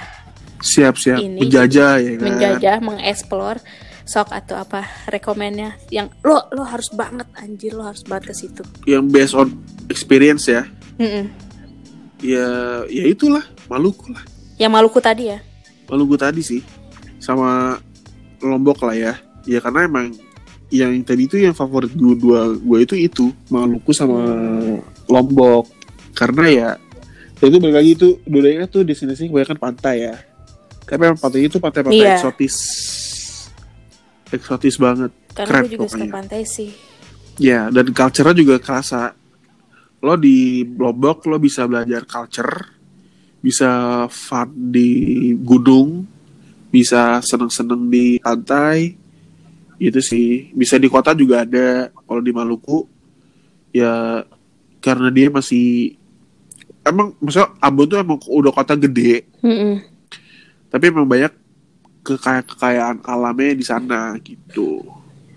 Siap, 0.60 0.96
siap. 0.96 1.18
Ini 1.18 1.40
Menjajah 1.40 1.92
ya 1.98 2.12
kan. 2.12 2.24
menjajah 2.26 2.76
mengeksplor 2.84 3.56
sok 4.04 4.28
atau 4.30 4.58
apa 4.58 4.84
rekomennya 5.08 5.80
yang 5.88 6.12
lo 6.20 6.44
lo 6.50 6.66
harus 6.66 6.92
banget 6.92 7.30
anjir 7.34 7.72
lo 7.72 7.86
harus 7.86 8.04
banget 8.04 8.30
ke 8.30 8.36
situ 8.36 8.64
Yang 8.84 9.04
based 9.08 9.36
on 9.38 9.48
experience 9.88 10.44
ya. 10.46 10.68
Mm-mm. 11.00 11.32
Ya, 12.20 12.48
ya 12.86 13.04
itulah 13.06 13.42
Maluku 13.66 14.12
lah. 14.12 14.24
yang 14.58 14.70
Maluku 14.70 15.00
tadi 15.00 15.32
ya 15.32 15.40
Maluku 15.88 16.16
tadi 16.16 16.44
sih. 16.44 16.62
Sama 17.18 17.80
Lombok 18.40 18.84
lah 18.84 18.94
ya. 18.94 19.14
Ya 19.44 19.60
karena 19.60 19.84
emang 19.84 20.12
yang 20.70 20.94
tadi 21.02 21.26
itu 21.26 21.36
yang 21.36 21.52
favorit 21.52 21.90
gue 21.90 22.14
dua 22.14 22.54
gue 22.54 22.78
itu 22.80 22.94
itu 22.94 23.26
Maluku 23.48 23.90
sama 23.90 24.20
Lombok. 25.06 25.66
Karena 26.14 26.46
ya 26.46 26.70
ya 27.40 27.46
itu 27.48 27.58
balik 27.58 27.76
lagi 27.76 27.92
itu 27.96 28.08
dua 28.24 28.68
tuh 28.68 28.84
destinasi 28.84 29.28
kebanyakan 29.28 29.58
pantai 29.58 29.96
ya. 30.06 30.16
Tapi 30.84 31.02
emang 31.06 31.18
pantai 31.18 31.46
itu 31.46 31.58
pantai-pantai 31.58 31.98
Iya. 31.98 32.16
eksotis. 32.18 32.56
Eksotis 34.30 34.76
banget. 34.78 35.12
karena 35.30 35.50
Keren 35.50 35.64
gue 35.64 35.72
juga 35.72 35.86
suka 35.88 35.96
pokoknya. 35.96 36.12
pantai 36.12 36.42
sih 36.44 36.72
Ya, 37.40 37.72
dan 37.72 37.88
culture-nya 37.90 38.36
juga 38.36 38.56
kerasa. 38.60 39.16
Lo 40.00 40.16
di 40.16 40.64
Lombok 40.64 41.28
lo 41.28 41.38
bisa 41.40 41.68
belajar 41.68 42.08
culture, 42.08 42.72
bisa 43.44 44.04
fun 44.08 44.72
di 44.72 45.32
gunung, 45.36 46.08
bisa 46.72 47.20
seneng-seneng 47.20 47.92
di 47.92 48.18
pantai. 48.20 48.96
Itu 49.80 50.00
sih. 50.00 50.52
Bisa 50.56 50.80
di 50.80 50.88
kota 50.88 51.12
juga 51.16 51.44
ada. 51.44 51.92
Kalau 51.92 52.22
di 52.24 52.32
Maluku 52.32 52.88
ya 53.76 54.24
karena 54.80 55.12
dia 55.12 55.28
masih 55.30 55.94
emang 56.88 57.14
maksudnya 57.22 57.54
Ambon 57.62 57.86
tuh 57.86 58.00
emang 58.00 58.18
udah 58.18 58.52
kota 58.56 58.74
gede, 58.74 59.28
Mm-mm. 59.44 59.84
tapi 60.72 60.90
emang 60.90 61.06
banyak 61.06 61.30
kekayaan 62.02 62.46
kekayaan 62.48 62.98
alamnya 63.06 63.54
di 63.54 63.66
sana 63.68 64.16
gitu 64.24 64.82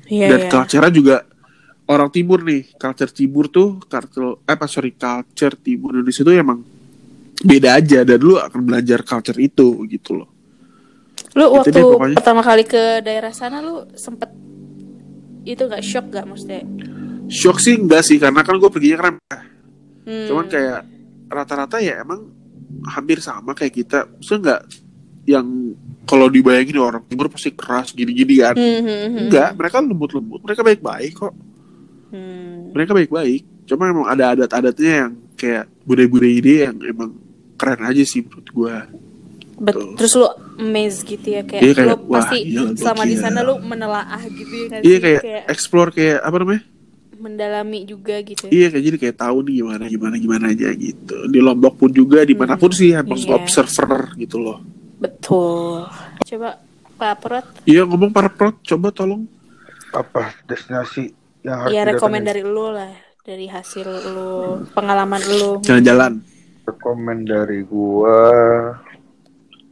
Iya, 0.08 0.28
dan 0.28 0.40
iya. 0.46 0.50
culture 0.50 0.88
juga 0.94 1.16
orang 1.92 2.08
timur 2.08 2.40
nih 2.40 2.72
culture 2.74 3.08
timur 3.08 3.46
tuh 3.46 3.80
culture 3.82 4.40
eh 4.42 4.56
sorry 4.66 4.92
culture 4.92 5.54
timur 5.56 5.92
Indonesia 5.92 6.22
tuh 6.22 6.34
emang 6.34 6.58
beda 7.38 7.74
aja 7.74 8.02
dan 8.02 8.18
lu 8.18 8.36
akan 8.36 8.60
belajar 8.62 9.02
culture 9.02 9.36
itu 9.36 9.84
gitu 9.86 10.16
loh 10.16 10.28
Lu 11.32 11.44
Itu 11.44 11.54
waktu 11.54 11.70
deh 11.70 11.80
pokoknya. 11.82 12.16
pertama 12.16 12.40
kali 12.40 12.62
ke 12.62 13.00
daerah 13.00 13.30
sana 13.30 13.58
lu 13.58 13.88
sempet 13.94 14.28
itu 15.42 15.62
gak 15.62 15.80
shock 15.80 16.06
gak 16.08 16.22
maksudnya? 16.22 16.62
shock 17.26 17.56
sih 17.56 17.74
enggak 17.74 18.02
sih 18.02 18.16
karena 18.16 18.40
kan 18.40 18.54
gue 18.54 18.68
perginya 18.68 18.98
kan 19.02 19.14
Hmm. 20.02 20.26
cuman 20.26 20.46
kayak 20.46 20.82
rata-rata 21.28 21.78
ya 21.78 22.02
emang 22.02 22.26
hampir 22.84 23.18
sama 23.18 23.54
kayak 23.54 23.70
kita 23.72 24.10
maksudnya 24.10 24.38
enggak 24.42 24.60
yang 25.24 25.46
kalau 26.02 26.26
dibayangin 26.26 26.74
orang 26.76 27.06
timur 27.06 27.30
pasti 27.30 27.50
keras 27.50 27.90
gini-gini 27.90 28.36
kan 28.36 28.52
Hmm, 28.52 28.82
hmm, 28.82 28.98
hmm. 29.06 29.18
enggak 29.24 29.50
mereka 29.54 29.78
lembut-lembut 29.78 30.42
mereka 30.42 30.60
baik-baik 30.60 31.12
kok 31.14 31.32
Hmm. 32.12 32.76
mereka 32.76 32.92
baik-baik. 32.92 33.42
Cuma 33.64 33.88
emang 33.88 34.04
ada 34.04 34.36
adat-adatnya 34.36 34.92
yang 35.02 35.12
kayak 35.32 35.64
budaya-budaya 35.82 36.34
ini 36.36 36.52
yang 36.62 36.76
emang 36.84 37.10
keren 37.56 37.80
aja 37.82 38.04
sih 38.04 38.20
menurut 38.20 38.48
gue 38.48 38.74
Bet- 39.56 39.94
terus 39.94 40.12
lu 40.12 40.26
amazed 40.58 41.06
gitu 41.06 41.22
ya 41.24 41.42
kayak, 41.42 41.62
Iya, 41.62 41.72
kayak, 41.72 41.88
lu 41.88 41.96
pasti 42.10 42.38
gila, 42.44 42.62
selama 42.74 43.02
di 43.06 43.16
sana 43.16 43.40
lu 43.40 43.54
menelaah 43.58 44.22
gitu 44.26 44.52
ya 44.52 44.66
kan 44.68 44.80
iya 44.82 44.92
sih? 44.92 45.00
kayak, 45.00 45.22
explore 45.46 45.90
kayak 45.90 46.18
apa 46.18 46.36
namanya? 46.36 46.62
Mendalami 47.16 47.80
juga 47.86 48.18
gitu. 48.20 48.50
Iya 48.50 48.66
kayak 48.68 48.84
jadi 48.84 48.96
kayak 48.98 49.16
tahu 49.16 49.46
nih 49.46 49.62
gimana 49.62 49.84
gimana 49.86 50.14
gimana 50.18 50.44
aja 50.50 50.68
gitu. 50.74 51.16
Di 51.30 51.38
lombok 51.38 51.78
pun 51.78 51.90
juga 51.90 52.26
di 52.26 52.34
mana 52.34 52.58
pun 52.58 52.74
sih 52.74 52.90
harus 52.90 53.22
Iya. 53.22 53.38
observer 53.38 54.10
gitu 54.18 54.36
loh. 54.36 54.58
Betul. 54.98 55.86
Coba 56.26 56.58
Pak 56.98 57.14
Prot. 57.22 57.46
Iya 57.62 57.86
ngomong 57.86 58.10
prot 58.10 58.58
coba 58.60 58.90
tolong. 58.90 59.22
Apa 59.94 60.34
destinasi 60.42 61.14
yang 61.42 61.58
harus 61.60 61.72
ya 61.72 61.82
rekomend 61.84 62.24
dari 62.24 62.42
lu 62.42 62.66
lah 62.68 62.92
dari 63.20 63.46
hasil 63.46 63.86
lu 64.08 64.32
pengalaman 64.70 65.22
lu 65.22 65.58
jalan-jalan 65.60 66.22
Rekomend 66.62 67.26
dari 67.26 67.62
gua 67.62 68.18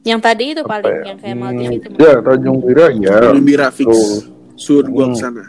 yang 0.03 0.19
tadi 0.19 0.51
itu 0.51 0.61
apa 0.61 0.81
paling 0.81 0.91
ya? 0.93 1.03
yang 1.07 1.19
kayak 1.19 1.33
Hmm, 1.33 1.43
Maldives 1.45 1.77
itu 1.77 1.89
ya 1.95 2.15
Tanjung 2.19 2.59
Bira 2.59 2.87
ya. 2.91 3.15
Tanjung 3.21 3.45
Bira 3.45 3.69
fix 3.71 3.87
Tuh. 3.87 4.19
sur 4.57 4.85
gua 4.85 5.07
Hmm. 5.07 5.15
ke 5.15 5.19
sana 5.19 5.45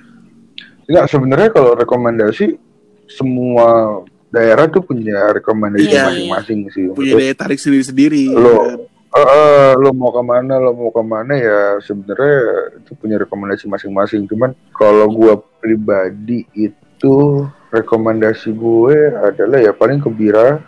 Enggak, 0.84 1.06
sebenarnya 1.08 1.50
kalau 1.50 1.72
rekomendasi 1.74 2.60
semua 3.08 4.02
daerah 4.28 4.68
tuh 4.68 4.82
punya 4.82 5.32
rekomendasi 5.32 5.88
Iya, 5.88 6.04
masing-masing 6.06 6.60
sih. 6.68 6.84
punya 6.92 7.16
daya 7.16 7.34
tarik 7.34 7.58
sendiri-sendiri 7.58 8.28
Lo- 8.30 8.91
eh, 9.16 9.74
lo 9.76 9.92
mau 9.92 10.12
ke 10.16 10.24
mana, 10.24 10.54
lo 10.60 10.72
mau 10.72 10.92
ke 10.92 11.04
mana 11.04 11.34
ya 11.36 11.60
sebenarnya 11.84 12.38
itu 12.80 12.92
punya 12.96 13.20
rekomendasi 13.20 13.68
masing-masing. 13.68 14.28
Cuman 14.28 14.56
kalau 14.72 15.12
gua 15.12 15.40
pribadi 15.60 16.48
itu 16.56 17.46
rekomendasi 17.72 18.52
gue 18.52 18.98
adalah 19.16 19.58
ya 19.64 19.72
paling 19.72 20.04
ke 20.04 20.10
Bira, 20.12 20.60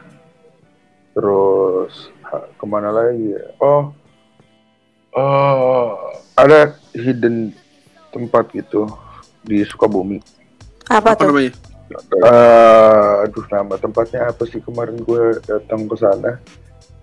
terus 1.12 2.10
ha- 2.24 2.48
ke 2.56 2.66
mana 2.66 2.90
lagi 2.96 3.36
ya? 3.36 3.44
Oh, 3.60 3.92
oh 5.14 6.00
ada 6.40 6.80
hidden 6.96 7.52
tempat 8.14 8.50
gitu 8.56 8.88
di 9.44 9.62
Sukabumi. 9.68 10.24
apa, 10.88 11.12
apa 11.12 11.20
tuh 11.20 11.28
namanya 11.28 11.52
Eh, 11.94 13.14
aduh 13.28 13.46
nama 13.54 13.76
tempatnya 13.78 14.34
apa 14.34 14.50
sih 14.50 14.58
kemarin 14.64 14.98
gue 15.04 15.38
datang 15.46 15.86
ke 15.86 15.96
sana. 16.00 16.42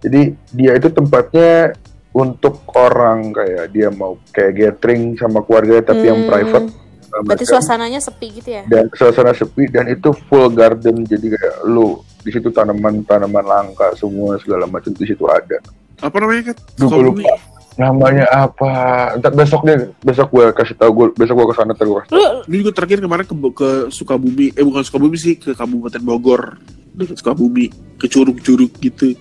Jadi 0.00 0.20
dia 0.50 0.72
itu 0.74 0.88
tempatnya 0.88 1.76
untuk 2.10 2.66
orang 2.72 3.30
kayak 3.30 3.70
dia 3.70 3.88
mau 3.88 4.18
kayak 4.28 4.52
gathering 4.52 5.14
sama 5.14 5.40
keluarga 5.40 5.78
tapi 5.84 6.04
yang 6.04 6.20
Hmm, 6.20 6.28
private. 6.28 6.66
segala 7.04 7.22
berarti 7.24 7.42
macam. 7.42 7.52
suasananya 7.52 8.00
sepi 8.00 8.26
gitu 8.32 8.50
ya 8.50 8.62
dan 8.64 8.86
suasana 8.88 9.30
sepi 9.30 9.66
dan 9.66 9.86
itu 9.86 10.08
full 10.24 10.46
garden 10.48 11.02
jadi 11.02 11.26
kayak 11.28 11.56
lu 11.64 11.98
di 12.18 12.30
situ 12.30 12.48
tanaman 12.48 13.02
tanaman 13.02 13.42
langka 13.42 13.90
semua 13.94 14.38
segala 14.38 14.64
macam 14.64 14.90
di 14.90 15.04
situ 15.04 15.22
ada. 15.24 15.58
apa 15.98 16.16
namanya 16.16 16.42
kan 16.48 16.56
gue 16.56 16.80
Sukabumi. 16.80 17.22
lupa. 17.22 17.34
Namanya 17.72 18.26
apa? 18.28 18.70
Ntar 19.16 19.32
besok 19.32 19.62
deh, 19.62 19.78
besok 20.00 20.28
gue 20.30 20.46
kasih 20.52 20.76
tahu 20.76 20.90
gue 20.92 21.06
besok 21.16 21.34
gue 21.36 21.46
ke 21.46 21.56
sana 21.56 21.72
terus. 21.72 22.04
kasih 22.04 22.14
lu 22.14 22.22
ini 22.44 22.56
juga 22.60 22.72
terakhir 22.74 22.98
kemarin 23.00 23.24
ke, 23.24 23.34
ke 23.52 23.68
Sukabumi 23.88 24.46
eh 24.50 24.62
bukan 24.62 24.80
Sukabumi 24.80 25.16
sih 25.16 25.34
ke 25.34 25.50
Kabupaten 25.50 26.00
Bogor 26.00 26.58
dekat 26.92 27.16
Sukabumi 27.16 27.70
ke 27.96 28.06
curug-curug 28.06 28.70
gitu 28.76 29.14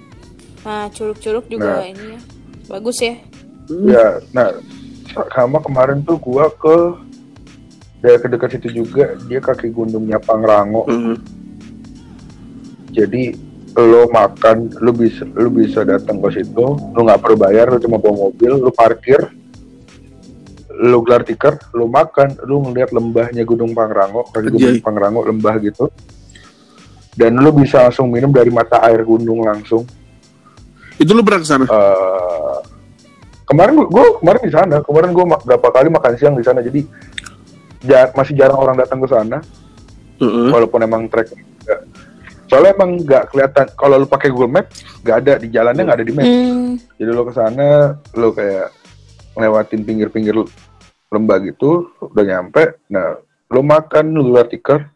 nah 0.69 0.85
curug-curug 0.93 1.49
juga 1.49 1.81
Nah. 1.81 1.89
ini 1.89 2.05
ya 2.13 2.19
bagus 2.69 3.01
ya 3.01 3.17
Ya, 3.69 4.17
nah 4.33 4.49
sama 5.33 5.61
kemarin 5.61 6.01
tuh 6.01 6.17
gua 6.17 6.49
ke 6.49 6.77
daerah 8.01 8.25
dekat 8.25 8.57
situ 8.57 8.81
juga 8.81 9.13
dia 9.29 9.37
kaki 9.37 9.69
gunungnya 9.69 10.17
Pangrango. 10.17 10.89
Heeh. 10.89 11.17
Jadi 12.89 13.37
lo 13.77 14.09
makan, 14.09 14.73
lo 14.81 14.89
bisa 14.89 15.21
lo 15.37 15.53
bisa 15.53 15.85
datang 15.85 16.17
ke 16.17 16.41
situ, 16.41 16.65
lo 16.65 16.99
nggak 17.05 17.21
perlu 17.21 17.37
bayar, 17.37 17.69
lo 17.69 17.77
cuma 17.77 18.01
bawa 18.01 18.33
mobil, 18.33 18.57
lo 18.57 18.73
parkir, 18.73 19.21
lo 20.73 21.05
gelar 21.05 21.21
tikar, 21.21 21.61
lo 21.77 21.85
makan, 21.85 22.41
lo 22.49 22.65
ngeliat 22.65 22.89
lembahnya 22.89 23.45
Gunung 23.45 23.77
Pangrango, 23.77 24.25
kaki 24.33 24.49
Gunung. 24.49 24.81
Pangrango 24.81 25.21
lembah 25.29 25.61
gitu. 25.61 25.93
Dan 27.13 27.37
lo 27.37 27.53
bisa 27.53 27.85
langsung 27.85 28.09
minum 28.09 28.33
dari 28.33 28.49
mata 28.49 28.81
air 28.81 29.05
gunung 29.05 29.45
langsung. 29.45 29.85
Itu 30.99 31.11
lu 31.11 31.23
pernah 31.23 31.39
ke 31.39 31.47
sana? 31.47 31.65
Eh, 31.65 32.57
kemarin 33.45 33.73
gua, 33.75 33.87
gua 33.87 34.05
kemarin 34.19 34.41
di 34.43 34.51
sana. 34.51 34.75
Kemarin 34.79 35.09
gua 35.09 35.25
ma- 35.25 35.41
berapa 35.41 35.67
kali 35.69 35.87
makan 35.87 36.13
siang 36.13 36.35
di 36.35 36.43
sana. 36.43 36.59
Jadi 36.59 36.83
ja- 37.81 38.11
masih 38.11 38.35
jarang 38.35 38.59
orang 38.59 38.75
datang 38.75 38.99
ke 38.99 39.07
sana. 39.07 39.39
Heeh. 40.19 40.51
walaupun 40.51 40.83
emang 40.83 41.07
trek 41.07 41.31
nggak- 41.31 41.83
soalnya 42.45 42.75
emang 42.75 42.99
nggak 42.99 43.31
kelihatan. 43.31 43.71
Kalau 43.71 43.95
lu 43.95 44.03
pakai 44.03 44.27
Google 44.27 44.51
Map 44.51 44.67
nggak 44.99 45.17
ada. 45.17 45.33
Di 45.39 45.47
jalannya 45.47 45.87
nggak 45.87 45.97
ada 45.97 46.03
di 46.03 46.11
map. 46.11 46.25
Hmm. 46.27 46.75
jadi 46.99 47.09
lo 47.09 47.23
ke 47.23 47.31
sana 47.31 47.67
lo 48.13 48.35
kayak 48.35 48.67
ngelewatin 49.33 49.81
pinggir-pinggir 49.81 50.35
lembah 51.07 51.37
gitu 51.39 51.87
udah 52.03 52.25
nyampe. 52.27 52.83
Nah 52.91 53.15
lo 53.47 53.61
makan 53.63 54.11
lo 54.11 54.27
gelar 54.27 54.45
tikar 54.45 54.91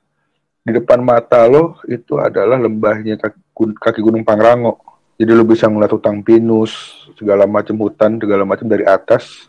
di 0.60 0.76
depan 0.76 0.99
mata 0.99 1.47
lo 1.47 1.80
itu 1.88 2.20
adalah 2.20 2.60
lembahnya 2.60 3.16
kaki, 3.16 3.39
gun- 3.56 3.80
kaki 3.80 4.04
gunung 4.04 4.28
Pangrango 4.28 4.76
jadi 5.20 5.32
lo 5.34 5.43
bisa 5.45 5.70
ngeliat 5.70 5.93
hutan 5.93 6.22
pinus 6.26 6.74
segala 7.18 7.45
macam 7.45 7.76
hutan 7.82 8.18
segala 8.18 8.43
macam 8.43 8.66
dari 8.66 8.86
atas 8.88 9.47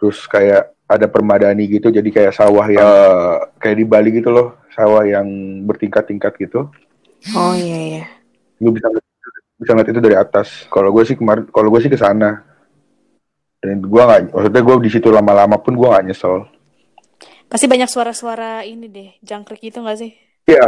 terus 0.00 0.24
kayak 0.26 0.72
ada 0.84 1.06
permadani 1.08 1.64
gitu 1.68 1.88
jadi 1.88 2.08
kayak 2.08 2.32
sawah 2.36 2.66
yang 2.68 2.84
eh, 2.84 3.34
kayak 3.60 3.76
di 3.80 3.84
Bali 3.88 4.10
gitu 4.12 4.28
loh 4.32 4.60
sawah 4.74 5.04
yang 5.06 5.26
bertingkat-tingkat 5.64 6.32
gitu 6.40 6.68
oh 7.36 7.54
iya 7.56 7.78
iya 8.00 8.04
lu 8.60 8.70
bisa 8.72 8.88
bisa 9.58 9.72
ngeliat 9.72 9.90
itu 9.90 10.00
dari 10.02 10.16
atas. 10.18 10.66
Kalau 10.68 10.90
gue 10.90 11.04
sih 11.06 11.16
kemarin, 11.16 11.46
kalau 11.48 11.70
gue 11.70 11.80
sih 11.80 11.88
ke 11.88 11.98
sana. 11.98 12.42
Dan 13.62 13.80
gue 13.80 14.02
nggak, 14.02 14.34
maksudnya 14.34 14.60
gue 14.60 14.74
di 14.84 14.90
situ 14.92 15.08
lama-lama 15.08 15.56
pun 15.56 15.72
gue 15.72 15.88
nggak 15.88 16.06
nyesel. 16.12 16.44
pasti 17.44 17.70
banyak 17.70 17.86
suara-suara 17.86 18.66
ini 18.66 18.88
deh 18.90 19.10
jangkrik 19.22 19.62
gitu 19.62 19.78
nggak 19.84 19.98
sih 20.00 20.10
Iya, 20.48 20.64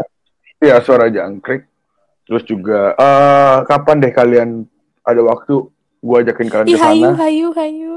iya 0.63 0.77
suara 0.79 1.11
jangkrik. 1.11 1.67
Terus 2.27 2.43
juga, 2.43 2.93
eh 2.99 3.57
kapan 3.65 3.97
deh 4.03 4.13
kalian 4.13 4.49
ada 5.07 5.23
waktu 5.23 5.55
gue 6.03 6.17
ajakin 6.27 6.49
kalian 6.51 6.67
ke 6.67 6.79
sana. 6.79 6.91
hayu 6.91 7.11
hayu 7.15 7.49
hayu 7.55 7.95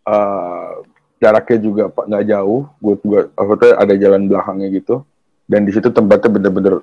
Eh, 0.00 0.70
jaraknya 1.20 1.58
juga 1.60 1.84
pak 1.92 2.08
nggak 2.08 2.24
jauh. 2.30 2.62
Gue 2.80 2.94
juga, 3.04 3.20
maksudnya 3.36 3.72
ada 3.76 3.94
jalan 3.94 4.22
belakangnya 4.26 4.68
gitu. 4.74 5.04
Dan 5.44 5.66
di 5.66 5.72
situ 5.74 5.90
tempatnya 5.90 6.30
bener-bener 6.30 6.74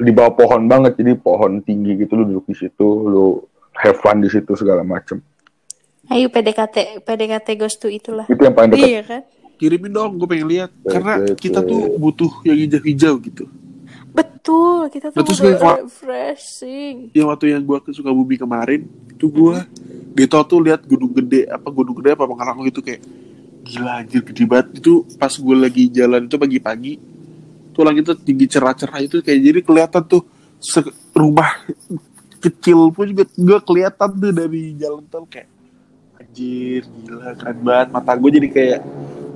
di 0.00 0.12
bawah 0.12 0.32
pohon 0.36 0.68
banget. 0.70 0.96
Jadi 1.00 1.18
pohon 1.18 1.60
tinggi 1.64 1.98
gitu, 1.98 2.20
lu 2.20 2.24
duduk 2.28 2.46
di 2.48 2.56
situ, 2.56 2.88
lu 3.10 3.42
have 3.74 3.98
fun 3.98 4.22
di 4.22 4.30
situ 4.30 4.52
segala 4.54 4.86
macem. 4.86 5.18
Ayo 6.08 6.30
PDKT 6.30 7.04
PDKT 7.04 7.48
Ghost 7.58 7.82
to 7.82 7.88
itulah. 7.90 8.24
Itu 8.30 8.40
yang 8.40 8.54
paling 8.54 8.70
dekat. 8.76 8.88
Iya 8.88 9.02
kan? 9.04 9.22
kirimin 9.60 9.92
dong 9.92 10.16
gue 10.16 10.24
pengen 10.24 10.48
lihat 10.48 10.72
karena 10.88 11.36
kita 11.36 11.60
tuh 11.60 12.00
butuh 12.00 12.32
yang 12.48 12.64
hijau-hijau 12.64 13.20
gitu 13.20 13.44
Betul, 14.10 14.90
kita 14.90 15.14
tuh 15.14 15.22
Betul 15.22 15.54
Pak. 15.54 15.76
refreshing. 15.86 17.14
yang 17.14 17.30
waktu 17.30 17.54
yang 17.54 17.62
gue 17.62 17.78
ke 17.78 17.90
Sukabumi 17.94 18.34
kemarin 18.34 18.82
itu 19.10 19.26
gue 19.28 19.56
di 20.10 20.24
tol 20.26 20.42
tuh 20.42 20.58
lihat 20.58 20.82
gunung 20.82 21.12
gede 21.12 21.46
apa 21.46 21.68
gunung 21.70 21.94
gede 21.94 22.18
apa 22.18 22.24
Pangrango 22.26 22.66
gitu 22.66 22.82
kayak 22.82 23.02
gila 23.62 24.02
anjir 24.02 24.22
gede 24.24 24.42
banget 24.48 24.82
itu 24.82 25.06
pas 25.14 25.30
gue 25.30 25.56
lagi 25.56 25.84
jalan 25.92 26.26
itu 26.26 26.34
pagi-pagi 26.34 26.92
tuh 27.70 27.82
langit 27.86 28.02
tuh 28.02 28.18
tinggi 28.18 28.50
cerah-cerah 28.50 28.98
itu 28.98 29.22
kayak 29.22 29.40
jadi 29.40 29.60
kelihatan 29.62 30.02
tuh 30.02 30.22
se- 30.58 30.90
rumah 31.14 31.62
kecil 32.40 32.90
pun 32.90 33.06
juga 33.06 33.24
gue 33.30 33.58
kelihatan 33.62 34.08
tuh 34.10 34.32
dari 34.34 34.74
jalan 34.74 35.04
tol 35.06 35.28
kayak 35.28 35.46
anjir 36.18 36.82
gila 36.84 37.36
keren 37.38 37.58
banget 37.62 37.88
mata 37.92 38.12
gue 38.16 38.30
jadi 38.34 38.48
kayak 38.50 38.80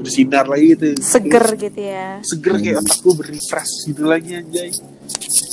bersinar 0.05 0.44
lagi 0.44 0.66
gitu 0.70 0.86
Seger 0.96 1.44
gitu 1.57 1.80
ya. 1.80 2.20
seger 2.20 2.55
kayak 2.57 2.76
otak 2.78 2.98
gue 2.98 3.14
berefresh 3.16 3.72
gitu 3.86 4.02
lagi 4.05 4.30
anjay 4.34 4.70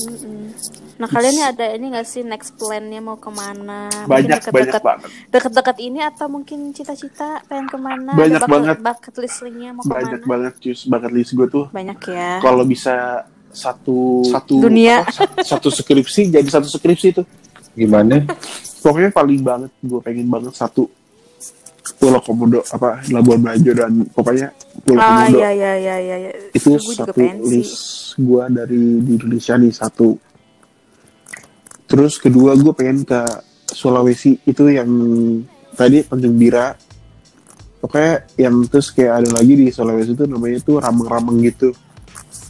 Mm-mm. 0.02 0.52
Nah 0.96 1.08
kalian 1.08 1.34
nih 1.34 1.46
ada 1.48 1.66
ini 1.74 1.86
gak 1.90 2.06
sih 2.06 2.22
next 2.22 2.54
plan-nya 2.56 3.00
mau 3.00 3.18
ke 3.18 3.28
mana? 3.28 3.90
Mungkin 3.90 4.06
banyak 4.06 4.38
banyak 4.44 4.44
deket-deket 4.44 4.84
banget 4.84 5.10
deket-deket 5.28 5.78
ini 5.80 6.00
atau 6.00 6.26
mungkin 6.28 6.60
cita-cita 6.70 7.42
pengen 7.44 7.66
ke 7.66 7.78
mana? 7.80 8.12
Banyak 8.14 8.38
bucket, 8.40 8.54
banget. 8.54 8.78
bucket 8.80 9.16
list-nya 9.18 9.70
mau 9.72 9.82
ke 9.82 9.88
mana? 9.88 9.98
banyak 9.98 10.22
banget 10.24 10.54
cuy 10.60 10.74
bucket 10.78 11.12
list 11.12 11.32
gue 11.34 11.48
tuh 11.50 11.66
Banyak 11.70 12.00
ya. 12.06 12.32
kalau 12.38 12.64
bisa 12.64 13.26
satu 13.50 14.22
satu 14.24 14.56
Dunia. 14.62 15.02
apa, 15.02 15.12
sa- 15.12 15.58
satu 15.58 15.68
skripsi 15.68 16.30
jadi 16.30 16.46
satu 16.48 16.70
skripsi 16.70 17.08
itu 17.12 17.24
Gimana? 17.74 18.22
pokoknya 18.80 19.10
paling 19.10 19.42
banget 19.42 19.72
gue 19.78 20.00
pengen 20.00 20.28
banget 20.28 20.54
satu 20.54 20.86
Pulau 21.82 22.22
Komodo 22.22 22.62
apa 22.70 23.02
Labuan 23.10 23.42
Bajo 23.42 23.72
dan 23.74 24.06
pokoknya 24.14 24.54
Pulau 24.86 25.02
Ah 25.02 25.26
Komodo. 25.26 25.38
iya 25.38 25.50
iya 25.52 25.74
iya 25.76 25.96
iya. 25.98 26.16
iya. 26.18 26.32
itu 26.54 26.78
gue 26.78 26.82
juga 26.82 27.10
satu 27.10 27.14
pengen 27.18 27.38
sih. 27.42 27.50
list 27.58 27.78
gue 28.16 28.44
dari 28.54 28.82
di 29.02 29.12
Indonesia 29.18 29.54
nih 29.58 29.74
satu. 29.74 30.10
Terus 31.86 32.14
kedua 32.18 32.56
gue 32.56 32.72
pengen 32.72 33.04
ke 33.04 33.20
Sulawesi. 33.68 34.40
Itu 34.46 34.70
yang 34.70 34.88
tadi 35.74 36.06
Tanjung 36.06 36.38
Bira. 36.38 36.72
Pokoknya 37.82 38.30
yang 38.38 38.62
terus 38.70 38.94
kayak 38.94 39.26
ada 39.26 39.30
lagi 39.42 39.54
di 39.58 39.68
Sulawesi 39.74 40.14
itu 40.14 40.24
namanya 40.30 40.62
itu 40.62 40.74
ramang-ramang 40.78 41.42
gitu. 41.42 41.74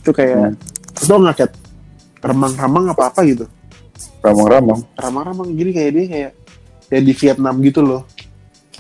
Itu 0.04 0.12
kayak 0.12 0.54
Hmm. 0.54 1.02
itu 1.02 1.10
nggak 1.10 1.36
kayak 1.40 1.54
remang-ramang 2.22 2.86
apa 2.92 3.04
apa 3.10 3.20
gitu. 3.26 3.46
Ramang-ramang. 4.22 4.84
Ramang-ramang. 4.94 5.48
Jadi 5.56 5.72
kayak 5.72 5.92
dia 5.96 6.06
kayak 6.06 6.32
kayak 6.92 7.04
di 7.08 7.14
Vietnam 7.16 7.56
gitu 7.64 7.80
loh 7.82 8.04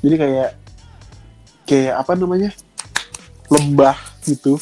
jadi 0.01 0.15
kayak 0.17 0.49
kayak 1.69 1.93
apa 2.01 2.11
namanya? 2.17 2.51
Lembah 3.47 3.97
gitu. 4.25 4.57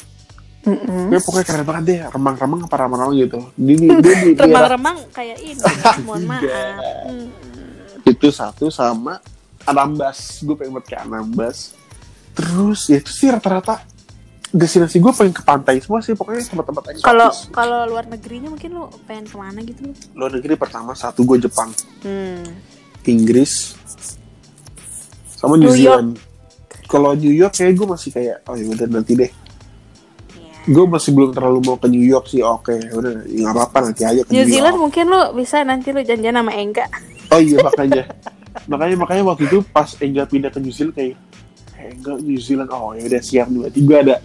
Mm-mm. 0.68 1.08
Kayak 1.08 1.24
pokoknya 1.24 1.46
keren 1.48 1.66
banget 1.66 1.84
deh 1.88 2.00
remang-remang 2.12 2.60
apa 2.68 2.76
ramang-ramang 2.76 3.16
gitu. 3.16 3.40
Dia, 3.56 3.76
dia, 3.80 3.92
dia, 4.04 4.16
di 4.20 4.32
daerah 4.36 4.76
remang-remang 4.76 4.98
kayak 5.16 5.38
ini 5.40 5.62
mohon 6.06 6.24
maaf. 6.28 6.44
Mm. 7.08 7.28
itu 8.04 8.28
satu 8.34 8.68
sama 8.68 9.24
Anambas. 9.64 10.44
Gue 10.44 10.60
pengen 10.60 10.76
banget 10.78 10.88
ke 10.92 10.96
Anambas. 11.00 11.74
Terus 12.36 12.92
ya 12.92 13.00
itu 13.00 13.12
sih 13.12 13.32
rata-rata 13.32 13.80
destinasi 14.50 14.98
gue 14.98 15.14
pengen 15.14 15.34
ke 15.34 15.46
pantai 15.46 15.78
semua 15.78 16.02
sih 16.02 16.18
pokoknya 16.18 16.42
tempat-tempat 16.42 16.84
eksotis 16.90 17.06
kalau 17.06 17.30
kalau 17.54 17.86
luar 17.86 18.10
negerinya 18.10 18.50
mungkin 18.50 18.74
lu 18.74 18.90
pengen 19.06 19.30
ke 19.30 19.38
mana 19.38 19.62
gitu? 19.62 19.94
Luar 20.18 20.34
negeri 20.34 20.58
pertama 20.58 20.98
satu 20.98 21.22
gue 21.22 21.38
Jepang. 21.46 21.70
Hmm. 22.02 22.44
Inggris 23.06 23.78
sama 25.40 25.56
New, 25.56 25.72
New. 25.72 25.80
Zealand. 25.80 26.20
Kalau 26.92 27.16
New 27.16 27.32
York 27.32 27.56
kayak 27.56 27.80
gue 27.80 27.88
masih 27.88 28.10
kayak 28.12 28.44
oh 28.44 28.60
ya 28.60 28.66
udah 28.68 28.88
nanti 28.92 29.16
deh. 29.16 29.32
Iya. 29.32 30.76
gue 30.76 30.86
masih 30.86 31.16
belum 31.16 31.32
terlalu 31.32 31.60
mau 31.64 31.78
ke 31.80 31.88
New 31.88 32.04
York 32.04 32.28
sih. 32.28 32.44
Oke 32.44 32.76
udah 32.92 33.24
ya 33.24 33.48
nggak 33.48 33.56
apa-apa 33.56 33.78
nanti 33.88 34.04
aja 34.04 34.22
ke 34.28 34.30
New 34.36 34.44
New, 34.44 34.52
Zealand 34.52 34.76
York 34.76 34.84
mungkin 34.84 35.06
lu 35.08 35.22
bisa 35.40 35.64
nanti 35.64 35.96
lu 35.96 36.04
janjian 36.04 36.36
sama 36.36 36.52
Engga. 36.52 36.86
Oh 37.32 37.40
iya 37.40 37.58
makanya. 37.72 38.04
Makanya 38.68 38.96
makanya 39.00 39.24
waktu 39.32 39.48
itu 39.48 39.64
pas 39.72 39.88
Engga 40.04 40.28
pindah 40.28 40.52
ke 40.52 40.60
New 40.60 40.76
Zealand 40.76 40.96
kayak 41.00 41.16
eh, 41.80 41.96
enggak 41.96 42.18
New 42.20 42.40
Zealand 42.44 42.70
oh 42.76 42.92
ya 42.92 43.08
udah 43.08 43.22
siap. 43.24 43.48
Berarti 43.48 43.80
gue 43.80 43.98
ada 43.98 44.16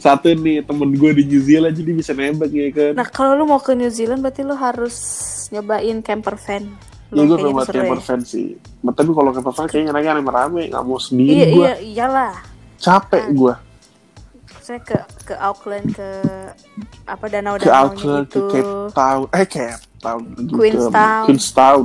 satu 0.00 0.32
nih 0.32 0.64
temen 0.64 0.96
gue 0.96 1.10
di 1.16 1.24
New 1.28 1.42
Zealand 1.44 1.76
jadi 1.76 1.90
bisa 1.92 2.12
nembak 2.16 2.48
ya 2.48 2.72
kan. 2.72 2.92
Nah 2.96 3.06
kalau 3.12 3.36
lu 3.36 3.44
mau 3.44 3.60
ke 3.60 3.76
New 3.76 3.92
Zealand 3.92 4.24
berarti 4.24 4.40
lu 4.40 4.56
harus 4.56 4.96
nyobain 5.52 6.00
camper 6.00 6.40
van 6.40 6.93
ya 7.14 7.22
gue 7.24 7.36
pengen 7.38 7.62
seru 7.62 7.78
camper 7.80 8.00
van 8.02 8.20
sih. 8.26 8.48
Nah, 8.82 8.92
tapi 8.92 9.10
kalau 9.14 9.30
camper 9.30 9.52
van 9.54 9.66
kayaknya 9.70 9.90
enaknya 9.94 10.12
rame-rame 10.18 10.62
nggak 10.68 10.84
mau 10.84 10.98
sendiri 10.98 11.32
iya 11.32 11.46
gue 11.48 11.64
iya 11.64 11.74
iyalah. 11.80 12.34
Capek 12.82 13.24
gue 13.32 13.54
saya 14.64 14.80
ke 14.80 14.96
ke 15.28 15.34
Auckland 15.36 15.92
ke 15.92 16.08
apa 17.04 17.24
danau 17.28 17.60
ke 17.60 17.68
danau 17.68 17.92
Auckland 17.92 18.24
gitu. 18.32 18.48
ke 18.48 18.64
Cape 18.64 18.72
Town. 18.96 19.20
Eh 19.28 19.44
Cape 19.44 19.84
Town 20.00 20.20
ke 20.24 20.52
Queenstown. 20.56 21.24
Queenstown. 21.28 21.84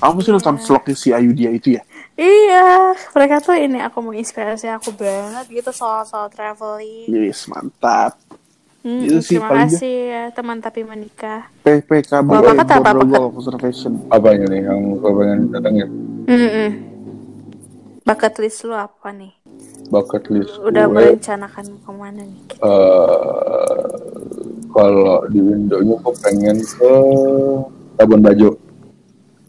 Kamu 0.00 0.18
sih 0.24 0.32
nonton 0.32 0.56
vlognya 0.62 0.94
si 0.96 1.08
Ayudia 1.10 1.50
itu 1.50 1.74
ya? 1.76 1.82
Iya 2.14 2.94
mereka 3.12 3.42
tuh 3.42 3.58
ini 3.58 3.82
aku 3.82 3.98
mau 3.98 4.14
inspirasi 4.14 4.70
aku 4.70 4.94
banget 4.94 5.50
gitu 5.50 5.74
soal 5.74 6.06
soal 6.06 6.30
traveling. 6.30 7.10
Yes 7.10 7.50
mantap 7.50 8.14
Hmm, 8.80 9.04
Itu 9.04 9.20
sih 9.20 9.36
terima 9.36 9.48
kasih 9.68 9.94
ya 10.08 10.22
teman 10.32 10.58
tapi 10.64 10.80
menikah. 10.88 11.44
PPKB 11.60 12.28
Bapak 12.32 12.52
kata 12.64 12.74
apa, 12.80 12.90
Golf 13.04 13.36
Observation 13.36 13.92
apanya 14.08 14.46
nih 14.48 14.60
yang 14.64 14.80
kau 15.04 15.12
pengen 15.12 15.52
datangin 15.52 15.88
Mm-mm. 16.24 16.68
bucket 18.00 18.34
list 18.40 18.64
lu 18.64 18.72
apa 18.72 19.12
nih? 19.12 19.32
Bucket 19.92 20.24
list 20.32 20.56
udah 20.64 20.84
gue 20.88 20.94
merencanakan 20.96 21.66
ke 21.84 21.90
mana 21.92 22.22
nih? 22.24 22.40
eh, 22.60 23.84
kalau 24.70 25.18
di 25.28 25.40
Indonya 25.44 25.94
gue 26.00 26.14
pengen 26.24 26.56
ke 26.56 26.92
Labuan 28.00 28.22
Bajo. 28.24 28.50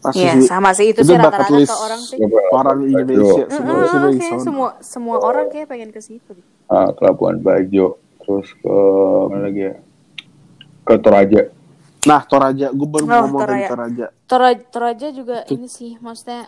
Pasti 0.01 0.25
Iya 0.25 0.33
sama 0.49 0.73
sih 0.73 0.89
Itu 0.91 1.05
itu, 1.05 1.13
sih 1.13 1.15
rata-rata 1.15 1.45
ke 1.61 1.75
orang 1.77 2.01
sih. 2.01 2.17
Orang 2.51 2.77
Indonesia 2.83 3.43
Mm-mm, 3.47 3.53
semua 3.53 3.85
semua 3.87 4.11
sana. 4.11 4.41
semua 4.43 4.69
semua 4.81 5.15
orang 5.21 5.45
kayak 5.47 5.67
pengen 5.69 5.89
ke 5.93 6.01
situ. 6.01 6.33
Ah, 6.67 6.89
Labuan 6.99 7.37
Bajo 7.39 8.01
terus 8.31 8.49
ke 8.55 8.75
mana 9.27 9.43
lagi 9.51 9.61
ya 9.67 9.75
ke 10.87 10.93
Toraja 10.97 11.41
nah 12.01 12.21
Toraja 12.23 12.67
gue 12.71 12.87
baru 12.87 13.05
Oh, 13.05 13.13
ngomong 13.27 13.41
Toraja. 13.43 13.67
Toraja 13.67 14.07
Toraja, 14.25 14.63
Toraja 14.71 15.07
juga 15.11 15.37
ini 15.51 15.67
sih 15.67 15.99
maksudnya 15.99 16.47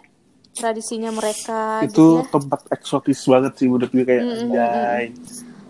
tradisinya 0.56 1.12
mereka 1.12 1.84
itu 1.84 1.92
gitu 1.92 2.04
ya. 2.24 2.26
tempat 2.32 2.62
eksotis 2.72 3.20
banget 3.28 3.54
sih 3.60 3.68
menurut 3.68 3.92
gue 3.92 4.06
kayak 4.08 4.24
Mm, 4.24 4.32
mm, 4.32 4.40
anjay 4.48 5.06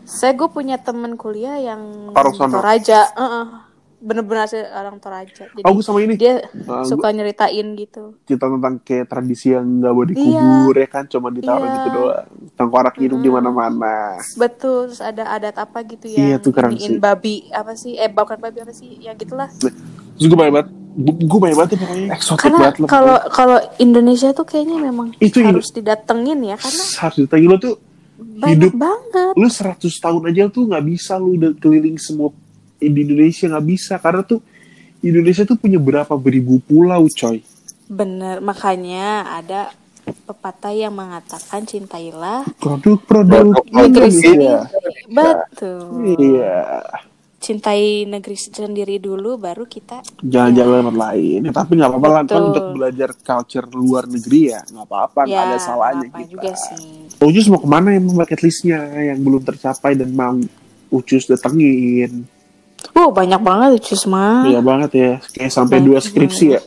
Saya 0.03 0.36
gue 0.36 0.51
punya 0.51 0.76
temen 0.78 1.16
kuliah 1.16 1.57
yang. 1.64 2.11
Toraja, 2.14 3.07
Heeh. 3.16 3.72
Bener-bener 4.03 4.43
sih 4.45 4.59
orang 4.59 4.99
Toraja. 4.99 5.47
Jadi 5.47 5.63
oh 5.63 5.71
gue 5.71 5.81
sama 5.81 5.99
ini 5.99 6.13
dia 6.13 6.43
Nah, 6.53 6.83
suka 6.83 7.07
nyeritain 7.09 7.67
gitu. 7.73 8.19
cerita 8.23 8.45
tentang 8.45 8.75
kayak 8.77 9.07
tradisi 9.07 9.49
yang 9.49 9.79
nggak 9.79 9.93
boleh 9.93 10.11
Iya. 10.11 10.19
dikubur 10.19 10.75
ya 10.75 10.87
kan 10.89 11.03
cuma 11.05 11.27
ditaruh 11.29 11.63
Iya. 11.63 11.73
gitu 11.73 11.89
doang 11.89 12.25
tengkorak 12.53 12.95
hidup 12.97 13.17
di 13.17 13.29
mana-mana 13.29 14.19
Betul, 14.35 14.91
terus 14.91 14.99
ada 14.99 15.23
adat 15.29 15.55
apa 15.55 15.79
gitu 15.83 16.05
Iya, 16.05 16.35
yang 16.35 16.43
tuh 16.43 16.51
keren 16.51 16.75
sih. 16.75 16.99
babi 16.99 17.47
apa 17.49 17.73
sih? 17.73 17.95
Eh 17.95 18.07
bukan 18.07 18.35
babi 18.37 18.59
apa 18.59 18.71
sih? 18.71 18.99
Ya 18.99 19.13
gitulah. 19.13 19.47
terus 19.49 19.73
gue 20.21 20.35
banyak 20.35 20.53
banget 20.53 20.67
gue 21.01 21.39
banyak 21.41 21.57
banget 21.57 21.69
tuh 21.71 21.79
pokoknya 21.79 22.07
eksotik 22.11 22.43
Karena 22.43 22.59
banget 22.59 22.75
kalau 22.85 23.17
kalau 23.31 23.57
Indonesia 23.77 24.29
tuh 24.29 24.43
kayaknya 24.43 24.77
memang 24.79 25.15
Itu 25.17 25.41
harus 25.41 25.71
didatengin 25.71 26.37
ya 26.43 26.55
karena 26.55 26.83
harus 26.99 27.17
ditanya 27.17 27.47
lo 27.47 27.57
tuh 27.57 27.75
banyak 28.13 28.69
Hidup. 28.69 28.73
banget. 28.77 29.33
lu 29.33 29.47
100 29.47 29.89
tahun 29.89 30.21
aja 30.27 30.41
tuh 30.47 30.63
nggak 30.65 30.85
bisa 30.85 31.17
lu 31.17 31.33
udah 31.33 31.51
keliling 31.55 31.97
semua 31.97 32.29
di 32.91 32.99
Indonesia 33.07 33.45
nggak 33.47 33.65
bisa 33.67 33.93
karena 34.01 34.21
tuh 34.25 34.39
Indonesia 35.03 35.43
tuh 35.43 35.59
punya 35.59 35.79
berapa 35.79 36.15
beribu 36.15 36.59
pulau 36.63 37.07
coy 37.07 37.43
Bener, 37.93 38.39
makanya 38.39 39.27
ada 39.43 39.69
pepatah 40.03 40.71
yang 40.75 40.95
mengatakan 40.95 41.63
cintailah 41.67 42.47
produk-produk 42.59 43.63
negeri 43.71 44.09
Indonesia 44.09 44.19
sendiri. 44.19 44.47
Betul. 45.11 45.79
iya 46.19 46.63
Cintai 47.43 48.07
negeri 48.07 48.39
sendiri 48.39 49.03
dulu, 49.03 49.36
baru 49.36 49.67
kita. 49.67 49.99
jalan-jalan 50.23 50.88
tempat 50.88 50.95
lain 50.95 51.39
ya, 51.43 51.51
tapi 51.51 51.71
nggak 51.75 51.91
apa-apa 51.91 52.07
lah 52.07 52.23
kan 52.23 52.39
untuk 52.39 52.65
belajar 52.71 53.09
culture 53.19 53.67
luar 53.67 54.07
negeri 54.07 54.41
ya 54.55 54.63
nggak 54.63 54.88
apa-apa 54.88 55.19
nggak 55.27 55.43
ya, 55.43 55.49
ada 55.51 55.57
salahnya 55.59 56.07
apa 56.07 56.17
kita 56.23 56.31
juga 56.31 56.51
sih. 56.55 57.11
Ucus 57.19 57.45
mau 57.51 57.59
ke 57.59 57.67
mana 57.67 57.99
yang 57.99 58.07
bucket 58.07 58.39
listnya 58.39 58.79
yang 58.95 59.19
belum 59.19 59.43
tercapai 59.43 59.91
dan 59.99 60.15
mau 60.15 60.39
Ucus 60.88 61.27
datengin 61.27 62.23
Oh, 62.91 63.09
banyak 63.09 63.39
banget 63.39 63.79
Cus 63.81 64.03
mah. 64.05 64.43
Iya 64.43 64.59
banget 64.59 64.91
ya 64.93 65.11
kayak 65.31 65.49
sampai 65.49 65.79
Banyak 65.79 65.88
dua 65.88 65.99
skripsi 65.99 66.45
ya 66.51 66.61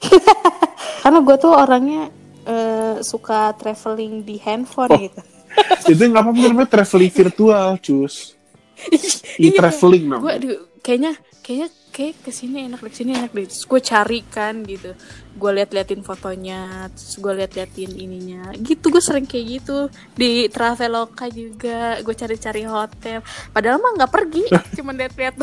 Karena 1.02 1.18
gue 1.20 1.36
tuh 1.36 1.52
orangnya 1.52 2.02
eh, 2.44 2.94
suka 3.02 3.52
traveling 3.56 4.22
di 4.22 4.36
handphone 4.38 4.90
Oh. 4.90 5.00
gitu. 5.00 5.20
itu 5.92 6.02
nggak 6.06 6.22
apa-apa 6.22 6.40
namanya 6.46 6.70
traveling 6.70 7.10
virtual 7.10 7.68
cus 7.78 8.38
Iya. 9.36 9.50
e-traveling 9.52 10.04
gue 10.06 10.12
namanya 10.14 10.36
aduh 10.38 10.56
kayaknya 10.80 11.12
kayaknya 11.50 11.68
kayak 11.90 12.14
ke 12.22 12.30
sini 12.30 12.70
enak 12.70 12.78
deh 12.78 12.90
ke 12.94 12.98
sini 13.02 13.10
enak 13.18 13.34
deh. 13.34 13.46
Terus 13.50 13.66
gue 13.66 13.80
cari 13.82 14.22
kan 14.22 14.54
gitu. 14.62 14.94
Gue 15.34 15.50
liat-liatin 15.50 16.06
fotonya 16.06 16.86
terus 16.94 17.18
gue 17.18 17.32
liat-liatin 17.42 17.90
ininya. 17.90 18.54
Gitu 18.54 18.86
gue 18.86 19.02
sering 19.02 19.26
kayak 19.26 19.58
gitu. 19.58 19.90
Di 20.14 20.46
traveloka 20.46 21.26
juga 21.26 21.98
gue 21.98 22.14
cari-cari 22.14 22.62
hotel. 22.62 23.26
Padahal 23.50 23.82
mah 23.82 23.98
nggak 23.98 24.12
pergi 24.14 24.46
cuma 24.78 24.94
liat-liat. 24.94 25.34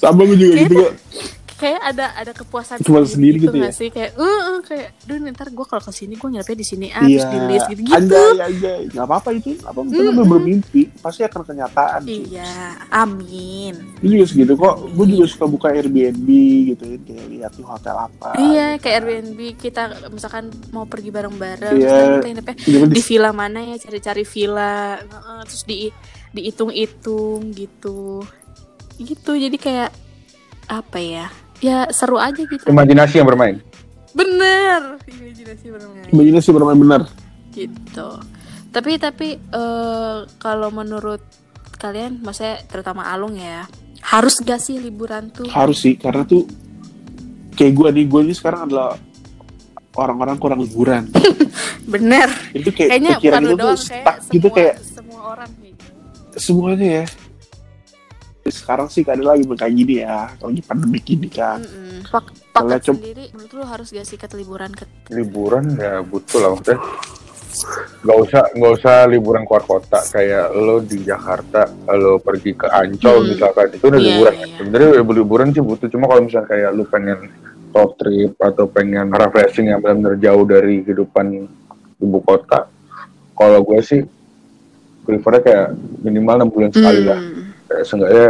Sama 0.00 0.24
gue 0.24 0.36
juga 0.40 0.54
gitu 0.64 0.74
kok 0.80 0.92
kayak 1.56 1.80
ada 1.82 2.06
ada 2.12 2.32
kepuasan 2.32 2.76
Kepuasan 2.78 3.16
sendiri 3.16 3.36
gitu 3.40 3.50
nggak 3.50 3.68
ya? 3.68 3.74
sih 3.74 3.88
kayak 3.88 4.12
eh 4.12 4.22
eh, 4.46 4.58
kayak 4.60 4.88
duh 5.02 5.16
ntar 5.30 5.48
gue 5.48 5.64
kalau 5.64 5.80
ke 5.80 5.90
sini 5.90 6.14
gue 6.14 6.28
nyampe 6.30 6.52
di 6.52 6.62
sini 6.62 6.86
ah 6.90 7.00
terus 7.00 7.24
di 7.24 7.38
list 7.42 7.66
gitu 7.66 7.80
gitu 7.82 7.90
Iya. 7.90 7.98
anjay 7.98 8.36
anjay 8.42 8.80
nggak 8.88 9.04
apa-apa 9.04 9.28
itu 9.32 9.50
apa 9.62 9.78
itu 9.82 10.00
namanya 10.02 10.28
bermimpi 10.28 10.82
pasti 10.96 11.20
akan 11.22 11.42
kenyataan 11.42 12.00
iya 12.04 12.52
amin 12.90 13.74
Gue 13.96 14.08
juga 14.12 14.24
segitu 14.26 14.52
kok 14.54 14.74
gue 14.86 15.06
juga 15.08 15.24
suka 15.26 15.44
buka 15.46 15.66
Airbnb 15.68 16.28
gitu 16.68 16.84
ya 16.84 16.98
kayak 16.98 17.26
lihat 17.26 17.52
di 17.52 17.62
hotel 17.62 17.96
apa 17.96 18.28
Iya, 18.36 18.66
kayak 18.76 18.94
Airbnb 18.98 19.40
kita 19.56 19.82
misalkan 20.08 20.44
mau 20.70 20.84
pergi 20.84 21.08
bareng-bareng, 21.08 21.72
Iya. 21.72 21.88
terus 21.88 22.10
kita 22.12 22.26
nginepnya 22.26 22.56
di 22.86 23.00
villa 23.00 23.30
mana 23.30 23.58
ya, 23.64 23.76
cari-cari 23.76 24.22
villa, 24.22 24.76
Heeh, 24.98 25.40
terus 25.44 25.62
di 25.62 25.88
dihitung-hitung 26.30 27.48
gitu, 27.50 28.22
gitu. 28.96 29.30
Jadi 29.32 29.56
kayak 29.56 29.90
apa 30.66 30.98
ya? 30.98 31.26
Ya 31.58 31.88
seru 31.88 32.20
aja 32.20 32.36
gitu. 32.38 32.62
imajinasi 32.68 33.16
yang 33.16 33.28
bermain 33.28 33.56
Bener, 34.12 34.96
imajinasi 35.08 35.66
bermain 35.72 36.04
imajinasi 36.08 36.48
bermain 36.52 36.78
benar 36.78 37.02
gitu. 37.52 38.08
Tapi 38.68 39.00
tapi 39.00 39.28
eh, 39.40 40.18
kalau 40.36 40.68
menurut 40.68 41.24
kalian, 41.76 42.20
maksudnya 42.20 42.60
terutama 42.68 43.08
Alung 43.08 43.36
ya, 43.36 43.64
harus 44.04 44.36
gak 44.40 44.60
sih 44.60 44.76
liburan 44.76 45.28
tuh? 45.28 45.48
harus 45.48 45.80
sih 45.80 45.96
karena 45.96 46.24
tuh 46.24 46.44
kayak 47.52 47.72
gue 47.72 47.88
nih 47.92 48.04
gue 48.04 48.20
ini 48.22 48.34
sekarang 48.36 48.68
adalah 48.68 49.00
orang-orang 49.96 50.36
kurang 50.36 50.60
liburan 50.60 51.08
Bener. 51.92 52.28
itu 52.52 52.68
kayak 52.68 52.90
Kayaknya 53.00 53.12
pikiran 53.16 53.40
gue 53.40 53.48
tuh 53.48 53.58
doang, 53.58 53.80
stuck 53.80 53.96
kayak 54.04 54.28
gitu 54.28 54.46
semua, 54.48 54.56
kayak 54.56 54.74
semua 54.84 55.20
orang 55.32 55.50
kayak 55.56 55.72
gitu. 55.72 55.92
semuanya 56.36 56.88
ya 57.00 57.04
sekarang 58.48 58.86
sih 58.86 59.02
keadaan 59.02 59.26
lagi 59.26 59.44
kayak 59.46 59.74
gini 59.74 59.94
ya 60.02 60.30
kalau 60.36 60.50
lagi 60.50 60.62
pandemi 60.62 60.98
gini 60.98 61.28
kan 61.28 61.58
Mm-mm. 61.60 62.06
Pak 62.06 62.24
Kalau 62.52 62.68
paket 62.68 62.82
sendiri 62.88 63.24
menurut 63.32 63.52
lu 63.52 63.64
harus 63.64 63.88
gak 63.90 64.04
sih 64.04 64.16
ke 64.16 64.26
liburan 64.32 64.70
ke 64.70 64.84
liburan 65.10 65.64
ya 65.74 66.00
butuh 66.00 66.38
lah 66.38 66.50
maksudnya 66.52 66.78
nggak 68.04 68.18
usah 68.20 68.42
nggak 68.52 68.72
usah 68.76 68.96
liburan 69.08 69.42
keluar 69.48 69.64
kota 69.64 70.00
kayak 70.12 70.52
lo 70.52 70.76
di 70.78 71.00
Jakarta 71.00 71.64
lo 71.88 72.20
pergi 72.20 72.52
ke 72.52 72.68
Ancol 72.68 73.24
Hmm. 73.24 73.28
misalkan 73.32 73.66
itu 73.72 73.84
udah 73.88 73.96
Iya, 73.96 74.06
liburan 74.12 74.34
iya. 74.36 74.46
sebenarnya 74.60 74.88
liburan 75.00 75.48
sih 75.50 75.64
butuh 75.64 75.88
cuma 75.88 76.04
kalau 76.04 76.22
misalnya 76.22 76.48
kayak 76.48 76.70
lu 76.72 76.84
pengen 76.84 77.18
road 77.72 77.92
trip 77.96 78.32
atau 78.36 78.64
pengen 78.68 79.08
refreshing 79.08 79.68
yang 79.68 79.80
benar-benar 79.80 80.16
jauh 80.16 80.44
dari 80.44 80.84
kehidupan 80.84 81.48
ibu 81.96 82.18
kota 82.20 82.68
kalau 83.32 83.60
gue 83.64 83.80
sih 83.80 84.00
prefernya 85.02 85.40
kayak 85.40 85.66
minimal 86.02 86.34
enam 86.36 86.50
bulan 86.52 86.70
sekali 86.70 87.00
lah 87.02 87.16
Hmm. 87.16 87.45
Kayak 87.68 87.84
seenggaknya 87.86 88.26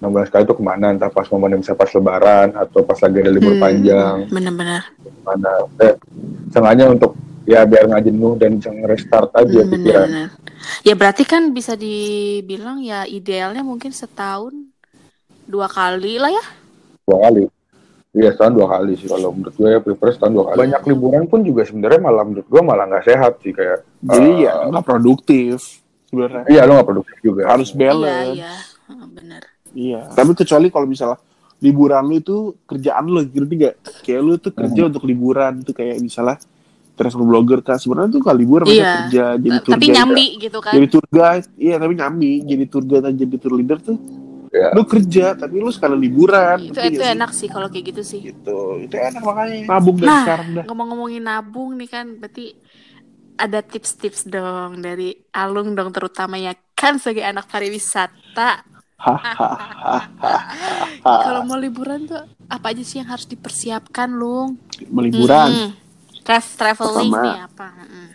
enam 0.00 0.10
bulan 0.12 0.26
sekali 0.28 0.42
itu 0.44 0.54
ke 0.58 0.64
mana 0.64 0.86
entah 0.92 1.10
pas 1.10 1.26
momen 1.32 1.60
bisa 1.62 1.72
pas 1.72 1.88
lebaran 1.96 2.48
atau 2.54 2.80
pas 2.84 2.98
lagi 3.00 3.16
ada 3.22 3.32
libur 3.32 3.54
Hmm. 3.54 3.62
panjang 3.64 4.16
Bener-bener. 4.30 4.82
mana 5.24 5.52
eh, 5.80 5.94
seenggaknya 6.52 6.86
untuk 6.92 7.12
ya 7.48 7.64
biar 7.68 7.84
nggak 7.88 8.04
jenuh 8.08 8.32
dan 8.40 8.50
bisa 8.60 8.70
nge-restart 8.72 9.30
aja 9.36 9.60
Hmm, 9.60 9.70
pikiran. 9.72 10.08
Ya 10.86 10.94
berarti 10.96 11.24
kan 11.28 11.52
bisa 11.52 11.76
dibilang 11.76 12.80
ya 12.80 13.04
idealnya 13.04 13.60
mungkin 13.60 13.92
setahun 13.92 14.54
dua 15.48 15.68
kali 15.68 16.20
lah 16.20 16.30
ya. 16.32 16.44
dua 17.08 17.18
kali 17.28 17.44
Iya 18.14 18.30
setahun 18.32 18.54
dua 18.54 18.66
kali 18.70 18.92
sih 18.94 19.08
kalau 19.10 19.30
menurut 19.34 19.54
gue 19.58 19.68
ya 19.74 19.80
prefer 19.82 20.08
setahun 20.14 20.32
dua 20.38 20.44
kali. 20.54 20.58
Banyak 20.64 20.82
liburan 20.86 21.24
pun 21.28 21.40
juga 21.42 21.62
sebenarnya 21.66 22.00
malah 22.00 22.24
menurut 22.24 22.46
gue 22.46 22.62
malah 22.62 22.84
nggak 22.86 23.06
sehat 23.10 23.32
sih 23.42 23.52
kayak. 23.52 23.82
Jadi 24.06 24.30
eh, 24.30 24.44
ya 24.46 24.54
nggak 24.70 24.86
produktif 24.86 25.83
sebenarnya. 26.14 26.42
Iya 26.46 26.62
lo 26.62 26.72
nggak 26.72 26.88
produktif 26.88 27.16
juga. 27.20 27.42
Harus 27.46 27.68
Iya, 27.68 27.78
balance. 27.80 28.32
iya. 28.32 28.52
Heeh, 28.84 29.06
Bener. 29.10 29.42
Iya. 29.74 30.00
Tapi 30.08 30.30
kecuali 30.32 30.66
kalau 30.68 30.86
misalnya 30.86 31.18
liburan 31.56 32.04
lu 32.04 32.14
itu 32.14 32.36
kerjaan 32.62 33.04
lu 33.04 33.20
ngerti 33.20 33.54
gak? 33.58 33.74
Kayak 34.00 34.20
lu 34.20 34.32
tuh 34.36 34.52
kerja 34.52 34.80
Hmm. 34.80 34.88
untuk 34.88 35.02
liburan 35.02 35.52
tuh 35.60 35.72
kayak 35.72 35.98
misalnya 35.98 36.36
travel 36.92 37.24
blogger 37.24 37.58
kan 37.58 37.74
sebenarnya 37.74 38.10
tuh 38.12 38.22
kalau 38.22 38.38
liburan 38.38 38.64
mereka 38.64 38.78
Iya. 38.78 38.94
kerja 39.02 39.24
jadi 39.36 39.58
tour 39.60 39.72
Tapi 39.72 39.84
guide. 39.84 39.96
nyambi 39.96 40.26
gitu 40.38 40.58
kan. 40.60 40.72
Jadi 40.72 40.86
tour 40.86 41.06
guide, 41.08 41.46
iya 41.56 41.74
tapi 41.74 41.92
nyambi 41.92 42.30
jadi 42.40 42.64
tour 42.64 42.84
guide 42.84 43.02
dan 43.02 43.14
jadi 43.16 43.34
tour 43.34 43.52
leader 43.52 43.78
tuh 43.80 43.98
Iya. 44.48 44.68
lu 44.70 44.82
kerja 44.84 45.26
tapi 45.34 45.54
lu 45.56 45.66
sekalian 45.68 45.98
liburan. 45.98 46.58
itu 46.62 46.78
itu 46.78 47.02
sih? 47.02 47.10
enak 47.10 47.30
sih 47.32 47.48
kalau 47.48 47.66
kayak 47.66 47.84
gitu 47.90 48.02
sih. 48.04 48.20
Gitu. 48.22 48.58
Itu 48.80 48.94
enak 48.94 49.18
makanya. 49.20 49.58
Nabung 49.66 49.96
dari 49.96 50.06
Nah, 50.06 50.22
sekarang 50.22 50.48
dah. 50.52 50.64
Ngomong-ngomongin 50.64 51.22
nabung 51.24 51.70
nih 51.74 51.88
kan, 51.88 52.06
berarti 52.14 52.54
ada 53.34 53.60
tips-tips 53.60 54.30
dong 54.30 54.78
dari 54.78 55.14
Alung 55.34 55.74
dong 55.74 55.90
terutama 55.90 56.38
ya 56.38 56.54
kan 56.74 56.98
sebagai 57.02 57.26
anak 57.26 57.50
pariwisata. 57.50 58.62
Kalau 61.04 61.40
mau 61.44 61.58
liburan 61.58 62.08
tuh 62.08 62.24
apa 62.48 62.72
aja 62.72 62.80
sih 62.80 63.02
yang 63.02 63.10
harus 63.10 63.28
dipersiapkan, 63.28 64.08
Lung? 64.08 64.56
Meliburan. 64.88 65.50
Mm-mm. 65.52 65.70
Tra- 66.24 66.40
traveling 66.40 67.12
Pertama. 67.12 67.24
nih 67.28 67.38
apa? 67.44 67.66
Mm-mm. 67.84 68.06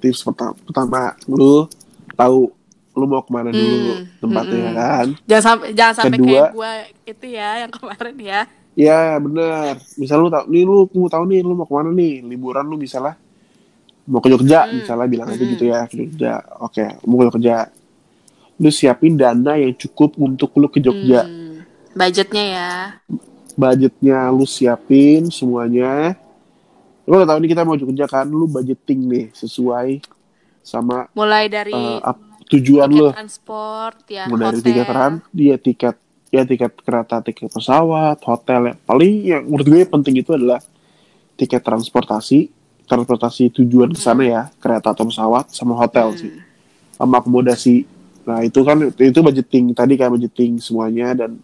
Tips 0.00 0.20
pertama, 0.24 0.52
pertama 0.64 1.00
lu 1.28 1.68
tahu 2.14 2.52
lu 2.94 3.04
mau 3.10 3.20
ke 3.26 3.30
mana 3.34 3.50
dulu 3.50 4.00
Hmm, 4.00 4.06
tempatnya 4.22 4.60
mm-mm. 4.64 4.76
kan. 4.78 5.06
Jangan 5.26 5.44
sampai 5.44 5.68
jangan 5.74 5.94
sampai 5.98 6.18
Kedua. 6.20 6.28
kayak 6.30 6.44
gua 6.54 6.70
itu 7.04 7.26
ya 7.26 7.50
yang 7.66 7.72
kemarin 7.74 8.16
ya. 8.22 8.40
Ya 8.74 9.00
bener. 9.18 9.78
Misal 9.98 10.18
lu 10.18 10.30
tahu, 10.32 10.44
nih 10.50 10.62
lu 10.66 10.88
mau 10.94 11.10
tahu 11.10 11.24
nih 11.28 11.40
lu 11.42 11.52
mau 11.54 11.66
ke 11.66 11.74
mana 11.74 11.90
nih 11.92 12.22
liburan 12.24 12.64
lu 12.64 12.76
misalnya 12.80 13.18
mau 14.04 14.20
ke 14.20 14.28
Jogja 14.28 14.60
Hmm. 14.62 14.78
misalnya 14.78 15.06
bilang 15.06 15.28
aja 15.28 15.38
Hmm. 15.38 15.52
gitu 15.52 15.64
ya 15.64 15.80
ke 15.84 15.94
Jogja. 15.98 16.32
Oke, 16.60 16.84
mau 17.04 17.18
ke 17.18 17.32
Jogja. 17.32 17.58
Lu 18.54 18.70
siapin 18.70 19.14
dana 19.14 19.54
yang 19.54 19.74
cukup 19.74 20.14
untuk 20.16 20.54
lu 20.54 20.68
ke 20.68 20.78
Jogja. 20.78 21.22
Hmm, 21.22 21.64
budgetnya 21.92 22.44
ya. 22.44 22.70
Budgetnya 23.52 24.28
lu 24.28 24.44
siapin 24.44 25.28
semuanya. 25.28 26.18
Lu 27.04 27.14
udah 27.14 27.28
tahu 27.28 27.38
nih 27.38 27.50
kita 27.50 27.62
mau 27.62 27.74
ke 27.74 27.82
Jogja 27.82 28.06
kan, 28.06 28.26
lu 28.26 28.46
budgeting 28.46 29.00
nih 29.04 29.26
sesuai 29.30 30.00
sama 30.60 31.06
Mulai 31.12 31.46
dari 31.46 31.70
eh, 31.70 32.00
ap- 32.00 32.22
tujuan 32.46 32.88
lu. 32.88 33.08
transport 33.10 34.04
ya, 34.06 34.24
Mulai 34.26 34.44
dari 34.46 34.56
hotel. 34.56 34.66
tiket 34.66 34.88
ran, 34.88 35.12
dia 35.30 35.56
tiket 35.56 35.96
ya 36.28 36.42
tiket 36.42 36.72
kereta, 36.78 37.16
tiket 37.20 37.46
pesawat, 37.48 38.18
hotel 38.22 38.60
yang 38.66 38.78
paling 38.82 39.14
yang 39.22 39.42
menurut 39.44 39.66
gue 39.66 39.82
penting 39.84 40.14
itu 40.16 40.30
adalah 40.30 40.58
tiket 41.34 41.60
transportasi, 41.60 42.50
transportasi 42.84 43.50
tujuan 43.60 43.90
ke 43.92 44.00
sana 44.00 44.22
ya, 44.24 44.42
kereta 44.60 44.92
atau 44.92 45.08
pesawat 45.08 45.50
sama 45.50 45.74
hotel 45.74 46.12
Hmm. 46.12 46.20
sih, 46.20 46.32
sama 46.94 47.20
akomodasi. 47.20 47.84
Nah 48.24 48.40
itu 48.40 48.60
kan 48.64 48.80
itu 48.88 49.18
budgeting 49.20 49.72
tadi 49.72 49.94
kan 49.96 50.08
budgeting 50.08 50.56
semuanya 50.56 51.12
dan 51.12 51.36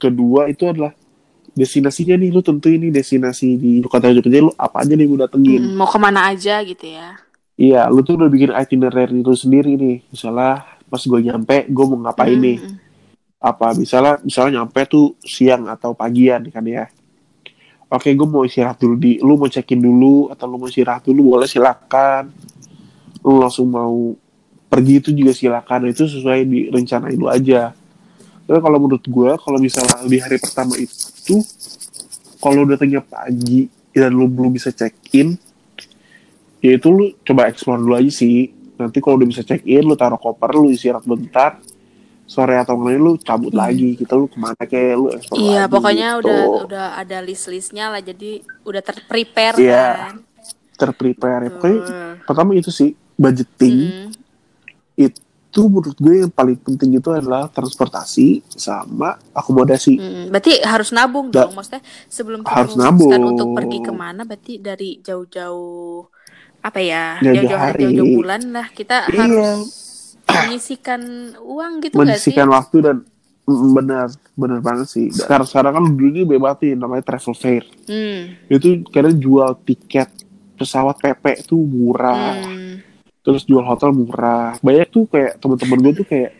kedua 0.00 0.48
itu 0.48 0.64
adalah 0.64 0.96
destinasinya 1.52 2.16
nih 2.16 2.30
lu 2.32 2.40
tentu 2.40 2.70
ini 2.70 2.88
destinasi 2.88 3.58
di 3.58 3.70
kota 3.84 4.08
Jogja 4.08 4.40
lu 4.40 4.52
apa 4.56 4.80
aja 4.80 4.94
nih 4.96 5.04
lu 5.04 5.16
datengin. 5.20 5.60
Hmm, 5.60 5.76
mau 5.76 5.88
ke 5.90 5.98
mana 6.00 6.30
aja 6.32 6.62
gitu 6.64 6.86
ya. 6.88 7.20
Iya, 7.60 7.92
lu 7.92 8.00
tuh 8.00 8.16
udah 8.16 8.30
bikin 8.32 8.56
itinerary 8.56 9.20
lu 9.20 9.36
sendiri 9.36 9.76
nih. 9.76 10.00
Misalnya 10.08 10.64
pas 10.88 11.02
gue 11.04 11.20
nyampe, 11.20 11.68
gue 11.68 11.84
mau 11.84 12.00
ngapain 12.08 12.32
Hmm, 12.32 12.44
nih? 12.48 12.58
Apa 13.40 13.72
misalnya 13.76 14.20
misalnya 14.24 14.60
nyampe 14.64 14.80
tuh 14.88 15.16
siang 15.20 15.68
atau 15.68 15.92
pagian 15.92 16.40
kan 16.48 16.64
ya? 16.64 16.88
Oke, 17.90 18.14
gue 18.14 18.28
mau 18.28 18.46
istirahat 18.46 18.78
dulu 18.78 18.94
di, 18.94 19.18
lu 19.18 19.34
mau 19.34 19.50
check-in 19.50 19.82
dulu 19.82 20.30
atau 20.30 20.46
lu 20.46 20.62
mau 20.62 20.70
istirahat 20.70 21.02
dulu 21.02 21.34
boleh 21.34 21.50
silakan. 21.50 22.30
Lu 23.26 23.42
langsung 23.42 23.66
mau 23.66 24.14
pergi 24.70 25.02
itu 25.02 25.10
juga 25.10 25.34
silakan. 25.34 25.90
Itu 25.90 26.06
sesuai 26.06 26.46
direncanain 26.46 27.18
lu 27.18 27.26
aja. 27.26 27.74
Tapi 28.46 28.58
kalau 28.62 28.78
menurut 28.78 29.02
gue, 29.02 29.30
kalau 29.42 29.58
misalnya 29.58 30.06
di 30.06 30.18
hari 30.22 30.38
pertama 30.38 30.78
itu, 30.78 31.42
kalau 32.38 32.62
datangnya 32.62 33.02
pagi 33.02 33.66
dan 33.90 34.14
lu 34.14 34.30
belum 34.30 34.54
bisa 34.54 34.70
check-in, 34.70 35.34
ya 36.62 36.76
itu 36.78 36.88
lu 36.94 37.10
coba 37.26 37.50
explore 37.50 37.80
dulu 37.80 37.96
aja 37.96 38.12
sih 38.12 38.52
nanti 38.76 39.00
kalau 39.04 39.20
udah 39.20 39.28
bisa 39.28 39.42
check 39.44 39.64
in 39.68 39.84
lu 39.84 39.96
taruh 39.96 40.16
koper 40.16 40.56
lu 40.56 40.72
istirahat 40.72 41.04
bentar 41.04 41.60
sore 42.30 42.54
atau 42.54 42.78
malam 42.78 43.02
lu 43.02 43.12
cabut 43.18 43.50
lagi 43.50 43.98
kita 43.98 44.14
lu 44.14 44.24
ke 44.24 44.38
mana 44.38 44.62
kayak 44.62 44.94
lu 44.94 45.10
explore 45.10 45.42
Iya, 45.42 45.60
lagi 45.60 45.72
pokoknya 45.72 46.08
gitu. 46.12 46.20
udah 46.22 46.40
udah 46.62 46.86
ada 46.96 47.18
list-listnya 47.18 47.90
lah, 47.90 47.98
jadi 48.00 48.30
udah 48.62 48.78
terprepare 48.80 49.56
Iya. 49.58 49.86
kan. 50.06 50.14
terprepare 50.72 51.42
ya. 51.42 51.50
pokoknya 51.50 51.80
pertama 52.22 52.54
itu 52.54 52.70
sih 52.70 52.90
budgeting 53.14 53.76
Mm. 53.76 54.08
itu 54.96 55.60
menurut 55.62 55.92
gue 55.94 56.14
yang 56.20 56.30
paling 56.30 56.54
penting 56.56 56.94
itu 56.94 57.10
adalah 57.10 57.48
transportasi 57.48 58.46
sama 58.48 59.18
akomodasi 59.30 59.98
Mm, 59.98 60.24
berarti 60.30 60.62
harus 60.62 60.88
nabung 60.90 61.28
Da- 61.28 61.44
dong, 61.44 61.52
maksudnya 61.52 61.82
sebelum 62.06 62.46
Harus 62.46 62.78
nabung. 62.78 63.10
untuk 63.26 63.50
pergi 63.52 63.82
ke 63.82 63.90
mana, 63.90 64.22
berarti 64.22 64.56
dari 64.56 65.02
jauh-jauh 65.02 66.06
apa 66.60 66.78
ya, 66.78 67.18
Jauh-jauh 67.18 67.58
hari. 67.58 67.82
jauh-jauh 67.84 68.12
bulan 68.14 68.42
lah 68.48 68.66
kita 68.70 69.04
Iya. 69.04 69.18
harus 69.18 69.89
menyisikan 70.44 71.00
uang 71.36 71.72
gitu 71.80 71.94
gak 71.94 71.96
sih? 71.96 72.00
menyisikan 72.30 72.48
waktu 72.48 72.78
dan 72.80 72.96
Mm, 73.40 73.74
benar 73.74 74.06
benar 74.38 74.60
banget 74.62 74.86
sih 74.86 75.06
sekarang 75.10 75.42
sekarang 75.42 75.72
kan 75.74 75.84
dulu 75.88 76.06
ini 76.08 76.22
bebas 76.22 76.54
nih 76.60 76.78
namanya 76.78 77.02
travel 77.02 77.34
fair 77.34 77.66
Hmm. 77.82 78.38
itu 78.46 78.86
kadang 78.86 79.16
jual 79.16 79.58
tiket 79.60 80.06
pesawat 80.54 80.94
PP 80.94 81.24
tuh 81.44 81.58
murah 81.58 82.38
Hmm. 82.38 82.78
terus 83.20 83.42
jual 83.42 83.64
hotel 83.64 83.90
murah 83.90 84.54
banyak 84.56 84.86
tuh 84.86 85.02
kayak 85.04 85.34
teman-teman 85.36 85.82
gue 85.82 85.92
tuh 85.94 86.06
kayak 86.06 86.30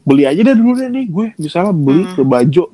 beli 0.00 0.24
aja 0.24 0.40
deh 0.40 0.56
dulu 0.56 0.72
deh 0.74 0.88
nih 0.88 1.04
gue 1.06 1.26
misalnya 1.36 1.74
beli 1.74 2.02
Hmm. 2.02 2.14
ke 2.16 2.22
Bajo 2.24 2.64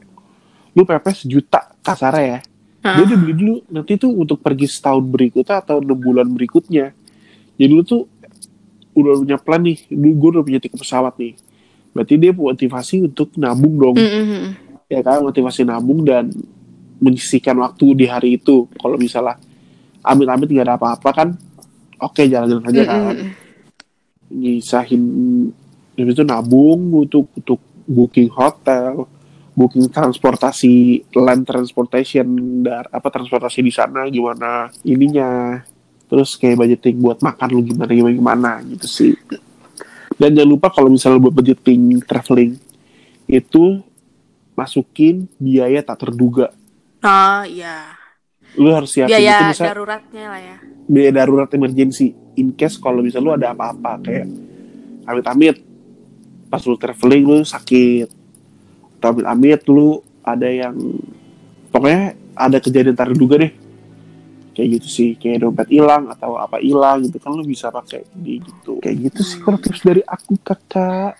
lu 0.70 0.82
PP 0.84 1.04
sejuta 1.16 1.60
kasarnya 1.80 2.22
ya 2.22 2.38
Ah. 2.84 2.94
dia 2.94 3.10
udah 3.10 3.18
beli 3.18 3.34
dulu 3.34 3.54
nanti 3.66 3.96
tuh 3.96 4.12
untuk 4.12 4.38
pergi 4.38 4.70
setahun 4.70 5.02
berikutnya 5.02 5.56
atau 5.58 5.80
enam 5.80 5.98
bulan 5.98 6.28
berikutnya 6.28 6.94
jadi 7.54 7.72
lu 7.72 7.82
tuh 7.82 8.06
udah 8.94 9.12
punya 9.20 9.38
plan 9.38 9.60
nih 9.62 9.78
gue 9.90 10.28
udah 10.30 10.44
punya 10.46 10.60
tiket 10.62 10.78
pesawat 10.78 11.14
nih. 11.18 11.34
Berarti 11.94 12.14
dia 12.18 12.32
motivasi 12.34 13.06
untuk 13.06 13.34
nabung 13.38 13.74
dong. 13.78 13.96
Mm, 13.98 14.10
mm, 14.10 14.26
mm. 14.26 14.52
ya 14.90 15.00
kan 15.02 15.22
motivasi 15.22 15.62
nabung 15.66 16.02
dan 16.02 16.30
menyisihkan 16.98 17.54
waktu 17.58 17.86
di 17.94 18.06
hari 18.06 18.38
itu. 18.38 18.66
Kalau 18.78 18.98
misalnya 18.98 19.38
amit-amit 20.04 20.48
nggak 20.52 20.66
ada 20.68 20.76
apa-apa 20.76 21.10
kan 21.16 21.28
oke 21.98 22.22
jalan-jalan 22.28 22.68
aja 22.68 22.82
Mm, 22.82 22.88
kan. 22.88 23.00
mm, 23.00 23.16
mm. 23.16 23.32
nyisahin 24.34 25.02
itu 25.94 26.22
nabung 26.26 27.06
untuk 27.06 27.30
untuk 27.32 27.60
booking 27.86 28.28
hotel 28.34 29.06
booking 29.54 29.86
transportasi 29.86 31.06
land 31.14 31.46
transportation 31.46 32.26
dar 32.66 32.90
apa 32.90 33.06
transportasi 33.08 33.62
di 33.62 33.70
sana 33.70 34.02
gimana 34.10 34.66
ininya 34.82 35.62
terus 36.14 36.38
kayak 36.38 36.62
budgeting 36.62 37.02
buat 37.02 37.18
makan 37.18 37.48
lu 37.50 37.66
gimana 37.66 37.90
gimana 37.90 38.14
gimana 38.14 38.50
gitu 38.70 38.86
sih. 38.86 39.12
Dan 40.14 40.30
jangan 40.38 40.46
lupa 40.54 40.70
kalau 40.70 40.86
misalnya 40.86 41.18
buat 41.18 41.34
budgeting 41.34 41.98
traveling 42.06 42.54
itu 43.26 43.82
masukin 44.54 45.26
biaya 45.42 45.82
tak 45.82 46.06
terduga. 46.06 46.54
Oh 47.02 47.42
iya, 47.42 47.98
lu 48.54 48.70
harus 48.70 48.94
siapin 48.94 49.10
itu 49.10 49.26
biaya 49.26 49.50
bisa 49.50 49.66
daruratnya 49.66 50.24
lah 50.30 50.40
ya. 50.40 50.56
biaya 50.86 51.10
darurat 51.10 51.50
emergency 51.50 52.14
in 52.38 52.54
case 52.54 52.78
kalau 52.78 53.02
misalnya 53.02 53.26
lu 53.26 53.32
ada 53.34 53.48
apa-apa 53.50 53.98
kayak 54.06 54.26
amit-amit 55.10 55.56
pas 56.46 56.62
lu 56.62 56.78
traveling 56.78 57.24
lu 57.26 57.38
sakit 57.42 58.08
atau 59.02 59.10
amit-amit 59.10 59.60
lu 59.66 59.98
ada 60.22 60.46
yang 60.46 60.74
pokoknya 61.74 62.14
ada 62.38 62.58
kejadian 62.62 62.94
tak 62.94 63.10
terduga 63.10 63.42
deh 63.42 63.52
kayak 64.54 64.78
gitu 64.78 64.88
sih 64.88 65.08
kayak 65.18 65.42
dompet 65.42 65.66
hilang 65.66 66.06
atau 66.14 66.38
apa 66.38 66.62
hilang 66.62 67.02
gitu 67.02 67.18
kan 67.18 67.34
lu 67.34 67.42
bisa 67.42 67.74
pakai 67.74 68.06
di 68.14 68.38
gitu. 68.38 68.78
Kayak 68.78 69.10
gitu 69.10 69.20
sih 69.26 69.38
kalau 69.42 69.58
tips 69.58 69.82
dari 69.82 70.02
aku 70.06 70.38
kakak. 70.40 71.18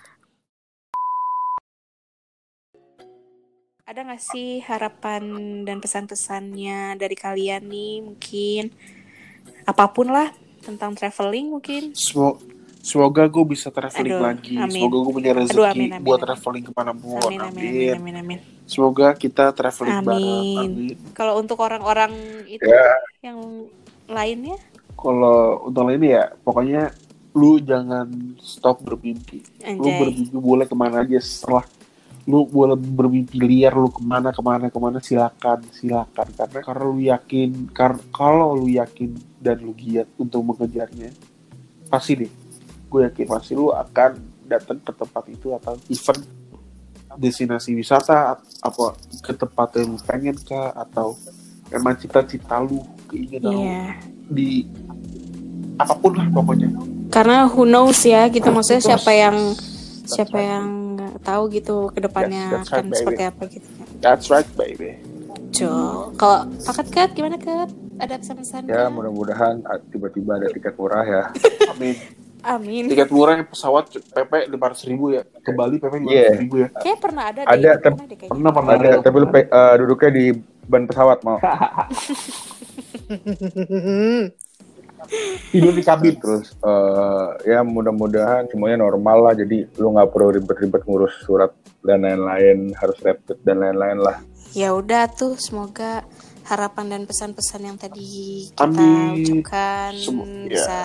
Ada 3.85 4.01
nggak 4.01 4.23
sih 4.23 4.63
harapan 4.65 5.23
dan 5.67 5.77
pesan-pesannya 5.77 6.97
dari 6.97 7.13
kalian 7.13 7.67
nih 7.69 7.93
mungkin? 8.01 8.73
Apa 9.67 9.91
pun 9.91 10.09
lah 10.09 10.33
tentang 10.63 10.97
traveling 10.97 11.53
mungkin. 11.53 11.93
Semo- 11.93 12.54
semoga 12.85 13.25
gue 13.25 13.45
bisa 13.49 13.73
traveling 13.73 14.13
Aduh, 14.13 14.21
lagi. 14.21 14.53
amin. 14.53 14.69
semoga 14.69 14.97
gue 15.01 15.13
punya 15.17 15.31
rezeki 15.33 15.57
Aduh, 15.57 15.65
amin, 15.65 15.89
amin, 15.89 16.05
buat 16.05 16.19
amin. 16.21 16.25
traveling 16.29 16.63
ke 16.63 16.71
mana 16.71 16.91
pun. 16.93 17.17
Amin 17.17 17.41
amin, 17.41 17.49
amin 17.49 17.65
amin. 17.65 17.95
amin 17.97 18.15
amin. 18.21 18.39
Semoga 18.65 19.07
kita 19.13 19.49
traveling 19.51 19.97
Amin. 19.97 20.05
bareng. 20.05 20.53
Amin. 20.61 20.95
Kalau 21.13 21.33
untuk 21.37 21.57
orang-orang 21.57 22.13
itu 22.45 22.61
Ya. 22.61 22.93
yang 23.23 23.41
lainnya? 24.05 24.57
Kalau 24.93 25.65
untuk 25.65 25.89
ini 25.89 26.13
ya 26.13 26.29
pokoknya 26.39 26.93
lu 27.33 27.57
jangan 27.59 28.07
stop 28.37 28.79
bermimpi. 28.79 29.41
Lu 29.65 29.81
anjay. 29.81 29.97
bermimpi 29.99 30.37
boleh 30.37 30.65
ke 30.65 30.75
mana 30.77 31.01
aja 31.01 31.17
setelah 31.17 31.65
lu 32.25 32.41
boleh 32.45 32.73
bermimpi 32.73 33.37
liar 33.37 33.73
lu 33.73 33.89
ke 33.89 34.01
mana 34.01 34.29
ke 34.29 34.41
mana 34.41 34.69
ke 34.69 34.77
mana 34.77 34.97
silakan 34.97 35.61
silakan. 35.69 36.27
Karena 36.31 36.59
karena 36.61 36.83
lu 36.85 37.01
yakin 37.01 37.49
kar 37.69 37.97
kalau 38.09 38.53
lu 38.53 38.69
yakin 38.69 39.13
dan 39.37 39.57
lu 39.57 39.73
giat 39.73 40.05
untuk 40.17 40.41
mengejarnya 40.41 41.09
pasti 41.85 42.17
deh 42.17 42.31
gue 42.95 43.03
yakin 43.03 43.27
pasti 43.27 43.51
lu 43.51 43.67
akan 43.69 44.11
datang 44.45 44.79
ke 44.79 44.91
tempat 44.93 45.23
itu 45.27 45.51
atau 45.51 45.75
event 45.85 46.23
destinasi 47.13 47.71
wisata 47.73 48.31
at- 48.33 48.47
apa 48.61 48.95
ke 49.19 49.31
tempat 49.31 49.67
yang 49.75 49.87
lu 49.89 49.99
pengen 49.99 50.35
kah 50.37 50.71
atau 50.73 51.11
emang 51.69 51.91
cita-cita 51.93 52.55
lu 52.57 52.79
keinginan 53.05 53.43
lu 53.45 53.59
Iya. 53.61 53.83
di 54.25 54.63
apa 55.75 55.91
pun 55.93 56.11
lah 56.13 56.27
pokoknya 56.29 56.71
karena 57.09 57.43
who 57.45 57.63
knows 57.63 57.99
ya 58.01 58.27
gitu 58.27 58.47
maksudnya 58.47 58.79
Who 58.79 58.87
knows? 58.87 58.95
siapa 58.95 59.11
yang 59.13 59.37
That's 59.51 60.11
siapa 60.13 60.37
right. 60.37 60.47
yang 60.49 60.65
nggak 60.93 61.13
tahu 61.21 61.43
gitu 61.49 61.75
ke 61.89 61.99
depannya 61.99 62.43
Yes, 62.45 62.53
that's 62.53 62.69
akan 62.69 62.75
right, 62.75 62.85
baby. 62.85 62.97
seperti 62.97 63.23
apa 63.25 63.43
gitu 63.49 63.67
that's 63.99 64.25
right 64.29 64.49
baby 64.55 64.91
Jo, 65.51 65.71
kalau 66.13 66.51
paket 66.59 66.87
ket 66.89 67.09
gimana 67.11 67.39
ket? 67.39 67.71
Ada 67.95 68.19
pesan-pesan? 68.19 68.67
Ya 68.67 68.91
mudah-mudahan 68.91 69.63
ah, 69.63 69.79
tiba-tiba 69.85 70.35
ada 70.35 70.51
tiket 70.51 70.75
murah 70.75 70.99
ya. 71.01 71.23
amin 71.71 71.95
Amin. 72.45 72.85
tiket 72.85 73.09
murah 73.09 73.33
yang 73.35 73.45
pesawat 73.45 73.83
PP 73.89 74.31
lima 74.47 74.65
ratus 74.69 74.85
ribu 74.85 75.11
ya 75.11 75.25
ke 75.25 75.49
Bali 75.49 75.75
PP 75.75 75.93
lima 75.97 76.11
Iya. 76.11 76.29
ribu 76.37 76.55
ya 76.61 76.69
Kayak 76.75 76.99
pernah 77.01 77.23
ada 77.25 77.41
deh. 77.41 77.49
Ada, 77.51 77.69
pernah 77.81 78.05
deh 78.05 78.15
kayaknya. 78.15 78.31
pernah 78.31 78.51
pernah 78.53 78.71
Ada, 78.71 78.89
tapi 79.01 79.15
lu 79.17 79.27
eh, 79.33 79.73
duduknya 79.75 80.09
di 80.11 80.25
ban 80.63 80.83
pesawat 80.85 81.19
mau. 81.21 81.37
tidur 85.45 85.69
di 85.69 85.83
kabin 85.83 86.17
Terus 86.17 86.57
eh, 86.57 87.27
ya 87.47 87.61
mudah-mudahan 87.61 88.49
semuanya 88.49 88.81
normal 88.81 89.17
lah. 89.21 89.33
Jadi 89.33 89.65
lu 89.75 89.91
nggak 89.91 90.09
perlu 90.09 90.33
ribet-ribet 90.33 90.81
ngurus 90.83 91.13
surat 91.21 91.51
dan 91.81 92.01
lain-lain, 92.01 92.73
harus 92.73 92.97
rapid 92.99 93.37
dan 93.41 93.61
lain-lain 93.61 93.99
lah. 93.99 94.17
Ya 94.51 94.71
udah 94.71 95.05
tuh, 95.07 95.35
semoga 95.35 96.01
harapan 96.45 96.85
dan 96.87 97.01
pesan-pesan 97.03 97.61
yang 97.63 97.77
tadi 97.77 98.05
kita 98.47 98.63
Amin. 98.63 99.41
ucapkan 99.43 99.91
Semo- 99.93 100.25
ya. 100.25 100.45
bisa 100.47 100.79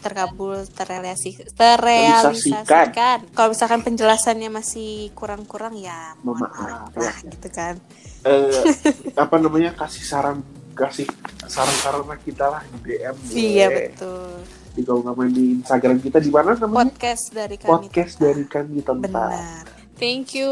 terkabul, 0.00 0.64
terrealisasi, 0.66 1.52
terrealisasikan. 1.52 3.28
Kalau 3.30 3.48
misalkan 3.48 3.80
penjelasannya 3.80 4.48
masih 4.48 5.12
kurang-kurang 5.12 5.76
ya 5.76 6.16
mohon 6.20 6.42
maaf, 6.42 6.90
lah 6.92 7.16
gitu 7.22 7.48
kan. 7.48 7.76
eh, 8.20 8.52
apa 9.22 9.36
namanya 9.36 9.72
kasih 9.74 10.02
saran 10.02 10.40
kasih 10.72 11.04
saran-saran 11.44 12.04
kita 12.20 12.48
lah 12.48 12.62
di 12.64 12.96
DM 12.96 13.16
Iya 13.30 13.66
gue. 13.66 13.76
betul. 13.86 14.32
di 14.70 14.80
kalau 14.80 15.00
nggak 15.02 15.16
main 15.16 15.32
di 15.32 15.44
Instagram 15.58 15.98
kita 15.98 16.18
di 16.18 16.30
mana 16.30 16.54
namanya 16.54 16.76
Podcast 16.86 17.24
dari 17.30 17.56
kami. 17.56 17.68
podcast 17.68 18.14
dari 18.16 18.44
kami 18.44 18.78
tentang 18.80 19.02
Benar. 19.02 19.64
Thank 19.94 20.32
you. 20.32 20.48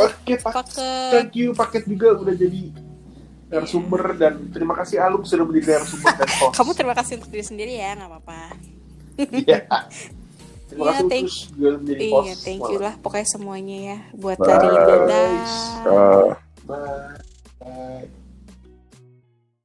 oke 0.00 0.32
pak 0.38 0.52
Paket. 0.54 1.10
thank 1.10 1.32
you 1.34 1.52
paket 1.52 1.84
juga 1.84 2.16
udah 2.16 2.32
jadi 2.32 2.62
narasumber 3.46 4.16
dan 4.16 4.48
terima 4.48 4.74
kasih 4.74 4.98
Alung 4.98 5.22
sudah 5.22 5.44
menjadi 5.44 5.76
narasumber 5.76 6.12
dan 6.14 6.28
host 6.40 6.54
Kamu 6.54 6.70
terima 6.72 6.94
kasih 6.94 7.12
untuk 7.16 7.30
diri 7.30 7.44
sendiri 7.44 7.72
ya, 7.74 7.94
nggak 7.94 8.08
apa-apa. 8.08 8.75
Iya. 9.16 9.58
terima 10.66 10.82
Iya, 10.82 10.92
kasih 10.92 11.08
thank- 11.08 11.30
terus 11.30 11.46
host 12.10 12.26
Iya, 12.26 12.34
thank 12.38 12.62
you 12.66 12.78
lah 12.78 12.94
pokoknya 12.98 13.28
semuanya 13.28 13.76
ya 13.86 13.98
buat 14.12 14.36
Bye. 14.36 14.48
dari 14.48 14.68
Dinda. 14.78 15.22
Eh, 15.22 16.28
Bye. 16.66 17.06
Bye. 17.58 18.25